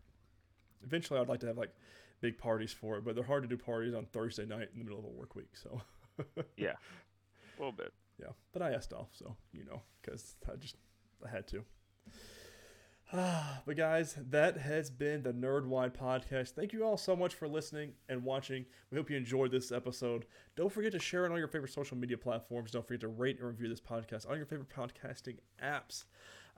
eventually, 0.82 1.20
I'd 1.20 1.28
like 1.28 1.40
to 1.40 1.46
have 1.46 1.58
like 1.58 1.74
big 2.20 2.38
parties 2.38 2.72
for 2.72 2.96
it, 2.96 3.04
but 3.04 3.14
they're 3.14 3.24
hard 3.24 3.42
to 3.42 3.48
do 3.48 3.56
parties 3.56 3.94
on 3.94 4.06
Thursday 4.06 4.46
night 4.46 4.68
in 4.72 4.78
the 4.78 4.84
middle 4.84 4.98
of 4.98 5.04
a 5.04 5.08
work 5.08 5.34
week. 5.34 5.56
So 5.56 5.80
yeah, 6.56 6.72
a 6.72 7.58
little 7.58 7.72
bit. 7.72 7.92
Yeah, 8.18 8.32
but 8.52 8.62
I 8.62 8.72
asked 8.72 8.92
off, 8.92 9.08
so 9.12 9.36
you 9.52 9.64
know, 9.64 9.82
because 10.02 10.36
I 10.50 10.56
just 10.56 10.76
I 11.24 11.30
had 11.30 11.46
to. 11.48 11.64
Ah, 13.12 13.62
but 13.66 13.76
guys, 13.76 14.16
that 14.30 14.58
has 14.58 14.90
been 14.90 15.22
the 15.22 15.32
NerdWide 15.32 15.96
podcast. 15.96 16.50
Thank 16.50 16.72
you 16.72 16.84
all 16.84 16.96
so 16.96 17.16
much 17.16 17.34
for 17.34 17.48
listening 17.48 17.92
and 18.08 18.24
watching. 18.24 18.66
We 18.90 18.98
hope 18.98 19.10
you 19.10 19.16
enjoyed 19.16 19.50
this 19.50 19.72
episode. 19.72 20.26
Don't 20.56 20.72
forget 20.72 20.92
to 20.92 20.98
share 20.98 21.26
it 21.26 21.32
on 21.32 21.38
your 21.38 21.48
favorite 21.48 21.72
social 21.72 21.96
media 21.96 22.18
platforms. 22.18 22.70
Don't 22.70 22.86
forget 22.86 23.00
to 23.00 23.08
rate 23.08 23.38
and 23.38 23.48
review 23.48 23.68
this 23.68 23.80
podcast 23.80 24.28
on 24.28 24.36
your 24.36 24.46
favorite 24.46 24.70
podcasting 24.70 25.38
apps. 25.62 26.04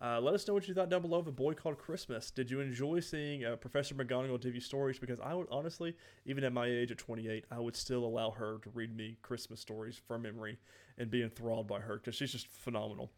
Uh, 0.02 0.20
let 0.20 0.34
us 0.34 0.48
know 0.48 0.54
what 0.54 0.66
you 0.66 0.74
thought 0.74 0.90
down 0.90 1.00
below 1.00 1.20
of 1.20 1.28
A 1.28 1.32
Boy 1.32 1.54
Called 1.54 1.78
Christmas. 1.78 2.32
Did 2.32 2.50
you 2.50 2.58
enjoy 2.58 2.98
seeing 2.98 3.44
uh, 3.44 3.54
Professor 3.54 3.94
McGonagall 3.94 4.42
give 4.42 4.52
you 4.52 4.60
stories? 4.60 4.98
Because 4.98 5.20
I 5.20 5.32
would 5.32 5.46
honestly, 5.48 5.94
even 6.26 6.42
at 6.42 6.52
my 6.52 6.66
age 6.66 6.90
of 6.90 6.96
28, 6.96 7.44
I 7.52 7.60
would 7.60 7.76
still 7.76 8.04
allow 8.04 8.32
her 8.32 8.58
to 8.64 8.70
read 8.70 8.96
me 8.96 9.16
Christmas 9.22 9.60
stories 9.60 9.96
from 10.08 10.22
memory 10.22 10.58
and 10.98 11.08
be 11.08 11.22
enthralled 11.22 11.68
by 11.68 11.78
her 11.78 11.98
because 11.98 12.16
she's 12.16 12.32
just 12.32 12.48
phenomenal. 12.48 13.12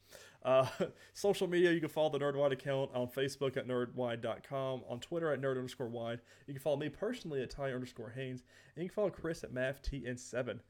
Uh, 0.45 0.67
social 1.15 1.49
media, 1.49 1.73
you 1.73 1.81
can 1.81 1.89
follow 1.89 2.11
the 2.11 2.19
NerdWide 2.19 2.53
account 2.53 2.91
on 2.95 3.07
Facebook 3.07 3.57
at 3.57 3.67
nerdwide.com, 3.67 4.83
on 4.87 5.01
Twitter 5.01 5.33
at 5.33 5.41
nerd 5.41 5.57
underscore 5.57 5.89
wide. 5.89 6.21
You 6.47 6.53
can 6.53 6.61
follow 6.61 6.77
me 6.77 6.91
personally 6.91 7.43
at 7.43 7.49
Ty 7.49 7.73
underscore 7.73 8.11
Haynes, 8.11 8.43
and 8.77 8.83
you 8.83 8.91
can 8.91 8.95
follow 8.95 9.11
Chris 9.11 9.43
at 9.43 9.55
MavTN7. 9.55 10.61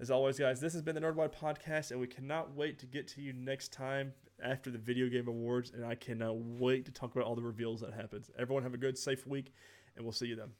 As 0.00 0.10
always, 0.10 0.36
guys, 0.36 0.60
this 0.60 0.72
has 0.72 0.82
been 0.82 0.96
the 0.96 1.00
NerdWide 1.00 1.32
Podcast, 1.32 1.92
and 1.92 2.00
we 2.00 2.08
cannot 2.08 2.56
wait 2.56 2.80
to 2.80 2.86
get 2.86 3.06
to 3.08 3.22
you 3.22 3.32
next 3.32 3.72
time 3.72 4.12
after 4.42 4.70
the 4.70 4.78
Video 4.78 5.08
Game 5.08 5.28
Awards, 5.28 5.70
and 5.70 5.84
I 5.84 5.94
cannot 5.94 6.36
wait 6.36 6.86
to 6.86 6.92
talk 6.92 7.14
about 7.14 7.24
all 7.24 7.34
the 7.34 7.42
reveals 7.42 7.80
that 7.80 7.92
happens. 7.92 8.30
Everyone 8.38 8.62
have 8.62 8.74
a 8.74 8.78
good, 8.78 8.98
safe 8.98 9.26
week, 9.26 9.52
and 9.96 10.04
we'll 10.04 10.12
see 10.12 10.26
you 10.26 10.36
then. 10.36 10.50